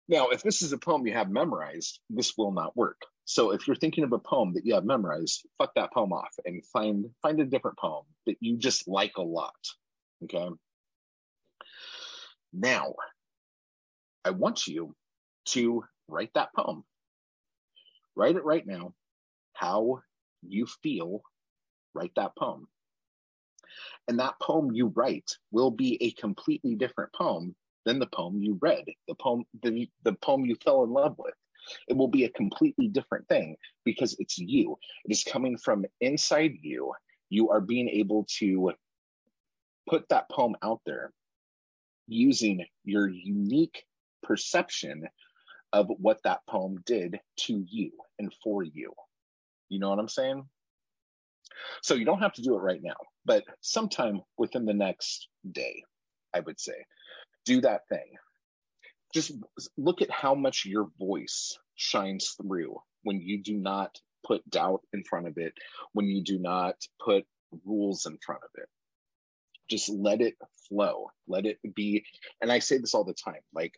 Now, 0.09 0.29
if 0.29 0.43
this 0.43 0.63
is 0.63 0.73
a 0.73 0.79
poem 0.79 1.07
you 1.07 1.13
have 1.13 1.31
memorized, 1.31 2.01
this 2.09 2.37
will 2.37 2.53
not 2.53 2.77
work. 2.77 3.01
So 3.25 3.51
if 3.51 3.67
you're 3.67 3.77
thinking 3.77 4.05
of 4.05 4.13
a 4.13 4.19
poem 4.19 4.55
that 4.55 4.65
you 4.65 4.75
have 4.75 4.85
memorized, 4.85 5.47
fuck 5.59 5.75
that 5.75 5.93
poem 5.93 6.15
off 6.15 6.35
and 6.47 6.65
find 6.67 7.05
find 7.21 7.39
a 7.41 7.45
different 7.45 7.77
poem 7.77 8.05
that 8.27 8.37
you 8.41 8.57
just 8.57 8.89
like 8.89 9.19
a 9.19 9.23
lot. 9.23 9.55
Okay. 10.25 10.49
Now, 12.55 12.95
I 14.25 14.31
want 14.31 14.67
you 14.67 14.95
to 15.47 15.85
write 16.09 16.33
that 16.35 16.55
poem. 16.57 16.85
Write 18.17 18.37
it 18.37 18.45
right 18.45 18.67
now. 18.67 18.95
How 19.53 20.01
you 20.43 20.67
feel, 20.83 21.21
write 21.95 22.13
that 22.17 22.35
poem. 22.37 22.67
And 24.09 24.19
that 24.19 24.41
poem 24.41 24.73
you 24.73 24.87
write 24.89 25.31
will 25.51 25.71
be 25.71 26.03
a 26.03 26.13
completely 26.13 26.75
different 26.75 27.13
poem 27.13 27.55
than 27.85 27.99
the 27.99 28.07
poem 28.07 28.43
you 28.43 28.59
read, 28.61 28.85
the 29.07 29.15
poem 29.15 29.45
the, 29.63 29.89
the 30.03 30.15
poem 30.15 30.45
you 30.45 30.57
fell 30.57 30.85
in 30.85 30.91
love 30.91 31.15
with 31.19 31.35
it 31.89 31.97
will 31.97 32.09
be 32.09 32.25
a 32.25 32.31
completely 32.31 32.89
different 32.89 33.29
thing 33.29 33.57
because 33.85 34.17
it's 34.19 34.39
you. 34.39 34.79
It 35.05 35.13
is 35.13 35.25
coming 35.25 35.57
from 35.57 35.85
inside 36.01 36.55
you. 36.63 36.93
You 37.31 37.51
are 37.51 37.61
being 37.61 37.89
able 37.89 38.27
to 38.39 38.73
put 39.89 40.09
that 40.09 40.29
poem 40.31 40.57
out 40.63 40.81
there 40.87 41.13
using 42.07 42.65
your 42.85 43.09
unique 43.09 43.85
perception 44.23 45.09
of 45.73 45.89
what 45.89 46.23
that 46.25 46.41
poem 46.49 46.83
did 46.87 47.21
to 47.37 47.65
you 47.69 47.93
and 48.19 48.33
for 48.43 48.63
you. 48.63 48.93
You 49.69 49.79
know 49.79 49.91
what 49.91 49.99
I'm 49.99 50.09
saying? 50.09 50.49
So 51.83 51.95
you 51.95 52.05
don't 52.05 52.21
have 52.21 52.35
to 52.35 52.43
do 52.43 52.55
it 52.55 52.61
right 52.61 52.83
now, 52.83 52.97
but 53.25 53.45
sometime 53.61 54.23
within 54.37 54.65
the 54.65 54.75
next 54.75 55.29
day, 55.51 55.83
I 56.35 56.41
would 56.41 56.61
say, 56.61 56.75
do 57.45 57.61
that 57.63 57.89
thing 57.89 58.17
just 59.15 59.33
look 59.77 60.03
at 60.03 60.11
how 60.11 60.35
much 60.35 60.65
your 60.67 60.89
voice 60.99 61.59
shines 61.77 62.35
through 62.41 62.77
when 63.03 63.21
you 63.21 63.43
do 63.43 63.57
not 63.57 63.99
put 64.27 64.49
doubt 64.51 64.83
in 64.93 65.03
front 65.05 65.27
of 65.27 65.39
it, 65.39 65.55
when 65.93 66.07
you 66.07 66.23
do 66.23 66.39
not 66.39 66.75
put 67.03 67.25
rules 67.65 68.07
in 68.07 68.19
front 68.25 68.43
of 68.43 68.51
it. 68.57 68.69
Just 69.71 69.89
let 69.89 70.21
it 70.21 70.35
flow. 70.69 71.11
Let 71.27 71.47
it 71.47 71.59
be. 71.75 72.05
And 72.43 72.51
I 72.51 72.59
say 72.59 72.79
this 72.79 72.95
all 72.95 73.05
the 73.05 73.15
time 73.15 73.41
like, 73.55 73.75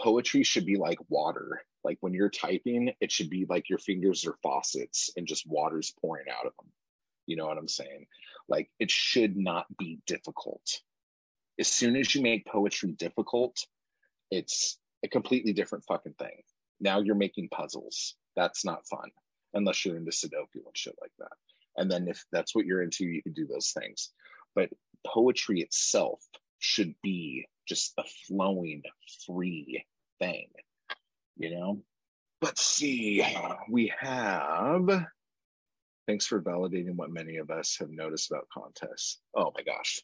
poetry 0.00 0.42
should 0.42 0.66
be 0.66 0.76
like 0.76 0.98
water. 1.08 1.62
Like 1.84 1.98
when 2.00 2.14
you're 2.14 2.30
typing, 2.30 2.92
it 3.00 3.12
should 3.12 3.30
be 3.30 3.46
like 3.48 3.68
your 3.68 3.78
fingers 3.78 4.26
are 4.26 4.36
faucets 4.42 5.10
and 5.16 5.26
just 5.26 5.46
water's 5.46 5.94
pouring 6.00 6.26
out 6.28 6.46
of 6.46 6.52
them. 6.58 6.72
You 7.26 7.36
know 7.36 7.46
what 7.46 7.58
I'm 7.58 7.68
saying? 7.68 8.06
Like 8.48 8.70
it 8.78 8.90
should 8.90 9.36
not 9.36 9.66
be 9.78 9.98
difficult. 10.06 10.80
As 11.58 11.68
soon 11.68 11.96
as 11.96 12.14
you 12.14 12.22
make 12.22 12.46
poetry 12.46 12.92
difficult, 12.92 13.56
it's 14.30 14.78
a 15.04 15.08
completely 15.08 15.52
different 15.52 15.84
fucking 15.84 16.14
thing. 16.18 16.42
Now 16.80 17.00
you're 17.00 17.14
making 17.14 17.48
puzzles. 17.50 18.14
That's 18.36 18.64
not 18.64 18.86
fun 18.88 19.10
unless 19.54 19.84
you're 19.84 19.96
into 19.96 20.10
Sudoku 20.10 20.66
and 20.66 20.76
shit 20.76 20.94
like 21.00 21.12
that. 21.18 21.32
And 21.76 21.90
then 21.90 22.08
if 22.08 22.24
that's 22.32 22.54
what 22.54 22.66
you're 22.66 22.82
into, 22.82 23.04
you 23.04 23.22
can 23.22 23.32
do 23.32 23.46
those 23.46 23.72
things. 23.72 24.10
But 24.54 24.70
poetry 25.06 25.60
itself 25.60 26.20
should 26.58 26.94
be 27.02 27.46
just 27.66 27.94
a 27.98 28.04
flowing, 28.26 28.82
free 29.26 29.84
thing, 30.18 30.48
you 31.36 31.54
know? 31.54 31.82
Let's 32.42 32.64
see, 32.64 33.24
we 33.70 33.92
have. 33.98 35.06
Thanks 36.06 36.26
for 36.26 36.42
validating 36.42 36.96
what 36.96 37.10
many 37.10 37.36
of 37.36 37.50
us 37.50 37.76
have 37.80 37.90
noticed 37.90 38.30
about 38.30 38.48
contests. 38.52 39.20
Oh 39.34 39.52
my 39.56 39.62
gosh, 39.62 40.02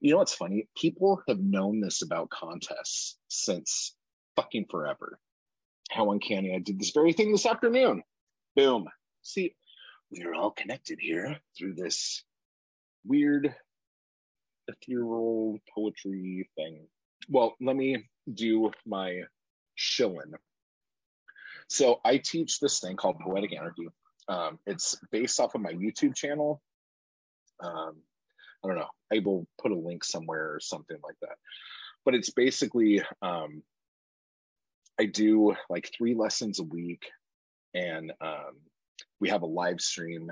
you 0.00 0.10
know 0.10 0.18
what's 0.18 0.34
funny? 0.34 0.68
People 0.76 1.22
have 1.28 1.40
known 1.40 1.80
this 1.80 2.02
about 2.02 2.30
contests 2.30 3.18
since 3.28 3.94
fucking 4.36 4.66
forever. 4.70 5.18
How 5.90 6.10
uncanny. 6.12 6.54
I 6.54 6.58
did 6.58 6.78
this 6.78 6.90
very 6.90 7.12
thing 7.12 7.32
this 7.32 7.46
afternoon. 7.46 8.02
Boom. 8.54 8.86
See, 9.22 9.54
we 10.10 10.22
are 10.24 10.34
all 10.34 10.50
connected 10.50 10.98
here 11.00 11.36
through 11.56 11.74
this 11.74 12.22
weird 13.04 13.54
ethereal 14.68 15.58
poetry 15.74 16.48
thing. 16.56 16.86
Well, 17.28 17.54
let 17.60 17.76
me 17.76 18.08
do 18.32 18.70
my 18.84 19.22
shilling. 19.74 20.32
So 21.68 22.00
I 22.04 22.18
teach 22.18 22.60
this 22.60 22.80
thing 22.80 22.96
called 22.96 23.18
Poetic 23.20 23.52
Anarchy. 23.52 23.88
Um, 24.28 24.58
it's 24.66 24.98
based 25.12 25.40
off 25.40 25.54
of 25.54 25.60
my 25.60 25.72
YouTube 25.72 26.14
channel. 26.14 26.62
Um, 27.62 27.96
I 28.64 28.68
don't 28.68 28.76
know. 28.76 28.88
I 29.12 29.20
will 29.20 29.46
put 29.60 29.72
a 29.72 29.76
link 29.76 30.04
somewhere 30.04 30.54
or 30.54 30.60
something 30.60 30.96
like 31.04 31.16
that. 31.22 31.36
But 32.04 32.14
it's 32.14 32.30
basically 32.30 33.02
um, 33.22 33.62
I 34.98 35.06
do 35.06 35.54
like 35.68 35.90
three 35.96 36.14
lessons 36.14 36.60
a 36.60 36.64
week, 36.64 37.04
and 37.74 38.12
um, 38.20 38.56
we 39.20 39.28
have 39.28 39.42
a 39.42 39.46
live 39.46 39.80
stream 39.80 40.30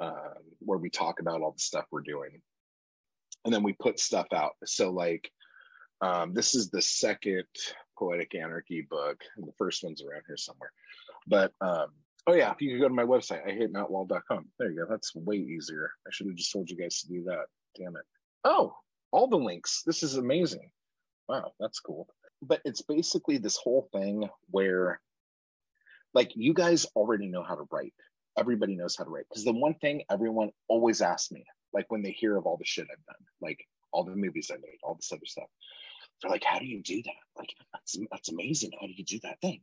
uh, 0.00 0.34
where 0.60 0.78
we 0.78 0.90
talk 0.90 1.20
about 1.20 1.40
all 1.40 1.52
the 1.52 1.60
stuff 1.60 1.86
we're 1.90 2.00
doing, 2.02 2.40
and 3.44 3.54
then 3.54 3.62
we 3.62 3.72
put 3.74 3.98
stuff 3.98 4.26
out. 4.32 4.52
So 4.64 4.90
like 4.90 5.30
um, 6.00 6.34
this 6.34 6.54
is 6.54 6.70
the 6.70 6.82
second 6.82 7.44
poetic 7.98 8.34
anarchy 8.34 8.86
book, 8.88 9.20
the 9.36 9.52
first 9.58 9.82
one's 9.82 10.02
around 10.02 10.22
here 10.26 10.36
somewhere. 10.36 10.72
But 11.26 11.52
um, 11.60 11.88
Oh 12.28 12.34
yeah, 12.34 12.52
you 12.60 12.68
can 12.68 12.78
go 12.78 12.88
to 12.88 12.94
my 12.94 13.04
website, 13.04 13.48
I 13.48 13.52
hate 13.52 13.72
mattwall.com. 13.72 14.50
There 14.58 14.70
you 14.70 14.80
go. 14.80 14.86
That's 14.86 15.14
way 15.14 15.36
easier. 15.36 15.90
I 16.06 16.10
should 16.12 16.26
have 16.26 16.36
just 16.36 16.52
told 16.52 16.68
you 16.68 16.76
guys 16.76 17.00
to 17.00 17.08
do 17.08 17.24
that. 17.24 17.46
Damn 17.74 17.96
it. 17.96 18.02
Oh, 18.44 18.74
all 19.12 19.28
the 19.28 19.38
links. 19.38 19.82
This 19.86 20.02
is 20.02 20.18
amazing. 20.18 20.70
Wow, 21.26 21.52
that's 21.58 21.80
cool. 21.80 22.06
But 22.42 22.60
it's 22.66 22.82
basically 22.82 23.38
this 23.38 23.56
whole 23.56 23.88
thing 23.94 24.28
where 24.50 25.00
like 26.12 26.32
you 26.34 26.52
guys 26.52 26.84
already 26.94 27.28
know 27.28 27.42
how 27.42 27.54
to 27.54 27.66
write. 27.70 27.94
Everybody 28.38 28.76
knows 28.76 28.94
how 28.94 29.04
to 29.04 29.10
write. 29.10 29.24
Because 29.30 29.44
the 29.44 29.52
one 29.52 29.74
thing 29.76 30.02
everyone 30.10 30.50
always 30.68 31.00
asks 31.00 31.32
me, 31.32 31.46
like 31.72 31.90
when 31.90 32.02
they 32.02 32.10
hear 32.10 32.36
of 32.36 32.44
all 32.44 32.58
the 32.58 32.66
shit 32.66 32.88
I've 32.92 33.06
done, 33.06 33.26
like 33.40 33.64
all 33.90 34.04
the 34.04 34.14
movies 34.14 34.50
I 34.52 34.56
made, 34.56 34.76
all 34.82 34.96
this 34.96 35.10
other 35.12 35.24
stuff, 35.24 35.48
they're 36.20 36.30
like, 36.30 36.44
how 36.44 36.58
do 36.58 36.66
you 36.66 36.82
do 36.82 37.02
that? 37.04 37.38
Like 37.38 37.54
that's 37.72 37.96
that's 38.10 38.28
amazing. 38.28 38.72
How 38.78 38.86
do 38.86 38.92
you 38.92 39.04
do 39.04 39.18
that 39.22 39.40
thing? 39.40 39.62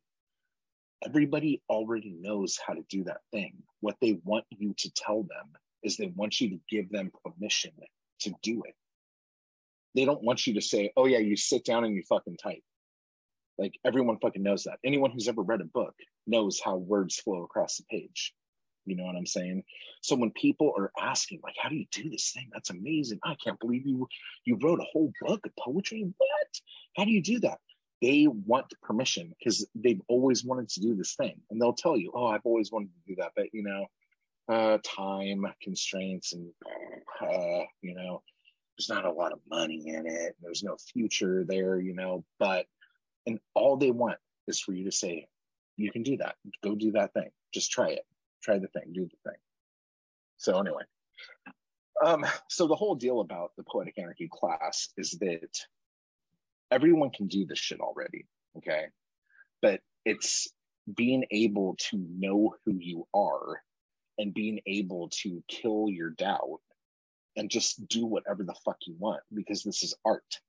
Everybody 1.03 1.61
already 1.69 2.15
knows 2.19 2.57
how 2.65 2.73
to 2.73 2.83
do 2.89 3.03
that 3.05 3.21
thing. 3.31 3.55
What 3.81 3.97
they 4.01 4.19
want 4.23 4.45
you 4.49 4.73
to 4.77 4.91
tell 4.93 5.23
them 5.23 5.53
is 5.83 5.97
they 5.97 6.11
want 6.15 6.39
you 6.41 6.49
to 6.49 6.59
give 6.69 6.89
them 6.89 7.11
permission 7.23 7.71
to 8.21 8.33
do 8.41 8.63
it. 8.65 8.75
They 9.93 10.05
don't 10.05 10.23
want 10.23 10.45
you 10.45 10.55
to 10.55 10.61
say, 10.61 10.91
oh, 10.97 11.05
yeah, 11.05 11.19
you 11.19 11.37
sit 11.37 11.63
down 11.63 11.85
and 11.85 11.95
you 11.95 12.03
fucking 12.09 12.37
type. 12.37 12.63
Like 13.57 13.77
everyone 13.85 14.17
fucking 14.19 14.43
knows 14.43 14.63
that. 14.63 14.79
Anyone 14.83 15.11
who's 15.11 15.27
ever 15.27 15.41
read 15.41 15.61
a 15.61 15.65
book 15.65 15.95
knows 16.27 16.59
how 16.63 16.75
words 16.75 17.17
flow 17.17 17.43
across 17.43 17.77
the 17.77 17.83
page. 17.89 18.33
You 18.85 18.95
know 18.95 19.03
what 19.03 19.15
I'm 19.15 19.25
saying? 19.25 19.63
So 20.01 20.15
when 20.15 20.31
people 20.31 20.73
are 20.77 20.91
asking, 20.99 21.39
like, 21.43 21.55
how 21.59 21.69
do 21.69 21.75
you 21.75 21.85
do 21.91 22.09
this 22.09 22.31
thing? 22.31 22.49
That's 22.53 22.69
amazing. 22.69 23.19
I 23.23 23.35
can't 23.43 23.59
believe 23.59 23.85
you 23.85 24.07
you 24.43 24.59
wrote 24.61 24.79
a 24.79 24.85
whole 24.91 25.11
book 25.21 25.45
of 25.45 25.51
poetry. 25.57 26.01
What? 26.17 26.61
How 26.95 27.05
do 27.05 27.11
you 27.11 27.21
do 27.21 27.39
that? 27.39 27.59
They 28.06 28.28
want 28.28 28.66
permission 28.84 29.34
because 29.39 29.68
they've 29.74 30.01
always 30.08 30.43
wanted 30.43 30.70
to 30.70 30.80
do 30.80 30.95
this 30.95 31.16
thing 31.16 31.36
and 31.49 31.60
they'll 31.60 31.74
tell 31.74 31.97
you 31.97 32.12
oh 32.14 32.28
i've 32.28 32.45
always 32.45 32.72
wanted 32.72 32.89
to 32.93 33.08
do 33.08 33.16
that 33.20 33.32
but 33.36 33.47
you 33.51 33.64
know 33.64 33.86
uh, 34.47 34.78
time 34.84 35.43
constraints 35.64 36.34
and 36.34 36.51
uh, 37.20 37.64
you 37.82 37.95
know 37.95 38.22
there's 38.78 38.89
not 38.89 39.06
a 39.06 39.12
lot 39.12 39.32
of 39.32 39.39
money 39.49 39.84
in 39.88 40.06
it. 40.06 40.36
There's 40.41 40.64
no 40.64 40.78
future 40.93 41.45
there, 41.47 41.80
you 41.80 41.93
know, 41.93 42.26
but, 42.39 42.66
and 43.26 43.39
all 43.53 43.78
they 43.78 43.91
want 43.91 44.18
is 44.47 44.60
for 44.60 44.74
you 44.74 44.86
to 44.86 44.91
say, 44.91 45.28
you 45.78 45.91
can 45.91 46.03
do 46.03 46.18
that. 46.18 46.36
Go 46.64 46.76
do 46.76 46.91
that 46.91 47.14
thing. 47.14 47.30
Just 47.53 47.72
try 47.72 47.89
it. 47.89 48.06
Try 48.43 48.60
the 48.60 48.68
thing. 48.68 48.91
Do 48.93 49.06
the 49.06 49.30
thing. 49.30 49.39
So, 50.38 50.60
anyway, 50.60 50.84
um, 52.03 52.26
so 52.49 52.68
the 52.68 52.76
whole 52.76 52.95
deal 52.95 53.22
about 53.22 53.51
the 53.58 53.64
poetic 53.64 53.97
anarchy 53.97 54.30
class 54.32 54.89
is 54.97 55.12
that 55.22 55.49
everyone 56.76 57.09
can 57.09 57.28
do 57.28 57.45
this 57.45 57.57
shit 57.57 57.80
already. 57.80 58.26
Okay. 58.57 58.86
But 59.61 59.80
it's 60.03 60.49
being 60.93 61.26
able 61.32 61.76
to 61.89 61.97
know 61.97 62.55
who 62.65 62.78
you 62.80 63.07
are 63.13 63.61
and 64.19 64.34
being 64.34 64.59
able 64.67 65.09
to 65.09 65.41
kill 65.47 65.88
your 65.89 66.11
doubt 66.11 66.59
and 67.38 67.49
just 67.49 67.88
do 67.88 68.05
whatever 68.05 68.43
the 68.43 68.55
fuck 68.65 68.78
you 68.86 68.95
want 68.99 69.21
because 69.34 69.63
this 69.63 69.84
is 69.84 69.95
art. 70.05 70.39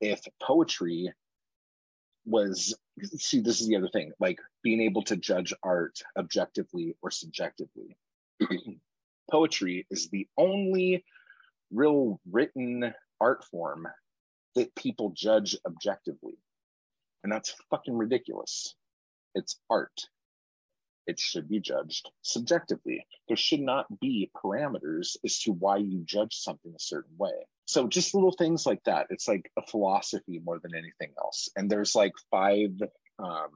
If 0.00 0.20
poetry 0.40 1.12
was, 2.24 2.74
see, 3.16 3.40
this 3.40 3.60
is 3.60 3.68
the 3.68 3.76
other 3.76 3.90
thing, 3.92 4.12
like 4.18 4.38
being 4.62 4.80
able 4.80 5.02
to 5.02 5.16
judge 5.16 5.52
art 5.62 5.98
objectively 6.16 6.96
or 7.02 7.10
subjectively. 7.10 7.96
poetry 9.30 9.86
is 9.90 10.08
the 10.08 10.26
only 10.38 11.04
real 11.70 12.20
written 12.30 12.92
art 13.20 13.44
form 13.44 13.86
that 14.54 14.74
people 14.74 15.10
judge 15.14 15.56
objectively. 15.66 16.38
And 17.22 17.32
that's 17.32 17.54
fucking 17.70 17.96
ridiculous. 17.96 18.74
It's 19.34 19.58
art. 19.70 20.08
It 21.06 21.18
should 21.18 21.48
be 21.48 21.60
judged 21.60 22.10
subjectively. 22.22 23.06
There 23.28 23.36
should 23.36 23.60
not 23.60 23.86
be 24.00 24.30
parameters 24.36 25.16
as 25.24 25.38
to 25.40 25.52
why 25.52 25.78
you 25.78 26.02
judge 26.04 26.34
something 26.36 26.72
a 26.74 26.80
certain 26.80 27.16
way. 27.16 27.32
So 27.64 27.88
just 27.88 28.14
little 28.14 28.32
things 28.32 28.66
like 28.66 28.82
that. 28.84 29.06
It's 29.10 29.26
like 29.26 29.50
a 29.58 29.66
philosophy 29.66 30.40
more 30.44 30.60
than 30.60 30.74
anything 30.74 31.12
else. 31.18 31.48
And 31.56 31.70
there's 31.70 31.94
like 31.94 32.12
five, 32.30 32.70
um, 33.18 33.48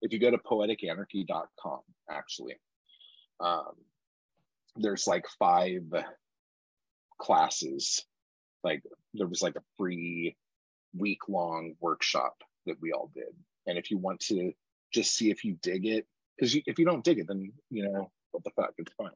if 0.00 0.12
you 0.12 0.18
go 0.18 0.30
to 0.30 0.38
poeticanarchy.com, 0.38 1.80
actually, 2.10 2.56
um, 3.40 3.72
there's 4.76 5.06
like 5.06 5.26
five 5.38 5.82
classes. 7.20 8.04
Like 8.64 8.82
there 9.14 9.26
was 9.26 9.42
like 9.42 9.56
a 9.56 9.62
free 9.76 10.36
week 10.96 11.28
long 11.28 11.74
workshop 11.80 12.34
that 12.66 12.80
we 12.80 12.92
all 12.92 13.10
did. 13.14 13.34
And 13.66 13.78
if 13.78 13.90
you 13.90 13.98
want 13.98 14.20
to 14.20 14.52
just 14.92 15.14
see 15.16 15.30
if 15.30 15.44
you 15.44 15.56
dig 15.62 15.86
it, 15.86 16.06
because 16.36 16.56
if 16.66 16.78
you 16.78 16.84
don't 16.84 17.04
dig 17.04 17.18
it, 17.18 17.28
then 17.28 17.52
you 17.70 17.84
know 17.84 18.10
what 18.32 18.44
the 18.44 18.50
fuck, 18.50 18.72
it's 18.78 18.92
fine, 18.94 19.10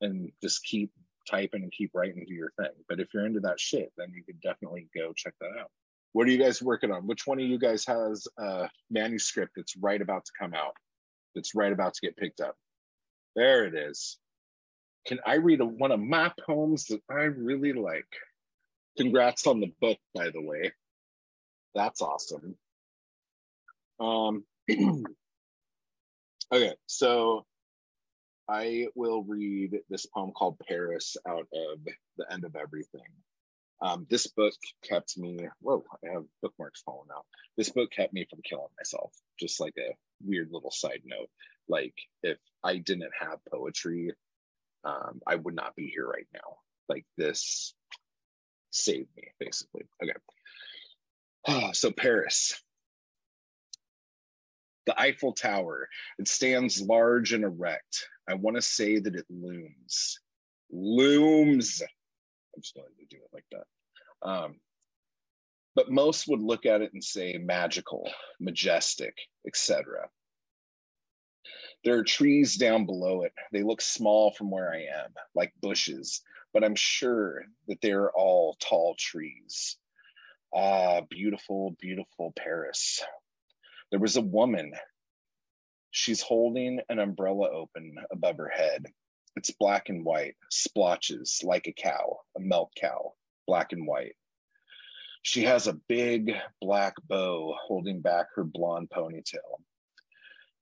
and 0.00 0.30
just 0.42 0.64
keep 0.64 0.90
typing 1.28 1.62
and 1.62 1.72
keep 1.72 1.90
writing 1.94 2.24
do 2.26 2.34
your 2.34 2.52
thing. 2.58 2.72
But 2.88 3.00
if 3.00 3.08
you're 3.12 3.26
into 3.26 3.40
that 3.40 3.60
shit, 3.60 3.92
then 3.96 4.12
you 4.14 4.22
could 4.24 4.40
definitely 4.40 4.88
go 4.94 5.12
check 5.14 5.34
that 5.40 5.50
out. 5.60 5.70
What 6.12 6.26
are 6.26 6.30
you 6.30 6.38
guys 6.38 6.62
working 6.62 6.90
on? 6.92 7.06
Which 7.06 7.26
one 7.26 7.38
of 7.40 7.46
you 7.46 7.58
guys 7.58 7.84
has 7.86 8.26
a 8.38 8.68
manuscript 8.90 9.52
that's 9.56 9.76
right 9.76 10.00
about 10.00 10.24
to 10.24 10.32
come 10.38 10.54
out? 10.54 10.74
That's 11.34 11.54
right 11.54 11.72
about 11.72 11.94
to 11.94 12.00
get 12.00 12.16
picked 12.16 12.40
up. 12.40 12.56
There 13.34 13.66
it 13.66 13.74
is. 13.74 14.16
Can 15.06 15.18
I 15.26 15.34
read 15.34 15.60
a, 15.60 15.66
one 15.66 15.92
of 15.92 16.00
my 16.00 16.32
poems 16.46 16.86
that 16.86 17.00
I 17.10 17.24
really 17.24 17.74
like? 17.74 18.08
Congrats 18.96 19.46
on 19.46 19.60
the 19.60 19.72
book, 19.80 19.98
by 20.14 20.30
the 20.30 20.42
way. 20.42 20.72
That's 21.74 22.00
awesome. 22.00 22.56
Um, 24.00 24.44
okay, 26.52 26.74
so 26.86 27.44
I 28.48 28.86
will 28.94 29.24
read 29.24 29.80
this 29.90 30.06
poem 30.06 30.32
called 30.32 30.58
Paris 30.66 31.16
out 31.28 31.46
of 31.52 31.78
The 32.16 32.32
End 32.32 32.44
of 32.44 32.56
Everything. 32.56 33.02
Um, 33.82 34.06
this 34.08 34.26
book 34.28 34.54
kept 34.82 35.18
me, 35.18 35.38
whoa, 35.60 35.84
I 36.04 36.14
have 36.14 36.24
bookmarks 36.40 36.80
falling 36.82 37.08
out. 37.14 37.26
This 37.56 37.68
book 37.68 37.90
kept 37.90 38.14
me 38.14 38.26
from 38.30 38.40
killing 38.42 38.68
myself, 38.78 39.12
just 39.38 39.60
like 39.60 39.74
a 39.78 39.94
weird 40.24 40.48
little 40.50 40.70
side 40.70 41.02
note. 41.04 41.28
Like, 41.68 41.94
if 42.22 42.38
I 42.64 42.78
didn't 42.78 43.12
have 43.20 43.38
poetry, 43.52 44.12
um, 44.84 45.20
I 45.26 45.34
would 45.34 45.54
not 45.54 45.76
be 45.76 45.88
here 45.88 46.08
right 46.08 46.28
now. 46.32 46.58
Like, 46.88 47.04
this 47.18 47.74
saved 48.76 49.08
me, 49.16 49.24
basically. 49.38 49.82
Okay. 50.02 50.12
Oh, 51.48 51.70
so, 51.72 51.90
Paris. 51.90 52.60
The 54.86 55.00
Eiffel 55.00 55.32
Tower. 55.32 55.88
It 56.18 56.28
stands 56.28 56.80
large 56.80 57.32
and 57.32 57.44
erect. 57.44 58.08
I 58.28 58.34
want 58.34 58.56
to 58.56 58.62
say 58.62 58.98
that 58.98 59.16
it 59.16 59.26
looms. 59.28 60.20
Looms. 60.70 61.82
I'm 61.82 62.62
just 62.62 62.74
going 62.74 62.86
to 62.98 63.16
do 63.16 63.22
it 63.22 63.30
like 63.32 63.44
that. 63.52 64.28
Um, 64.28 64.56
but 65.74 65.90
most 65.90 66.26
would 66.26 66.40
look 66.40 66.66
at 66.66 66.80
it 66.80 66.92
and 66.94 67.04
say 67.04 67.36
magical, 67.38 68.08
majestic, 68.40 69.14
etc. 69.46 70.08
There 71.84 71.98
are 71.98 72.04
trees 72.04 72.56
down 72.56 72.86
below 72.86 73.22
it. 73.22 73.32
They 73.52 73.62
look 73.62 73.82
small 73.82 74.32
from 74.32 74.50
where 74.50 74.72
I 74.72 74.86
am, 75.04 75.12
like 75.34 75.52
bushes, 75.60 76.22
but 76.56 76.64
I'm 76.64 76.74
sure 76.74 77.44
that 77.68 77.82
they're 77.82 78.10
all 78.12 78.56
tall 78.60 78.96
trees. 78.98 79.76
Ah, 80.54 81.02
beautiful, 81.02 81.76
beautiful 81.78 82.32
Paris. 82.34 83.04
There 83.90 84.00
was 84.00 84.16
a 84.16 84.22
woman. 84.22 84.72
She's 85.90 86.22
holding 86.22 86.80
an 86.88 86.98
umbrella 86.98 87.50
open 87.50 87.96
above 88.10 88.38
her 88.38 88.48
head. 88.48 88.86
It's 89.36 89.50
black 89.50 89.90
and 89.90 90.02
white, 90.02 90.36
splotches 90.50 91.42
like 91.44 91.66
a 91.66 91.74
cow, 91.74 92.20
a 92.38 92.40
milk 92.40 92.70
cow, 92.80 93.12
black 93.46 93.72
and 93.72 93.86
white. 93.86 94.16
She 95.24 95.42
has 95.42 95.66
a 95.66 95.78
big 95.90 96.32
black 96.62 96.94
bow 97.06 97.54
holding 97.66 98.00
back 98.00 98.28
her 98.34 98.44
blonde 98.44 98.88
ponytail. 98.88 99.60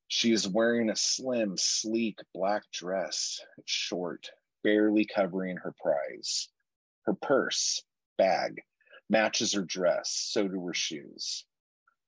She 0.09 0.33
is 0.33 0.49
wearing 0.49 0.91
a 0.91 0.97
slim, 0.97 1.55
sleek 1.57 2.19
black 2.35 2.65
dress, 2.73 3.39
It's 3.59 3.71
short, 3.71 4.29
barely 4.65 5.05
covering 5.05 5.59
her 5.59 5.75
prize. 5.81 6.49
Her 7.05 7.15
purse, 7.15 7.85
bag, 8.19 8.63
matches 9.09 9.53
her 9.53 9.63
dress, 9.63 10.11
so 10.31 10.49
do 10.49 10.67
her 10.67 10.75
shoes. 10.75 11.45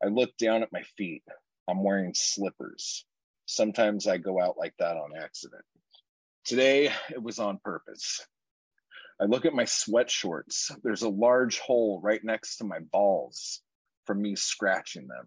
I 0.02 0.08
look 0.08 0.36
down 0.38 0.62
at 0.62 0.72
my 0.72 0.82
feet. 0.96 1.22
I'm 1.68 1.84
wearing 1.84 2.14
slippers. 2.14 3.04
Sometimes 3.46 4.06
I 4.08 4.18
go 4.18 4.40
out 4.40 4.58
like 4.58 4.74
that 4.78 4.96
on 4.96 5.16
accident. 5.16 5.64
Today, 6.44 6.90
it 7.10 7.22
was 7.22 7.38
on 7.38 7.58
purpose. 7.62 8.26
I 9.20 9.24
look 9.24 9.46
at 9.46 9.54
my 9.54 9.64
sweat 9.64 10.10
shorts. 10.10 10.70
There's 10.82 11.02
a 11.02 11.08
large 11.08 11.58
hole 11.58 12.00
right 12.02 12.22
next 12.22 12.58
to 12.58 12.64
my 12.64 12.80
balls 12.80 13.62
from 14.04 14.22
me 14.22 14.36
scratching 14.36 15.08
them. 15.08 15.26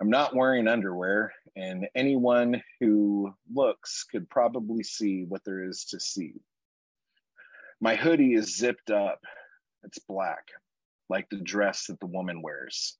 I'm 0.00 0.10
not 0.10 0.34
wearing 0.34 0.68
underwear, 0.68 1.32
and 1.56 1.88
anyone 1.94 2.62
who 2.80 3.34
looks 3.52 4.04
could 4.04 4.30
probably 4.30 4.82
see 4.82 5.24
what 5.24 5.44
there 5.44 5.62
is 5.62 5.84
to 5.86 6.00
see. 6.00 6.34
My 7.80 7.96
hoodie 7.96 8.34
is 8.34 8.56
zipped 8.56 8.90
up. 8.90 9.20
It's 9.84 9.98
black, 9.98 10.48
like 11.08 11.28
the 11.30 11.36
dress 11.36 11.86
that 11.86 12.00
the 12.00 12.06
woman 12.06 12.42
wears 12.42 12.98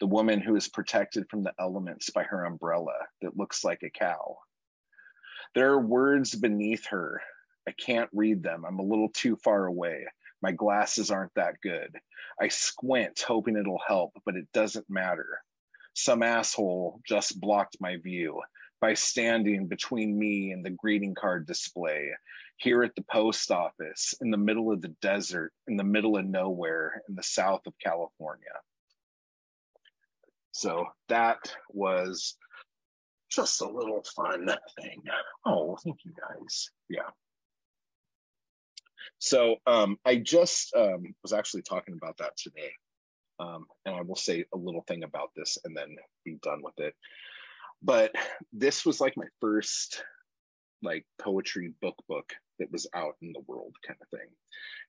the 0.00 0.06
woman 0.06 0.40
who 0.40 0.56
is 0.56 0.68
protected 0.68 1.24
from 1.30 1.42
the 1.42 1.54
elements 1.58 2.10
by 2.10 2.24
her 2.24 2.44
umbrella 2.44 2.92
that 3.22 3.36
looks 3.36 3.64
like 3.64 3.82
a 3.82 3.90
cow. 3.90 4.36
There 5.54 5.70
are 5.70 5.80
words 5.80 6.34
beneath 6.34 6.86
her. 6.88 7.22
I 7.68 7.72
can't 7.72 8.10
read 8.12 8.42
them. 8.42 8.64
I'm 8.66 8.80
a 8.80 8.84
little 8.84 9.08
too 9.10 9.36
far 9.36 9.66
away. 9.66 10.04
My 10.42 10.52
glasses 10.52 11.10
aren't 11.10 11.34
that 11.36 11.60
good. 11.62 11.96
I 12.40 12.48
squint, 12.48 13.24
hoping 13.26 13.56
it'll 13.56 13.80
help, 13.86 14.12
but 14.26 14.36
it 14.36 14.46
doesn't 14.52 14.90
matter. 14.90 15.40
Some 15.94 16.22
asshole 16.22 17.00
just 17.06 17.40
blocked 17.40 17.76
my 17.80 17.96
view 17.96 18.40
by 18.80 18.94
standing 18.94 19.66
between 19.66 20.18
me 20.18 20.50
and 20.50 20.64
the 20.64 20.70
greeting 20.70 21.14
card 21.14 21.46
display 21.46 22.10
here 22.58 22.82
at 22.82 22.94
the 22.96 23.04
post 23.10 23.50
office 23.50 24.14
in 24.20 24.30
the 24.30 24.36
middle 24.36 24.72
of 24.72 24.82
the 24.82 24.94
desert, 25.00 25.52
in 25.66 25.76
the 25.76 25.84
middle 25.84 26.16
of 26.16 26.26
nowhere 26.26 27.02
in 27.08 27.14
the 27.14 27.22
south 27.22 27.62
of 27.66 27.74
California. 27.82 28.44
So 30.52 30.86
that 31.08 31.38
was 31.70 32.36
just 33.30 33.60
a 33.60 33.68
little 33.68 34.04
fun 34.14 34.46
thing. 34.80 35.02
Oh, 35.46 35.76
thank 35.82 36.04
you 36.04 36.12
guys. 36.12 36.70
Yeah. 36.88 37.10
So 39.18 39.56
um, 39.66 39.98
I 40.04 40.16
just 40.16 40.74
um, 40.74 41.14
was 41.22 41.32
actually 41.32 41.62
talking 41.62 41.94
about 41.94 42.18
that 42.18 42.36
today. 42.36 42.72
Um, 43.38 43.66
and 43.84 43.94
I 43.94 44.02
will 44.02 44.16
say 44.16 44.44
a 44.54 44.56
little 44.56 44.84
thing 44.86 45.02
about 45.04 45.30
this 45.36 45.58
and 45.64 45.76
then 45.76 45.96
be 46.24 46.38
done 46.42 46.62
with 46.62 46.78
it. 46.78 46.94
But 47.82 48.12
this 48.52 48.86
was 48.86 49.00
like 49.00 49.16
my 49.16 49.26
first 49.40 50.02
like 50.82 51.06
poetry 51.18 51.72
book 51.80 51.96
book 52.08 52.32
that 52.58 52.70
was 52.70 52.86
out 52.94 53.14
in 53.22 53.32
the 53.32 53.42
world 53.46 53.74
kind 53.86 53.98
of 54.00 54.08
thing. 54.18 54.28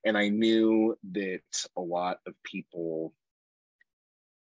And 0.04 0.16
I 0.16 0.28
knew 0.28 0.96
that 1.12 1.40
a 1.76 1.80
lot 1.80 2.18
of 2.26 2.34
people 2.44 3.12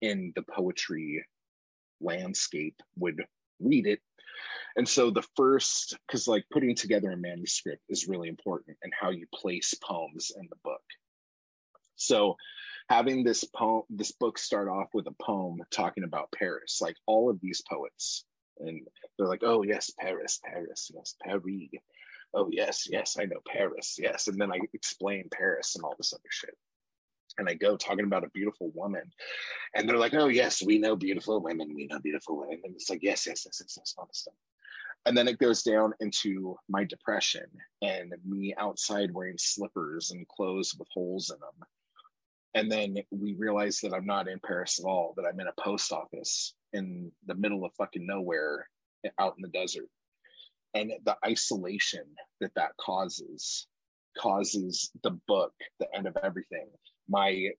in 0.01 0.33
the 0.35 0.43
poetry 0.43 1.25
landscape 1.99 2.79
would 2.97 3.23
read 3.59 3.87
it. 3.87 3.99
And 4.75 4.87
so 4.87 5.09
the 5.09 5.25
first, 5.35 5.97
because 6.05 6.27
like 6.27 6.45
putting 6.51 6.75
together 6.75 7.11
a 7.11 7.17
manuscript 7.17 7.81
is 7.89 8.07
really 8.07 8.29
important 8.29 8.77
and 8.83 8.93
how 8.99 9.09
you 9.09 9.25
place 9.33 9.73
poems 9.83 10.31
in 10.37 10.47
the 10.49 10.57
book. 10.63 10.83
So 11.95 12.35
having 12.89 13.23
this 13.23 13.43
poem, 13.43 13.83
this 13.89 14.11
book 14.13 14.37
start 14.37 14.69
off 14.69 14.87
with 14.93 15.07
a 15.07 15.23
poem 15.23 15.59
talking 15.71 16.03
about 16.03 16.31
Paris, 16.31 16.79
like 16.81 16.95
all 17.05 17.29
of 17.29 17.39
these 17.41 17.61
poets, 17.69 18.25
and 18.59 18.81
they're 19.17 19.27
like, 19.27 19.43
oh 19.43 19.63
yes, 19.63 19.91
Paris, 19.99 20.39
Paris, 20.43 20.91
yes, 20.93 21.15
Paris. 21.21 21.69
Oh 22.33 22.49
yes, 22.51 22.87
yes, 22.89 23.17
I 23.19 23.25
know 23.25 23.39
Paris, 23.47 23.97
yes. 23.97 24.27
And 24.27 24.39
then 24.39 24.51
I 24.51 24.59
explain 24.73 25.29
Paris 25.31 25.75
and 25.75 25.83
all 25.83 25.95
this 25.97 26.13
other 26.13 26.21
shit. 26.29 26.55
And 27.37 27.47
I 27.47 27.53
go 27.53 27.77
talking 27.77 28.05
about 28.05 28.23
a 28.23 28.29
beautiful 28.29 28.71
woman. 28.73 29.11
And 29.75 29.87
they're 29.87 29.97
like, 29.97 30.13
oh 30.13 30.27
yes, 30.27 30.61
we 30.61 30.77
know 30.77 30.95
beautiful 30.95 31.41
women, 31.41 31.73
we 31.73 31.87
know 31.87 31.99
beautiful 31.99 32.37
women. 32.37 32.61
And 32.63 32.75
it's 32.75 32.89
like, 32.89 33.03
yes, 33.03 33.25
yes, 33.27 33.43
yes, 33.45 33.59
yes, 33.61 33.75
yes, 33.77 33.95
all 33.97 34.07
this 34.07 34.19
stuff. 34.19 34.33
And 35.05 35.15
then 35.15 35.27
it 35.27 35.39
goes 35.39 35.63
down 35.63 35.93
into 36.01 36.57
my 36.67 36.83
depression 36.83 37.45
and 37.81 38.13
me 38.25 38.53
outside 38.57 39.13
wearing 39.13 39.37
slippers 39.37 40.11
and 40.11 40.27
clothes 40.27 40.75
with 40.77 40.87
holes 40.93 41.29
in 41.29 41.39
them 41.39 41.67
and 42.57 42.71
then 42.71 42.97
we 43.11 43.35
realize 43.35 43.79
that 43.81 43.93
I'm 43.93 44.07
not 44.07 44.27
in 44.27 44.39
Paris 44.39 44.79
at 44.79 44.87
all, 44.87 45.13
that 45.15 45.25
I'm 45.31 45.39
in 45.39 45.45
a 45.45 45.61
post 45.61 45.91
office 45.91 46.55
in 46.73 47.11
the 47.27 47.35
middle 47.35 47.63
of 47.63 47.71
fucking 47.77 48.05
nowhere 48.05 48.67
eh, 49.05 49.09
out 49.19 49.35
in 49.37 49.43
the 49.43 49.49
desert. 49.49 49.87
And 50.73 50.91
the 51.05 51.15
isolation 51.23 52.03
that 52.41 52.51
that 52.55 52.71
causes 52.81 53.67
causes 54.17 54.89
the 55.03 55.11
book, 55.27 55.53
the 55.79 55.87
end 55.95 56.07
of 56.07 56.17
everything. 56.23 56.67
My 57.07 57.49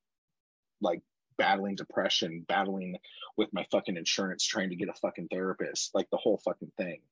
like 0.81 1.01
battling 1.37 1.77
depression, 1.77 2.45
battling 2.49 2.99
with 3.37 3.53
my 3.53 3.65
fucking 3.71 3.97
insurance, 3.97 4.45
trying 4.45 4.71
to 4.71 4.77
get 4.77 4.89
a 4.89 4.95
fucking 4.95 5.29
therapist, 5.31 5.95
like 5.95 6.11
the 6.11 6.17
whole 6.17 6.41
fucking 6.45 6.73
thing. 6.77 7.03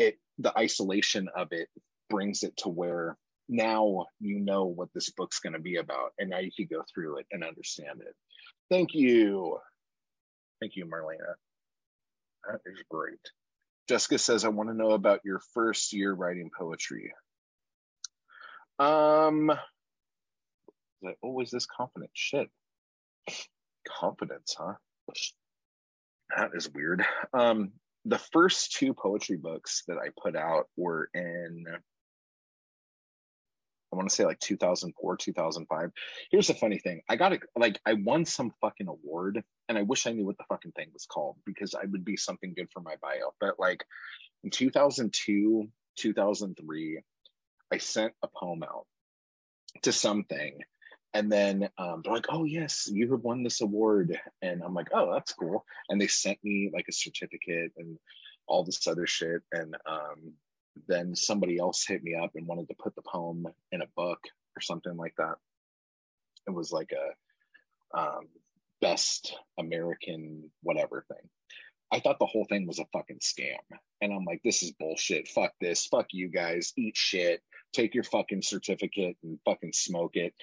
It 0.00 0.18
the 0.38 0.56
isolation 0.58 1.28
of 1.36 1.52
it 1.52 1.68
brings 2.10 2.42
it 2.42 2.56
to 2.58 2.68
where 2.68 3.16
now 3.48 4.06
you 4.20 4.40
know 4.40 4.64
what 4.64 4.88
this 4.94 5.10
book's 5.10 5.40
going 5.40 5.52
to 5.52 5.58
be 5.58 5.76
about 5.76 6.12
and 6.18 6.30
now 6.30 6.38
you 6.38 6.50
can 6.54 6.66
go 6.70 6.82
through 6.92 7.18
it 7.18 7.26
and 7.30 7.44
understand 7.44 8.00
it. 8.00 8.14
Thank 8.70 8.94
you. 8.94 9.58
Thank 10.60 10.76
you 10.76 10.86
marlena. 10.86 11.34
That 12.48 12.60
is 12.66 12.82
great. 12.90 13.18
Jessica 13.88 14.18
says 14.18 14.44
i 14.44 14.48
want 14.48 14.70
to 14.70 14.74
know 14.74 14.90
about 14.92 15.20
your 15.24 15.40
first 15.52 15.92
year 15.92 16.14
writing 16.14 16.50
poetry. 16.56 17.12
Um 18.78 19.48
was 19.48 19.58
like 21.02 21.18
always 21.22 21.50
this 21.50 21.66
confident 21.66 22.10
shit? 22.14 22.48
Confidence 23.86 24.56
huh? 24.58 24.74
That 26.36 26.50
is 26.54 26.70
weird. 26.70 27.04
Um 27.34 27.72
the 28.06 28.18
first 28.18 28.72
two 28.72 28.94
poetry 28.94 29.36
books 29.36 29.82
that 29.88 29.96
i 29.98 30.08
put 30.22 30.36
out 30.36 30.68
were 30.76 31.08
in 31.14 31.64
I 33.94 33.96
want 33.96 34.08
to 34.08 34.14
say 34.14 34.24
like 34.24 34.40
2004, 34.40 35.16
2005. 35.16 35.92
Here's 36.32 36.48
the 36.48 36.54
funny 36.54 36.78
thing. 36.78 37.00
I 37.08 37.14
got 37.14 37.32
it. 37.32 37.42
Like 37.56 37.80
I 37.86 37.92
won 37.92 38.24
some 38.24 38.52
fucking 38.60 38.88
award 38.88 39.42
and 39.68 39.78
I 39.78 39.82
wish 39.82 40.08
I 40.08 40.10
knew 40.10 40.26
what 40.26 40.36
the 40.36 40.44
fucking 40.48 40.72
thing 40.72 40.88
was 40.92 41.06
called 41.06 41.36
because 41.46 41.76
I 41.76 41.84
would 41.86 42.04
be 42.04 42.16
something 42.16 42.54
good 42.54 42.68
for 42.72 42.80
my 42.80 42.96
bio. 43.00 43.32
But 43.40 43.60
like 43.60 43.84
in 44.42 44.50
2002, 44.50 45.68
2003, 45.96 47.00
I 47.72 47.78
sent 47.78 48.12
a 48.24 48.28
poem 48.28 48.64
out 48.64 48.86
to 49.82 49.92
something. 49.92 50.58
And 51.12 51.30
then 51.30 51.68
um, 51.78 52.00
they're 52.02 52.12
like, 52.12 52.26
oh, 52.30 52.42
yes, 52.42 52.88
you 52.92 53.12
have 53.12 53.20
won 53.20 53.44
this 53.44 53.60
award. 53.60 54.18
And 54.42 54.60
I'm 54.64 54.74
like, 54.74 54.88
oh, 54.92 55.12
that's 55.12 55.32
cool. 55.34 55.64
And 55.88 56.00
they 56.00 56.08
sent 56.08 56.38
me 56.42 56.70
like 56.74 56.86
a 56.88 56.92
certificate 56.92 57.70
and 57.76 57.96
all 58.48 58.64
this 58.64 58.88
other 58.88 59.06
shit. 59.06 59.40
And 59.52 59.76
um, 59.86 60.32
then 60.88 61.14
somebody 61.14 61.58
else 61.58 61.86
hit 61.86 62.02
me 62.02 62.14
up 62.14 62.32
and 62.34 62.46
wanted 62.46 62.68
to 62.68 62.74
put 62.74 62.94
the 62.94 63.02
poem 63.02 63.46
in 63.72 63.82
a 63.82 63.86
book 63.96 64.20
or 64.56 64.60
something 64.60 64.96
like 64.96 65.14
that. 65.16 65.36
It 66.46 66.54
was 66.54 66.72
like 66.72 66.92
a 66.92 67.98
um, 67.98 68.28
best 68.80 69.36
American 69.58 70.50
whatever 70.62 71.04
thing. 71.08 71.28
I 71.92 72.00
thought 72.00 72.18
the 72.18 72.26
whole 72.26 72.44
thing 72.46 72.66
was 72.66 72.80
a 72.80 72.86
fucking 72.92 73.20
scam. 73.20 73.58
And 74.00 74.12
I'm 74.12 74.24
like, 74.24 74.40
this 74.42 74.62
is 74.62 74.72
bullshit. 74.72 75.28
Fuck 75.28 75.52
this. 75.60 75.86
Fuck 75.86 76.06
you 76.10 76.28
guys. 76.28 76.72
Eat 76.76 76.96
shit. 76.96 77.40
Take 77.72 77.94
your 77.94 78.04
fucking 78.04 78.42
certificate 78.42 79.16
and 79.22 79.38
fucking 79.44 79.72
smoke 79.72 80.16
it. 80.16 80.34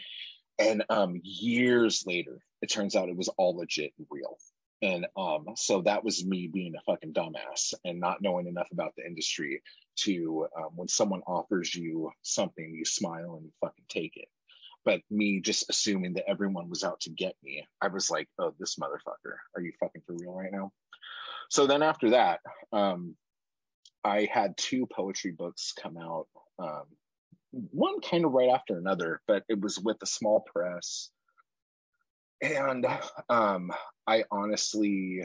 And 0.60 0.84
um, 0.90 1.20
years 1.24 2.04
later, 2.08 2.40
it 2.62 2.70
turns 2.70 2.96
out 2.96 3.10
it 3.10 3.18
was 3.18 3.30
all 3.38 3.58
legit 3.58 3.92
and 3.98 4.08
real. 4.10 4.38
And 4.82 5.06
um, 5.18 5.46
so 5.56 5.82
that 5.82 6.04
was 6.04 6.26
me 6.26 6.48
being 6.48 6.74
a 6.76 6.92
fucking 6.92 7.14
dumbass 7.14 7.74
and 7.86 8.00
not 8.00 8.22
knowing 8.22 8.48
enough 8.48 8.70
about 8.72 8.94
the 8.96 9.06
industry 9.06 9.62
to 9.98 10.48
um, 10.58 10.70
when 10.76 10.88
someone 10.88 11.22
offers 11.28 11.74
you 11.74 12.12
something, 12.22 12.74
you 12.74 12.86
smile 12.86 13.36
and 13.36 13.46
you 13.46 13.52
fucking 13.62 13.86
take 13.90 14.18
it. 14.18 14.28
But 14.84 15.02
me 15.12 15.42
just 15.42 15.70
assuming 15.70 16.14
that 16.14 16.28
everyone 16.28 16.70
was 16.70 16.84
out 16.84 17.00
to 17.02 17.12
get 17.12 17.36
me, 17.44 17.68
I 17.82 17.88
was 17.88 18.10
like, 18.10 18.28
oh, 18.40 18.54
this 18.60 18.78
motherfucker, 18.78 19.36
are 19.56 19.62
you 19.62 19.72
fucking 19.80 20.02
for 20.08 20.16
real 20.20 20.34
right 20.34 20.52
now? 20.52 20.72
So 21.50 21.68
then 21.68 21.84
after 21.84 22.12
that, 22.12 22.40
um, 22.72 23.16
I 24.04 24.28
had 24.32 24.58
two 24.58 24.88
poetry 24.88 25.32
books 25.32 25.74
come 25.80 25.98
out, 25.98 26.28
um, 26.58 26.86
one 27.52 28.00
kind 28.02 28.26
of 28.26 28.32
right 28.32 28.50
after 28.50 28.78
another, 28.78 29.22
but 29.28 29.44
it 29.50 29.60
was 29.60 29.78
with 29.80 29.98
a 30.02 30.08
small 30.08 30.40
press. 30.52 31.10
And 32.42 32.88
um, 33.30 33.72
I 34.08 34.24
honestly 34.32 35.22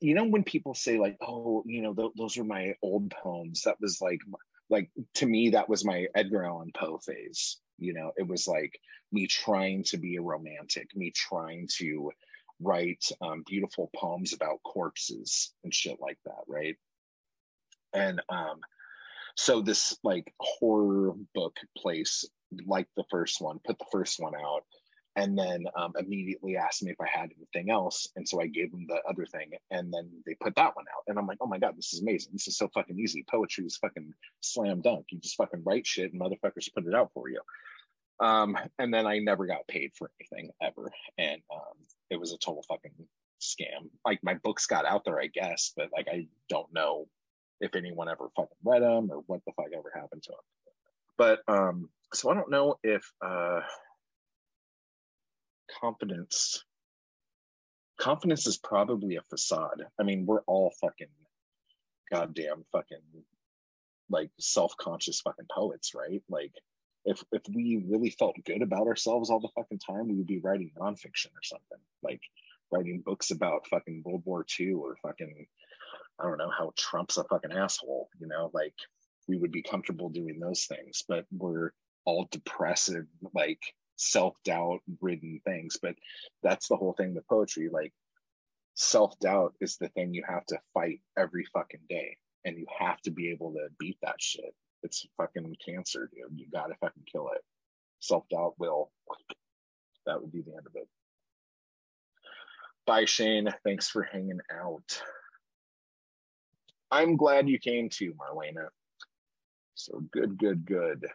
you 0.00 0.14
know 0.14 0.24
when 0.24 0.44
people 0.44 0.74
say 0.74 0.98
like 0.98 1.16
oh 1.20 1.62
you 1.66 1.82
know 1.82 1.94
th- 1.94 2.12
those 2.16 2.36
are 2.38 2.44
my 2.44 2.74
old 2.82 3.10
poems 3.10 3.62
that 3.62 3.80
was 3.80 4.00
like 4.00 4.20
like 4.68 4.90
to 5.14 5.26
me 5.26 5.50
that 5.50 5.68
was 5.68 5.84
my 5.84 6.06
edgar 6.14 6.44
allan 6.44 6.72
poe 6.74 6.98
phase 6.98 7.58
you 7.78 7.92
know? 7.92 8.12
It 8.16 8.26
was 8.26 8.46
like 8.46 8.78
me 9.12 9.26
trying 9.26 9.84
to 9.84 9.98
be 9.98 10.16
a 10.16 10.22
romantic 10.22 10.94
me 10.96 11.12
trying 11.14 11.68
to 11.78 12.10
write 12.60 13.04
um, 13.20 13.44
beautiful 13.46 13.90
poems 13.94 14.32
about 14.32 14.62
corpses 14.62 15.52
and 15.62 15.74
shit 15.74 16.00
like 16.00 16.18
that 16.24 16.42
right? 16.48 16.76
And 17.92 18.20
um 18.28 18.60
so 19.36 19.60
this 19.60 19.98
like 20.02 20.32
horror 20.40 21.12
book 21.34 21.56
place 21.76 22.24
like 22.66 22.88
the 22.96 23.04
first 23.10 23.40
one 23.40 23.58
put 23.64 23.78
the 23.78 23.84
first 23.92 24.18
one 24.20 24.34
out 24.34 24.64
and 25.16 25.36
then 25.36 25.64
um, 25.76 25.92
immediately 25.98 26.56
asked 26.56 26.82
me 26.82 26.92
if 26.92 27.00
I 27.00 27.08
had 27.08 27.30
anything 27.36 27.70
else. 27.70 28.06
And 28.16 28.28
so 28.28 28.40
I 28.40 28.46
gave 28.46 28.70
them 28.70 28.86
the 28.86 29.00
other 29.08 29.24
thing, 29.24 29.50
and 29.70 29.92
then 29.92 30.10
they 30.26 30.34
put 30.34 30.54
that 30.56 30.76
one 30.76 30.84
out. 30.94 31.04
And 31.08 31.18
I'm 31.18 31.26
like, 31.26 31.38
oh 31.40 31.46
my 31.46 31.58
god, 31.58 31.76
this 31.76 31.94
is 31.94 32.02
amazing. 32.02 32.32
This 32.32 32.48
is 32.48 32.58
so 32.58 32.68
fucking 32.74 32.98
easy. 32.98 33.24
Poetry 33.28 33.64
is 33.64 33.78
fucking 33.78 34.12
slam 34.40 34.82
dunk. 34.82 35.06
You 35.10 35.18
just 35.18 35.36
fucking 35.36 35.62
write 35.64 35.86
shit, 35.86 36.12
and 36.12 36.20
motherfuckers 36.20 36.72
put 36.74 36.86
it 36.86 36.94
out 36.94 37.10
for 37.14 37.28
you. 37.30 37.40
Um, 38.20 38.56
and 38.78 38.92
then 38.92 39.06
I 39.06 39.18
never 39.18 39.46
got 39.46 39.66
paid 39.68 39.92
for 39.94 40.10
anything 40.20 40.50
ever, 40.62 40.90
and 41.18 41.40
um, 41.52 41.76
it 42.10 42.20
was 42.20 42.32
a 42.32 42.38
total 42.38 42.64
fucking 42.68 42.92
scam. 43.40 43.88
Like 44.04 44.20
my 44.22 44.34
books 44.34 44.66
got 44.66 44.86
out 44.86 45.04
there, 45.04 45.20
I 45.20 45.28
guess, 45.28 45.72
but 45.76 45.88
like 45.92 46.08
I 46.10 46.26
don't 46.48 46.72
know 46.72 47.08
if 47.60 47.74
anyone 47.74 48.08
ever 48.08 48.28
fucking 48.36 48.56
read 48.64 48.82
them 48.82 49.10
or 49.10 49.22
what 49.26 49.40
the 49.46 49.52
fuck 49.52 49.68
ever 49.74 49.90
happened 49.94 50.22
to 50.24 50.32
them. 50.32 50.38
But 51.18 51.40
um, 51.48 51.88
so 52.12 52.30
I 52.30 52.34
don't 52.34 52.50
know 52.50 52.78
if 52.82 53.10
uh 53.24 53.60
confidence 55.80 56.64
confidence 57.98 58.46
is 58.46 58.58
probably 58.58 59.16
a 59.16 59.22
facade. 59.22 59.82
I 59.98 60.02
mean, 60.02 60.26
we're 60.26 60.42
all 60.42 60.72
fucking 60.80 61.08
goddamn 62.12 62.64
fucking 62.72 62.98
like 64.08 64.30
self-conscious 64.38 65.20
fucking 65.22 65.46
poets, 65.50 65.92
right? 65.94 66.22
Like 66.28 66.52
if 67.04 67.22
if 67.32 67.42
we 67.52 67.82
really 67.88 68.10
felt 68.10 68.36
good 68.44 68.62
about 68.62 68.86
ourselves 68.86 69.30
all 69.30 69.40
the 69.40 69.48
fucking 69.56 69.78
time, 69.78 70.08
we 70.08 70.14
would 70.14 70.26
be 70.26 70.40
writing 70.40 70.70
nonfiction 70.78 71.32
or 71.34 71.42
something. 71.42 71.78
Like 72.02 72.20
writing 72.70 73.02
books 73.04 73.30
about 73.30 73.66
fucking 73.68 74.02
World 74.04 74.22
War 74.24 74.44
II 74.58 74.72
or 74.72 74.96
fucking 75.02 75.46
I 76.18 76.24
don't 76.24 76.38
know 76.38 76.50
how 76.56 76.72
Trump's 76.76 77.18
a 77.18 77.24
fucking 77.24 77.52
asshole, 77.52 78.08
you 78.18 78.26
know, 78.26 78.50
like 78.54 78.74
we 79.28 79.36
would 79.36 79.52
be 79.52 79.62
comfortable 79.62 80.08
doing 80.08 80.38
those 80.38 80.64
things, 80.64 81.02
but 81.06 81.26
we're 81.30 81.72
all 82.04 82.28
depressive, 82.30 83.06
like 83.34 83.60
self-doubt 83.96 84.80
ridden 85.00 85.40
things 85.44 85.78
but 85.82 85.94
that's 86.42 86.68
the 86.68 86.76
whole 86.76 86.92
thing 86.92 87.14
with 87.14 87.26
poetry. 87.28 87.68
Like 87.72 87.92
self-doubt 88.74 89.54
is 89.60 89.76
the 89.76 89.88
thing 89.88 90.14
you 90.14 90.24
have 90.28 90.44
to 90.46 90.58
fight 90.74 91.00
every 91.18 91.44
fucking 91.52 91.80
day 91.88 92.16
and 92.44 92.56
you 92.56 92.66
have 92.78 93.00
to 93.02 93.10
be 93.10 93.30
able 93.30 93.52
to 93.52 93.68
beat 93.78 93.98
that 94.02 94.20
shit. 94.20 94.54
It's 94.82 95.06
fucking 95.16 95.56
cancer 95.66 96.10
dude. 96.14 96.38
You 96.38 96.46
gotta 96.52 96.74
fucking 96.80 97.04
kill 97.10 97.28
it. 97.34 97.42
Self-doubt 98.00 98.54
will. 98.58 98.90
That 100.06 100.20
would 100.20 100.30
be 100.30 100.42
the 100.42 100.52
end 100.52 100.66
of 100.66 100.76
it. 100.76 100.88
Bye 102.86 103.06
shane. 103.06 103.48
Thanks 103.64 103.88
for 103.88 104.02
hanging 104.02 104.40
out. 104.52 105.02
I'm 106.90 107.16
glad 107.16 107.48
you 107.48 107.58
came 107.58 107.88
too 107.88 108.14
marlena. 108.14 108.68
So 109.74 110.02
good 110.12 110.38
good 110.38 110.64
good 110.64 111.06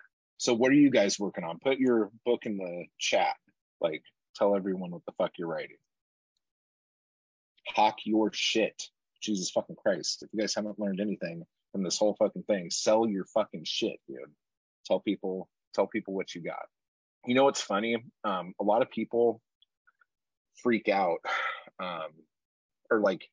so 0.42 0.56
what 0.56 0.72
are 0.72 0.76
you 0.76 0.90
guys 0.90 1.20
working 1.20 1.44
on? 1.44 1.60
Put 1.60 1.78
your 1.78 2.10
book 2.26 2.48
in 2.48 2.58
the 2.58 2.86
chat. 2.98 3.36
Like 3.80 4.02
tell 4.36 4.56
everyone 4.56 4.90
what 4.90 5.06
the 5.06 5.12
fuck 5.12 5.34
you're 5.38 5.48
writing. 5.48 5.78
Hawk 7.68 7.98
your 8.06 8.32
shit. 8.34 8.82
Jesus 9.22 9.52
fucking 9.52 9.76
Christ. 9.76 10.24
If 10.24 10.30
you 10.34 10.40
guys 10.40 10.56
haven't 10.56 10.80
learned 10.80 11.00
anything 11.00 11.44
from 11.72 11.84
this 11.84 12.00
whole 12.00 12.16
fucking 12.18 12.42
thing, 12.42 12.72
sell 12.72 13.08
your 13.08 13.26
fucking 13.26 13.66
shit, 13.66 14.00
dude. 14.08 14.18
Tell 14.88 15.00
people 15.00 15.48
tell 15.76 15.86
people 15.86 16.16
what 16.16 16.34
you 16.34 16.42
got. 16.42 16.66
you 17.28 17.36
know 17.36 17.44
what's 17.44 17.62
funny? 17.62 17.98
Um, 18.24 18.56
a 18.60 18.64
lot 18.64 18.82
of 18.82 18.90
people 18.90 19.40
freak 20.64 20.90
out, 20.90 21.20
um, 21.80 22.10
or 22.90 23.00
like, 23.00 23.30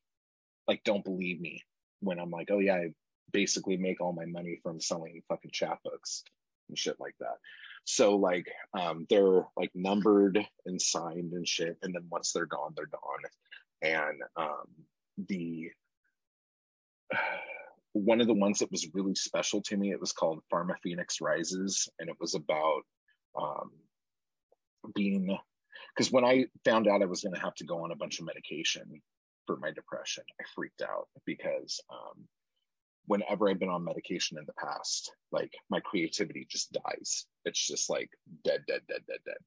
like 0.67 0.83
don't 0.83 1.03
believe 1.03 1.41
me 1.41 1.63
when 2.01 2.19
I'm 2.19 2.29
like, 2.29 2.49
oh 2.51 2.59
yeah, 2.59 2.75
I 2.75 2.89
basically 3.33 3.77
make 3.77 3.99
all 3.99 4.13
my 4.13 4.25
money 4.25 4.59
from 4.61 4.79
selling 4.79 5.23
fucking 5.27 5.51
chapbooks 5.51 6.21
and 6.69 6.77
shit 6.77 6.99
like 6.99 7.15
that. 7.19 7.37
So 7.83 8.15
like, 8.15 8.47
um, 8.73 9.05
they're 9.09 9.45
like 9.57 9.71
numbered 9.73 10.45
and 10.65 10.81
signed 10.81 11.33
and 11.33 11.47
shit, 11.47 11.77
and 11.81 11.93
then 11.93 12.05
once 12.09 12.31
they're 12.31 12.45
gone, 12.45 12.73
they're 12.75 12.85
gone. 12.85 13.23
And 13.81 14.21
um, 14.37 14.67
the 15.27 15.71
one 17.93 18.21
of 18.21 18.27
the 18.27 18.33
ones 18.33 18.59
that 18.59 18.71
was 18.71 18.87
really 18.93 19.15
special 19.15 19.61
to 19.63 19.77
me, 19.77 19.91
it 19.91 19.99
was 19.99 20.13
called 20.13 20.43
Pharma 20.53 20.75
Phoenix 20.83 21.21
Rises, 21.21 21.89
and 21.99 22.09
it 22.09 22.15
was 22.19 22.35
about 22.35 22.81
um, 23.35 23.71
being 24.95 25.37
because 25.95 26.11
when 26.11 26.23
I 26.23 26.45
found 26.63 26.87
out 26.87 27.01
I 27.01 27.05
was 27.05 27.21
going 27.21 27.35
to 27.35 27.41
have 27.41 27.55
to 27.55 27.65
go 27.65 27.83
on 27.83 27.91
a 27.91 27.95
bunch 27.95 28.19
of 28.19 28.25
medication 28.25 29.01
for 29.47 29.57
my 29.57 29.71
depression, 29.71 30.23
I 30.39 30.43
freaked 30.55 30.81
out 30.81 31.07
because 31.25 31.81
um, 31.91 32.25
whenever 33.09 33.49
I've 33.49 33.59
been 33.59 33.69
on 33.69 33.83
medication 33.83 34.37
in 34.37 34.45
the 34.45 34.53
past, 34.53 35.11
like 35.31 35.51
my 35.67 35.79
creativity 35.79 36.45
just 36.47 36.71
dies. 36.71 37.25
It's 37.43 37.65
just 37.67 37.89
like 37.89 38.11
dead, 38.45 38.61
dead, 38.67 38.81
dead, 38.87 39.01
dead, 39.07 39.17
dead. 39.25 39.37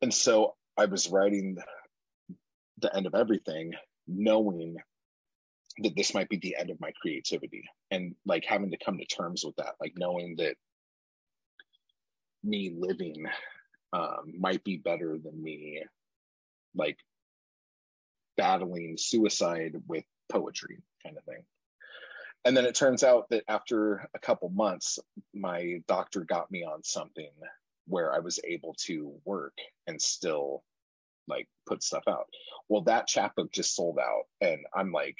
And 0.00 0.12
so 0.12 0.54
I 0.78 0.86
was 0.86 1.10
writing 1.10 1.58
the 2.78 2.96
end 2.96 3.04
of 3.04 3.14
everything, 3.14 3.74
knowing 4.08 4.76
that 5.80 5.94
this 5.94 6.14
might 6.14 6.30
be 6.30 6.38
the 6.38 6.56
end 6.58 6.70
of 6.70 6.80
my 6.80 6.92
creativity 6.98 7.64
and 7.90 8.14
like 8.24 8.46
having 8.46 8.70
to 8.70 8.78
come 8.82 8.96
to 8.96 9.04
terms 9.04 9.44
with 9.44 9.56
that, 9.56 9.74
like 9.78 9.92
knowing 9.98 10.36
that 10.38 10.56
me 12.42 12.74
living 12.74 13.26
um, 13.92 14.32
might 14.38 14.64
be 14.64 14.78
better 14.78 15.18
than 15.22 15.42
me 15.42 15.82
like 16.74 16.96
battling 18.38 18.96
suicide 18.98 19.74
with 19.86 20.04
poetry 20.30 20.78
kind 21.04 21.18
of 21.18 21.24
thing 21.24 21.42
and 22.46 22.56
then 22.56 22.64
it 22.64 22.76
turns 22.76 23.02
out 23.02 23.28
that 23.30 23.42
after 23.48 24.08
a 24.14 24.18
couple 24.20 24.48
months 24.50 25.00
my 25.34 25.82
doctor 25.88 26.20
got 26.20 26.50
me 26.50 26.64
on 26.64 26.82
something 26.82 27.30
where 27.88 28.14
i 28.14 28.20
was 28.20 28.40
able 28.44 28.74
to 28.78 29.12
work 29.24 29.58
and 29.86 30.00
still 30.00 30.62
like 31.28 31.48
put 31.66 31.82
stuff 31.82 32.04
out. 32.08 32.26
Well 32.68 32.82
that 32.82 33.08
chapbook 33.08 33.52
just 33.52 33.74
sold 33.74 33.98
out 33.98 34.24
and 34.40 34.60
i'm 34.74 34.92
like 34.92 35.18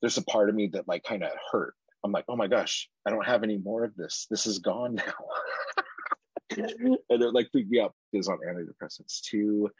there's 0.00 0.18
a 0.18 0.24
part 0.24 0.48
of 0.48 0.56
me 0.56 0.66
that 0.72 0.88
like 0.88 1.04
kind 1.04 1.22
of 1.22 1.30
hurt. 1.52 1.74
I'm 2.04 2.12
like 2.12 2.24
oh 2.28 2.36
my 2.36 2.48
gosh 2.48 2.88
i 3.06 3.10
don't 3.10 3.26
have 3.26 3.44
any 3.44 3.58
more 3.58 3.84
of 3.84 3.94
this. 3.94 4.26
This 4.28 4.46
is 4.46 4.58
gone 4.58 4.94
now. 5.06 5.14
And 7.10 7.22
it 7.22 7.34
like 7.34 7.50
freaked 7.52 7.70
me 7.70 7.80
out 7.80 7.94
because 8.10 8.28
on 8.28 8.38
antidepressants 8.38 9.20
too 9.20 9.70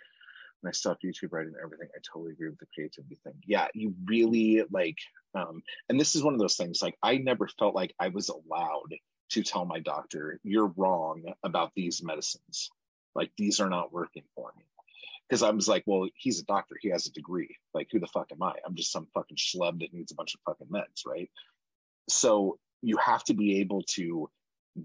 and 0.63 0.69
I 0.69 0.73
stopped 0.73 1.05
YouTube 1.05 1.33
writing 1.33 1.53
and 1.55 1.63
everything. 1.63 1.89
I 1.95 2.01
totally 2.13 2.33
agree 2.33 2.49
with 2.49 2.59
the 2.59 2.67
creativity 2.75 3.17
thing. 3.23 3.35
Yeah, 3.47 3.69
you 3.75 3.95
really 4.05 4.63
like, 4.71 4.99
um, 5.35 5.63
and 5.89 6.01
this 6.01 6.15
is 6.15 6.23
one 6.23 6.35
of 6.35 6.41
those 6.41 6.57
things. 6.57 6.83
Like, 6.83 6.97
I 7.03 7.19
never 7.19 7.49
felt 7.59 7.75
like 7.75 7.95
I 8.01 8.09
was 8.09 8.29
allowed 8.29 8.95
to 9.31 9.43
tell 9.43 9.65
my 9.65 9.81
doctor, 9.81 10.41
"You're 10.43 10.73
wrong 10.77 11.25
about 11.43 11.73
these 11.75 12.03
medicines. 12.03 12.71
Like, 13.15 13.33
these 13.37 13.61
are 13.61 13.71
not 13.71 13.93
working 13.93 14.25
for 14.35 14.53
me." 14.57 14.65
Because 15.29 15.43
I 15.43 15.51
was 15.51 15.69
like, 15.69 15.85
"Well, 15.87 16.09
he's 16.15 16.41
a 16.41 16.45
doctor. 16.45 16.77
He 16.81 16.91
has 16.91 17.07
a 17.07 17.13
degree. 17.13 17.57
Like, 17.75 17.89
who 17.91 18.01
the 18.01 18.07
fuck 18.07 18.31
am 18.33 18.43
I? 18.43 18.55
I'm 18.65 18.77
just 18.77 18.93
some 18.93 19.09
fucking 19.15 19.37
schlub 19.37 19.81
that 19.81 19.93
needs 19.93 20.13
a 20.13 20.15
bunch 20.15 20.35
of 20.35 20.41
fucking 20.47 20.69
meds, 20.69 21.07
right?" 21.07 21.31
So 22.09 22.59
you 22.83 22.97
have 22.99 23.25
to 23.25 23.35
be 23.35 23.61
able 23.61 23.83
to 23.83 24.31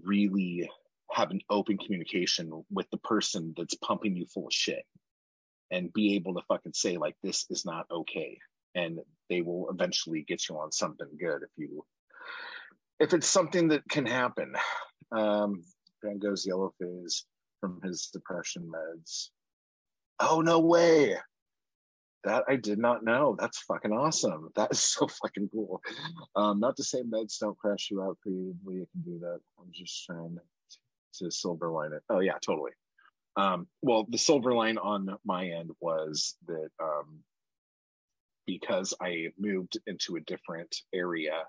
really 0.02 0.68
have 1.12 1.30
an 1.30 1.40
open 1.50 1.78
communication 1.78 2.64
with 2.70 2.88
the 2.90 2.96
person 2.98 3.54
that's 3.56 3.74
pumping 3.74 4.16
you 4.16 4.26
full 4.26 4.46
of 4.46 4.52
shit 4.52 4.84
and 5.72 5.92
be 5.92 6.14
able 6.14 6.34
to 6.34 6.42
fucking 6.46 6.74
say 6.74 6.96
like 6.96 7.16
this 7.22 7.46
is 7.50 7.64
not 7.64 7.86
okay 7.90 8.38
and 8.76 9.00
they 9.28 9.40
will 9.40 9.68
eventually 9.70 10.22
get 10.22 10.48
you 10.48 10.56
on 10.56 10.70
something 10.70 11.08
good 11.18 11.42
if 11.42 11.50
you 11.56 11.84
if 13.00 13.12
it's 13.12 13.26
something 13.26 13.68
that 13.68 13.82
can 13.88 14.06
happen 14.06 14.54
um 15.10 15.62
Van 16.04 16.18
Gogh's 16.18 16.46
yellow 16.46 16.72
phase 16.80 17.24
from 17.60 17.80
his 17.82 18.08
depression 18.12 18.70
meds 18.70 19.30
oh 20.20 20.40
no 20.40 20.60
way 20.60 21.16
that 22.24 22.44
I 22.48 22.56
did 22.56 22.78
not 22.78 23.04
know. 23.04 23.36
That's 23.38 23.58
fucking 23.62 23.92
awesome. 23.92 24.50
That 24.54 24.72
is 24.72 24.80
so 24.80 25.08
fucking 25.08 25.50
cool. 25.52 25.82
Um, 26.36 26.60
not 26.60 26.76
to 26.76 26.84
say 26.84 27.02
meds 27.02 27.38
don't 27.38 27.58
crash 27.58 27.88
you 27.90 28.02
out 28.02 28.18
creatively. 28.22 28.76
You 28.76 28.86
can 28.92 29.02
do 29.02 29.18
that. 29.20 29.40
I'm 29.58 29.70
just 29.72 30.04
trying 30.06 30.38
to 31.14 31.30
silver 31.30 31.70
line 31.70 31.92
it. 31.92 32.02
Oh 32.08 32.20
yeah, 32.20 32.34
totally. 32.44 32.72
Um, 33.36 33.66
well, 33.80 34.06
the 34.08 34.18
silver 34.18 34.52
line 34.52 34.78
on 34.78 35.16
my 35.24 35.46
end 35.46 35.70
was 35.80 36.36
that 36.46 36.68
um, 36.82 37.20
because 38.46 38.92
I 39.00 39.28
moved 39.38 39.78
into 39.86 40.16
a 40.16 40.20
different 40.20 40.74
area, 40.92 41.42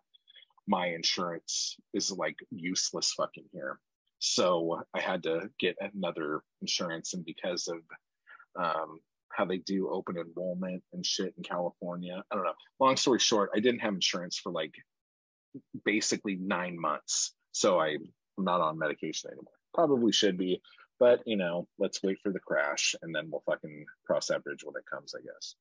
my 0.68 0.88
insurance 0.88 1.76
is 1.94 2.12
like 2.12 2.38
useless 2.52 3.14
fucking 3.14 3.46
here. 3.52 3.80
So 4.20 4.82
I 4.94 5.02
had 5.02 5.24
to 5.24 5.50
get 5.60 5.76
another 5.94 6.42
insurance, 6.62 7.14
and 7.14 7.26
because 7.26 7.68
of 7.68 7.80
um, 8.58 9.00
how 9.30 9.44
they 9.44 9.58
do 9.58 9.90
open 9.90 10.18
enrollment 10.18 10.82
and 10.94 11.06
shit 11.06 11.34
in 11.36 11.44
California, 11.44 12.24
I 12.32 12.36
don't 12.36 12.46
know. 12.46 12.54
Long 12.80 12.96
story 12.96 13.20
short, 13.20 13.50
I 13.54 13.60
didn't 13.60 13.82
have 13.82 13.94
insurance 13.94 14.38
for 14.38 14.52
like 14.52 14.74
basically 15.84 16.36
nine 16.36 16.80
months, 16.80 17.34
so 17.52 17.80
I'm 17.80 18.08
not 18.38 18.62
on 18.62 18.80
medication 18.80 19.32
anymore. 19.32 19.52
Probably 19.74 20.14
should 20.14 20.38
be, 20.38 20.62
but 21.00 21.22
you 21.26 21.38
know, 21.38 21.68
let's 21.80 22.02
wait 22.04 22.20
for 22.22 22.32
the 22.32 22.40
crash 22.40 22.96
and 23.02 23.14
then 23.14 23.30
we'll 23.30 23.44
fucking 23.46 23.86
cross 24.06 24.28
that 24.28 24.44
bridge 24.44 24.64
when 24.64 24.76
it 24.78 24.86
comes, 24.90 25.14
I 25.16 25.22
guess. 25.22 25.56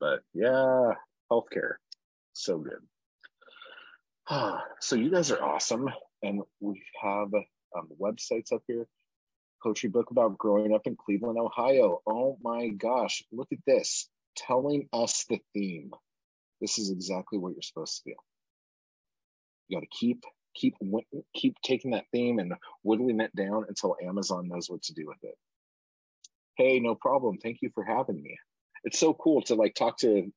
But 0.00 0.20
yeah, 0.34 0.94
healthcare, 1.30 1.74
so 2.32 2.58
good. 2.58 2.80
Ah, 4.28 4.64
so 4.80 4.96
you 4.96 5.10
guys 5.10 5.30
are 5.30 5.42
awesome, 5.42 5.88
and 6.22 6.42
we 6.60 6.82
have 7.02 7.32
um, 7.76 7.88
websites 8.00 8.52
up 8.52 8.62
here. 8.66 8.86
Poetry 9.62 9.88
book 9.90 10.10
about 10.10 10.38
growing 10.38 10.74
up 10.74 10.86
in 10.86 10.96
Cleveland, 10.96 11.38
Ohio. 11.38 12.00
Oh 12.06 12.36
my 12.42 12.68
gosh, 12.68 13.22
look 13.30 13.48
at 13.52 13.64
this, 13.66 14.08
telling 14.36 14.88
us 14.92 15.24
the 15.28 15.38
theme. 15.54 15.92
This 16.60 16.78
is 16.78 16.90
exactly 16.90 17.38
what 17.38 17.52
you're 17.52 17.62
supposed 17.62 18.02
to 18.02 18.10
do. 18.10 18.16
You 19.68 19.76
got 19.76 19.82
to 19.82 19.98
keep 19.98 20.24
keep 20.54 20.76
keep 21.34 21.56
taking 21.62 21.92
that 21.92 22.04
theme 22.12 22.38
and 22.38 22.54
whittling 22.82 23.20
it 23.20 23.34
down 23.34 23.66
until 23.68 23.96
Amazon 24.02 24.48
knows 24.48 24.68
what 24.68 24.82
to 24.82 24.94
do 24.94 25.06
with 25.06 25.22
it. 25.22 25.36
Hey, 26.56 26.80
no 26.80 26.94
problem. 26.94 27.38
Thank 27.38 27.58
you 27.62 27.70
for 27.74 27.84
having 27.84 28.22
me. 28.22 28.38
It's 28.84 28.98
so 28.98 29.14
cool 29.14 29.42
to 29.42 29.54
like 29.54 29.74
talk 29.74 29.98
to 29.98 30.32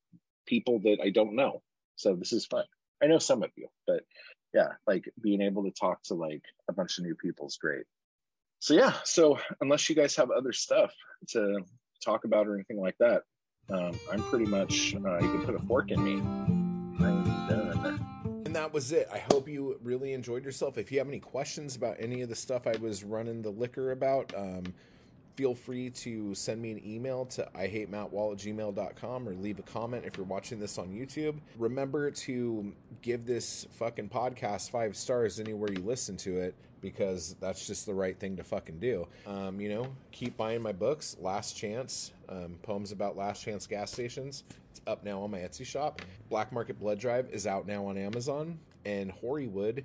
people 0.46 0.80
that 0.84 0.98
I 1.04 1.10
don't 1.10 1.36
know. 1.36 1.62
So 1.96 2.16
this 2.16 2.34
is 2.34 2.46
fun. 2.46 2.66
I 3.04 3.08
know 3.08 3.20
some 3.20 3.44
of 3.44 3.52
you, 3.56 3.68
but 3.86 4.04
yeah, 4.54 4.70
like 4.88 5.06
being 5.22 5.42
able 5.42 5.64
to 5.66 5.72
talk 5.72 6.02
to 6.04 6.14
like 6.14 6.44
a 6.70 6.74
bunch 6.74 6.98
of 6.98 7.04
new 7.04 7.16
people 7.16 7.48
is 7.48 7.58
great. 7.58 7.86
So 8.60 8.74
yeah, 8.74 8.94
so 9.04 9.40
unless 9.62 9.90
you 9.90 9.96
guys 9.96 10.16
have 10.16 10.32
other 10.32 10.54
stuff 10.54 10.94
to 11.30 11.62
talk 12.04 12.24
about 12.24 12.48
or 12.48 12.56
anything 12.56 12.80
like 12.80 12.96
that, 13.00 13.24
um, 13.70 13.92
I'm 14.12 14.24
pretty 14.24 14.46
much 14.46 14.96
uh, 14.96 15.20
you 15.20 15.32
can 15.32 15.46
put 15.46 15.56
a 15.56 15.60
fork 15.60 15.92
in 15.92 16.04
me 16.04 16.55
that 18.56 18.74
was 18.74 18.94
it. 18.94 19.10
I 19.12 19.22
hope 19.34 19.50
you 19.50 19.78
really 19.84 20.14
enjoyed 20.14 20.46
yourself. 20.46 20.78
If 20.78 20.90
you 20.90 21.00
have 21.00 21.10
any 21.10 21.20
questions 21.20 21.76
about 21.76 21.98
any 22.00 22.22
of 22.22 22.30
the 22.30 22.36
stuff 22.36 22.68
I 22.68 22.78
was 22.78 23.04
running 23.04 23.42
the 23.42 23.50
liquor 23.50 23.92
about, 23.92 24.34
um, 24.36 24.74
feel 25.36 25.54
free 25.54 25.90
to 25.90 26.34
send 26.34 26.62
me 26.62 26.72
an 26.72 26.82
email 26.86 27.26
to 27.26 27.48
i 27.56 27.68
hate 27.68 27.90
matt 27.90 28.12
wall 28.12 28.32
at 28.32 28.38
gmail.com 28.38 29.28
or 29.28 29.34
leave 29.34 29.60
a 29.60 29.64
comment 29.64 30.04
if 30.06 30.18
you're 30.18 30.26
watching 30.26 30.60
this 30.60 30.78
on 30.78 30.90
YouTube. 30.96 31.36
Remember 31.58 32.12
to 32.12 32.74
give 33.02 33.26
this 33.26 33.68
fucking 33.72 34.10
podcast 34.10 34.72
five 34.72 34.96
stars 34.96 35.40
anywhere 35.40 35.72
you 35.72 35.84
listen 35.84 36.18
to 36.18 36.40
it 36.40 36.56
because 36.82 37.36
that's 37.40 37.66
just 37.68 37.86
the 37.86 37.94
right 37.94 38.18
thing 38.20 38.38
to 38.38 38.44
fucking 38.44 38.80
do. 38.80 39.08
Um, 39.26 39.60
you 39.60 39.70
know, 39.70 39.88
keep 40.12 40.38
buying 40.38 40.62
my 40.62 40.72
books, 40.72 41.18
Last 41.20 41.56
Chance, 41.58 42.12
um, 42.30 42.58
poems 42.62 42.92
about 42.92 43.18
last 43.18 43.44
chance 43.44 43.66
gas 43.66 43.92
stations. 43.92 44.44
It's 44.72 44.82
up 44.88 45.04
now 45.04 45.22
on 45.22 45.32
my 45.32 45.40
Etsy 45.40 45.66
shop. 45.66 46.02
Black 46.30 46.52
Market 46.52 46.80
Blood 46.80 47.00
Drive 47.00 47.30
is 47.32 47.48
out 47.48 47.66
now 47.66 47.86
on 47.88 47.98
Amazon. 47.98 48.60
And 48.86 49.12
Hoarywood, 49.12 49.84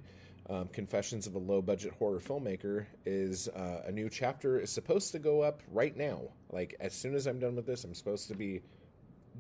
um, 0.51 0.69
Confessions 0.69 1.27
of 1.27 1.35
a 1.37 1.39
Low 1.39 1.63
Budget 1.63 1.93
Horror 1.99 2.19
Filmmaker, 2.19 2.87
is 3.07 3.49
uh, 3.49 3.85
a 3.87 3.93
new 3.93 4.11
chapter 4.11 4.59
is 4.59 4.71
supposed 4.71 5.13
to 5.13 5.19
go 5.19 5.41
up 5.41 5.63
right 5.71 5.97
now. 5.97 6.21
Like 6.51 6.75
as 6.81 6.93
soon 6.93 7.15
as 7.15 7.27
I'm 7.27 7.39
done 7.39 7.57
with 7.57 7.67
this, 7.67 7.85
I'm 7.85 7.95
supposed 7.95 8.29
to 8.29 8.35
be 8.35 8.61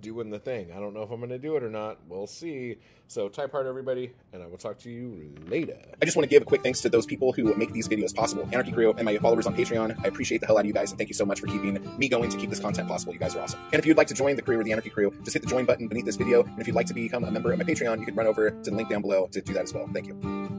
doing 0.01 0.31
the 0.31 0.39
thing. 0.39 0.73
I 0.73 0.81
don't 0.81 0.95
know 0.95 1.03
if 1.03 1.11
I'm 1.11 1.19
going 1.19 1.31
to 1.31 1.39
do 1.39 1.57
it 1.57 1.63
or 1.63 1.71
not. 1.71 1.99
We'll 2.09 2.27
see. 2.27 2.77
So, 3.09 3.29
type 3.29 3.51
hard, 3.51 3.67
everybody, 3.67 4.13
and 4.33 4.43
I 4.43 4.47
will 4.47 4.57
talk 4.57 4.79
to 4.81 4.91
you 4.91 5.35
later. 5.49 5.77
I 6.01 6.05
just 6.05 6.17
want 6.17 6.25
to 6.25 6.31
give 6.31 6.43
a 6.43 6.45
quick 6.45 6.63
thanks 6.63 6.81
to 6.83 6.89
those 6.89 7.07
people 7.07 7.33
who 7.33 7.53
make 7.57 7.73
these 7.73 7.89
videos 7.89 8.15
possible 8.15 8.49
Anarchy 8.53 8.71
Crew 8.71 8.93
and 8.93 9.05
my 9.05 9.19
followers 9.19 9.47
on 9.47 9.57
Patreon. 9.57 9.99
I 10.05 10.09
appreciate 10.09 10.41
the 10.41 10.47
hell 10.47 10.59
out 10.59 10.61
of 10.61 10.67
you 10.67 10.73
guys. 10.73 10.91
And 10.91 10.99
thank 10.99 11.11
you 11.11 11.15
so 11.15 11.27
much 11.27 11.41
for 11.41 11.49
keeping 11.49 11.79
me 11.99 12.09
going 12.09 12.31
to 12.31 12.37
keep 12.37 12.51
this 12.51 12.61
content 12.61 12.89
possible. 12.89 13.13
You 13.13 13.19
guys 13.19 13.35
are 13.35 13.41
awesome. 13.41 13.61
And 13.73 13.81
if 13.81 13.87
you'd 13.87 13.97
like 13.97 14.07
to 14.09 14.15
join 14.15 14.37
the 14.37 14.43
crew 14.43 14.61
or 14.61 14.65
the 14.65 14.73
Anarchy 14.73 14.91
Crew, 14.91 15.13
just 15.25 15.35
hit 15.35 15.43
the 15.43 15.49
join 15.49 15.65
button 15.65 15.89
beneath 15.89 16.05
this 16.05 16.17
video. 16.17 16.45
And 16.45 16.61
if 16.61 16.69
you'd 16.69 16.77
like 16.77 16.87
to 16.87 16.95
become 16.95 17.25
a 17.25 17.31
member 17.31 17.53
of 17.53 17.59
my 17.59 17.65
Patreon, 17.65 17.99
you 17.99 18.07
can 18.07 18.15
run 18.15 18.29
over 18.29 18.51
to 18.51 18.71
the 18.71 18.77
link 18.77 18.89
down 18.89 19.03
below 19.03 19.29
to 19.33 19.41
do 19.41 19.53
that 19.55 19.65
as 19.65 19.75
well. 19.75 19.89
Thank 19.93 20.07
you. 20.07 20.50